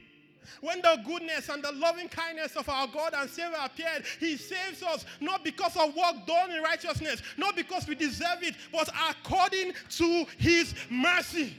When 0.60 0.80
the 0.82 1.00
goodness 1.04 1.48
and 1.48 1.62
the 1.62 1.72
loving 1.72 2.08
kindness 2.08 2.56
of 2.56 2.68
our 2.68 2.86
God 2.86 3.14
and 3.16 3.28
Savior 3.28 3.58
appeared, 3.62 4.04
He 4.20 4.36
saves 4.36 4.82
us 4.82 5.04
not 5.20 5.44
because 5.44 5.76
of 5.76 5.94
work 5.94 6.26
done 6.26 6.50
in 6.50 6.62
righteousness, 6.62 7.22
not 7.36 7.56
because 7.56 7.86
we 7.86 7.94
deserve 7.94 8.42
it, 8.42 8.54
but 8.72 8.88
according 9.10 9.72
to 9.90 10.26
His 10.38 10.74
mercy. 10.90 11.54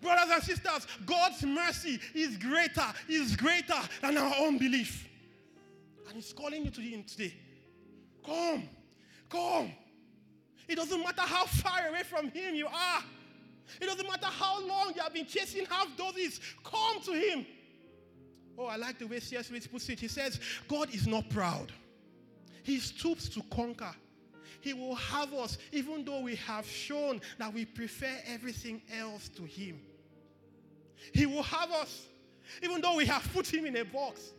Brothers 0.00 0.34
and 0.34 0.42
sisters, 0.42 0.86
God's 1.04 1.42
mercy 1.42 1.98
is 2.14 2.36
greater, 2.36 2.84
is 3.08 3.34
greater 3.34 3.80
than 4.02 4.16
our 4.18 4.34
own 4.38 4.58
belief. 4.58 5.08
And 6.06 6.16
He's 6.16 6.32
calling 6.32 6.64
you 6.64 6.70
to 6.70 6.80
Him 6.80 7.04
today. 7.04 7.34
Come, 8.24 8.68
come. 9.28 9.72
It 10.68 10.76
doesn't 10.76 11.00
matter 11.00 11.22
how 11.22 11.46
far 11.46 11.88
away 11.88 12.02
from 12.02 12.30
Him 12.30 12.54
you 12.54 12.66
are. 12.66 13.02
It 13.80 13.86
doesn't 13.86 14.06
matter 14.06 14.26
how 14.26 14.64
long 14.66 14.92
you 14.94 15.02
have 15.02 15.12
been 15.14 15.26
chasing 15.26 15.66
half 15.66 15.88
doses. 15.96 16.40
Come 16.64 17.00
to 17.02 17.12
Him. 17.12 17.46
Oh, 18.58 18.66
I 18.66 18.76
like 18.76 18.98
the 18.98 19.06
way 19.06 19.20
C.S. 19.20 19.50
Lewis 19.50 19.66
puts 19.66 19.88
it. 19.88 20.00
He 20.00 20.08
says, 20.08 20.40
God 20.68 20.94
is 20.94 21.06
not 21.06 21.28
proud. 21.28 21.72
He 22.62 22.78
stoops 22.78 23.28
to 23.30 23.42
conquer. 23.50 23.94
He 24.60 24.72
will 24.72 24.94
have 24.96 25.32
us, 25.34 25.58
even 25.72 26.04
though 26.04 26.20
we 26.22 26.36
have 26.36 26.66
shown 26.66 27.20
that 27.38 27.52
we 27.52 27.64
prefer 27.64 28.12
everything 28.26 28.82
else 28.98 29.28
to 29.30 29.44
Him. 29.44 29.80
He 31.12 31.26
will 31.26 31.42
have 31.42 31.70
us, 31.70 32.06
even 32.62 32.80
though 32.80 32.96
we 32.96 33.06
have 33.06 33.28
put 33.32 33.52
Him 33.52 33.66
in 33.66 33.76
a 33.76 33.84
box. 33.84 34.32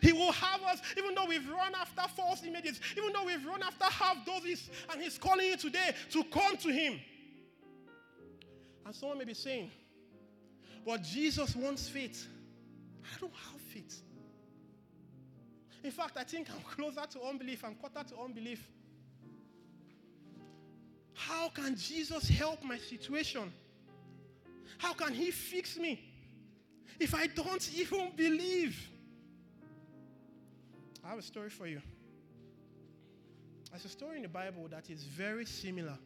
He 0.00 0.12
will 0.12 0.32
have 0.32 0.62
us, 0.62 0.80
even 0.96 1.14
though 1.14 1.26
we've 1.26 1.48
run 1.50 1.72
after 1.74 2.02
false 2.14 2.42
images, 2.44 2.80
even 2.96 3.12
though 3.12 3.24
we've 3.24 3.44
run 3.44 3.62
after 3.62 3.84
half 3.84 4.24
doses, 4.24 4.70
and 4.90 5.02
He's 5.02 5.18
calling 5.18 5.46
you 5.46 5.56
today 5.56 5.94
to 6.12 6.24
come 6.24 6.56
to 6.58 6.68
Him. 6.72 6.98
And 8.84 8.94
someone 8.94 9.18
may 9.18 9.24
be 9.24 9.34
saying, 9.34 9.70
but 10.84 11.02
Jesus 11.02 11.56
wants 11.56 11.88
faith. 11.88 12.26
I 13.14 13.20
don't 13.20 13.32
have 13.32 13.60
faith. 13.60 14.02
In 15.84 15.90
fact, 15.90 16.16
I 16.16 16.24
think 16.24 16.48
I'm 16.50 16.62
closer 16.76 17.06
to 17.12 17.22
unbelief. 17.22 17.64
I'm 17.64 17.74
quarter 17.74 18.02
to 18.08 18.20
unbelief. 18.22 18.68
How 21.14 21.48
can 21.48 21.76
Jesus 21.76 22.28
help 22.28 22.62
my 22.62 22.78
situation? 22.78 23.52
How 24.78 24.92
can 24.92 25.14
He 25.14 25.30
fix 25.30 25.78
me 25.78 26.02
if 26.98 27.14
I 27.14 27.26
don't 27.26 27.70
even 27.74 28.12
believe? 28.16 28.90
I 31.04 31.10
have 31.10 31.18
a 31.18 31.22
story 31.22 31.50
for 31.50 31.66
you. 31.66 31.80
There's 33.70 33.84
a 33.84 33.88
story 33.88 34.16
in 34.16 34.22
the 34.22 34.28
Bible 34.28 34.66
that 34.70 34.90
is 34.90 35.04
very 35.04 35.46
similar 35.46 35.96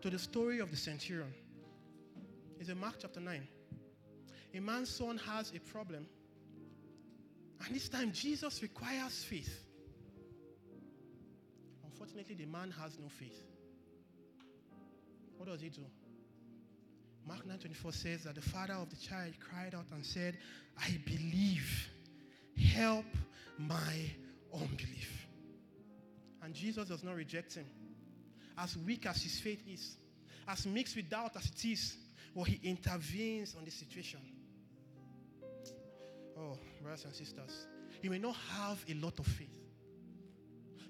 to 0.00 0.10
the 0.10 0.18
story 0.18 0.60
of 0.60 0.70
the 0.70 0.76
centurion. 0.76 1.32
It's 2.58 2.70
in 2.70 2.78
Mark 2.78 2.94
chapter 3.00 3.20
9 3.20 3.46
a 4.56 4.60
man's 4.60 4.90
son 4.90 5.18
has 5.18 5.52
a 5.54 5.60
problem. 5.60 6.06
And 7.64 7.74
this 7.74 7.88
time, 7.88 8.12
Jesus 8.12 8.62
requires 8.62 9.24
faith. 9.24 9.64
Unfortunately, 11.84 12.34
the 12.34 12.46
man 12.46 12.70
has 12.70 12.98
no 12.98 13.08
faith. 13.08 13.42
What 15.36 15.48
does 15.48 15.60
he 15.60 15.68
do? 15.68 15.82
Mark 17.26 17.44
9:24 17.46 17.92
says 17.92 18.24
that 18.24 18.34
the 18.36 18.42
father 18.42 18.74
of 18.74 18.88
the 18.88 18.96
child 18.96 19.34
cried 19.40 19.74
out 19.74 19.86
and 19.90 20.04
said, 20.04 20.38
"I 20.76 20.98
believe. 21.04 21.90
Help 22.56 23.06
my 23.58 24.10
unbelief." 24.52 25.26
And 26.42 26.54
Jesus 26.54 26.88
does 26.88 27.02
not 27.02 27.16
reject 27.16 27.54
him. 27.54 27.66
As 28.56 28.76
weak 28.76 29.06
as 29.06 29.22
his 29.22 29.40
faith 29.40 29.66
is, 29.66 29.96
as 30.46 30.66
mixed 30.66 30.96
with 30.96 31.10
doubt 31.10 31.36
as 31.36 31.46
it 31.46 31.64
is, 31.64 31.96
well, 32.32 32.44
he 32.44 32.60
intervenes 32.62 33.54
on 33.54 33.64
the 33.64 33.70
situation. 33.70 34.20
Oh, 36.38 36.58
brothers 36.82 37.04
and 37.04 37.14
sisters, 37.14 37.66
you 38.02 38.10
may 38.10 38.18
not 38.18 38.36
have 38.58 38.84
a 38.88 38.94
lot 38.94 39.18
of 39.18 39.26
faith. 39.26 39.48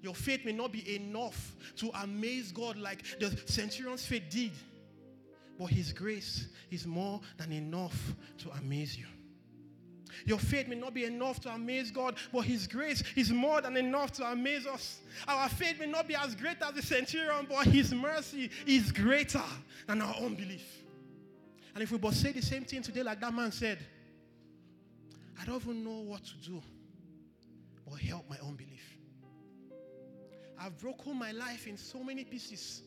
Your 0.01 0.13
faith 0.13 0.45
may 0.45 0.51
not 0.51 0.71
be 0.71 0.95
enough 0.95 1.55
to 1.77 1.89
amaze 2.03 2.51
God 2.51 2.77
like 2.77 3.03
the 3.19 3.35
centurion's 3.45 4.05
faith 4.05 4.23
did. 4.29 4.51
But 5.57 5.67
his 5.67 5.91
grace 5.91 6.49
is 6.69 6.85
more 6.85 7.19
than 7.37 7.51
enough 7.51 8.13
to 8.39 8.51
amaze 8.51 8.95
you. 8.97 9.05
Your 10.25 10.39
faith 10.39 10.67
may 10.67 10.75
not 10.75 10.93
be 10.93 11.05
enough 11.05 11.39
to 11.41 11.53
amaze 11.53 11.91
God, 11.91 12.15
but 12.33 12.41
His 12.41 12.67
grace 12.67 13.03
is 13.15 13.31
more 13.31 13.61
than 13.61 13.77
enough 13.77 14.11
to 14.13 14.23
amaze 14.25 14.65
us. 14.65 15.01
Our 15.27 15.49
faith 15.49 15.79
may 15.79 15.85
not 15.85 16.07
be 16.07 16.15
as 16.15 16.35
great 16.35 16.57
as 16.61 16.73
the 16.73 16.81
centurion, 16.81 17.47
but 17.49 17.67
His 17.67 17.93
mercy 17.93 18.49
is 18.65 18.91
greater 18.91 19.43
than 19.87 20.01
our 20.01 20.15
unbelief. 20.15 20.65
And 21.73 21.83
if 21.83 21.91
we 21.91 21.97
both 21.97 22.15
say 22.15 22.31
the 22.31 22.41
same 22.41 22.65
thing 22.65 22.81
today, 22.81 23.03
like 23.03 23.21
that 23.21 23.33
man 23.33 23.51
said, 23.51 23.77
I 25.39 25.45
don't 25.45 25.61
even 25.61 25.83
know 25.83 26.01
what 26.01 26.23
to 26.25 26.37
do, 26.37 26.61
but 27.85 27.99
help 27.99 28.29
my 28.29 28.37
unbelief. 28.43 28.97
I've 30.59 30.77
broken 30.79 31.17
my 31.17 31.31
life 31.31 31.67
in 31.67 31.77
so 31.77 32.03
many 32.03 32.23
pieces. 32.23 32.81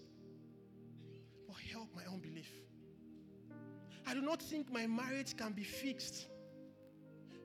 But 1.46 1.56
help 1.72 1.88
my 1.94 2.02
unbelief. 2.12 2.50
I 4.06 4.14
do 4.14 4.20
not 4.20 4.42
think 4.42 4.72
my 4.72 4.86
marriage 4.86 5.36
can 5.36 5.52
be 5.52 5.62
fixed. 5.62 6.26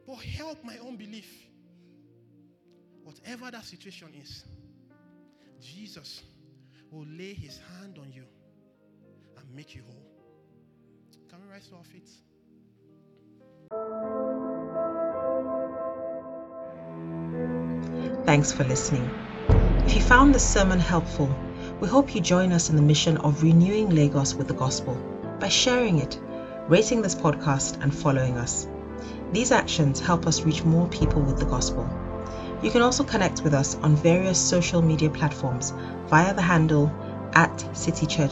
But 0.07 0.17
help 0.17 0.63
my 0.63 0.77
unbelief. 0.77 1.47
Whatever 3.03 3.51
that 3.51 3.65
situation 3.65 4.13
is, 4.19 4.45
Jesus 5.61 6.23
will 6.91 7.05
lay 7.07 7.33
his 7.33 7.59
hand 7.79 7.99
on 7.99 8.11
you 8.11 8.23
and 9.37 9.55
make 9.55 9.75
you 9.75 9.83
whole. 9.83 10.05
Can 11.29 11.39
we 11.45 11.51
rise 11.51 11.67
to 11.67 11.75
our 11.75 11.83
feet? 11.83 12.09
Thanks 18.25 18.51
for 18.51 18.63
listening. 18.63 19.07
If 19.85 19.93
you 19.95 20.01
found 20.01 20.33
this 20.33 20.43
sermon 20.43 20.79
helpful, 20.79 21.29
we 21.79 21.87
hope 21.87 22.15
you 22.15 22.21
join 22.21 22.51
us 22.51 22.71
in 22.71 22.75
the 22.75 22.81
mission 22.81 23.17
of 23.17 23.43
renewing 23.43 23.91
Lagos 23.91 24.33
with 24.33 24.47
the 24.47 24.53
gospel 24.55 24.95
by 25.39 25.47
sharing 25.47 25.99
it, 25.99 26.19
rating 26.67 27.03
this 27.03 27.13
podcast, 27.13 27.79
and 27.83 27.93
following 27.93 28.35
us. 28.37 28.67
These 29.31 29.51
actions 29.51 29.99
help 29.99 30.25
us 30.25 30.41
reach 30.41 30.63
more 30.63 30.87
people 30.87 31.21
with 31.21 31.37
the 31.37 31.45
gospel. 31.45 31.87
You 32.63 32.71
can 32.71 32.81
also 32.81 33.03
connect 33.03 33.43
with 33.43 33.53
us 33.53 33.75
on 33.75 33.95
various 33.95 34.39
social 34.39 34.81
media 34.81 35.11
platforms 35.11 35.71
via 36.09 36.33
the 36.33 36.41
handle 36.41 36.91
at 37.33 37.77
City 37.77 38.07
Church 38.07 38.23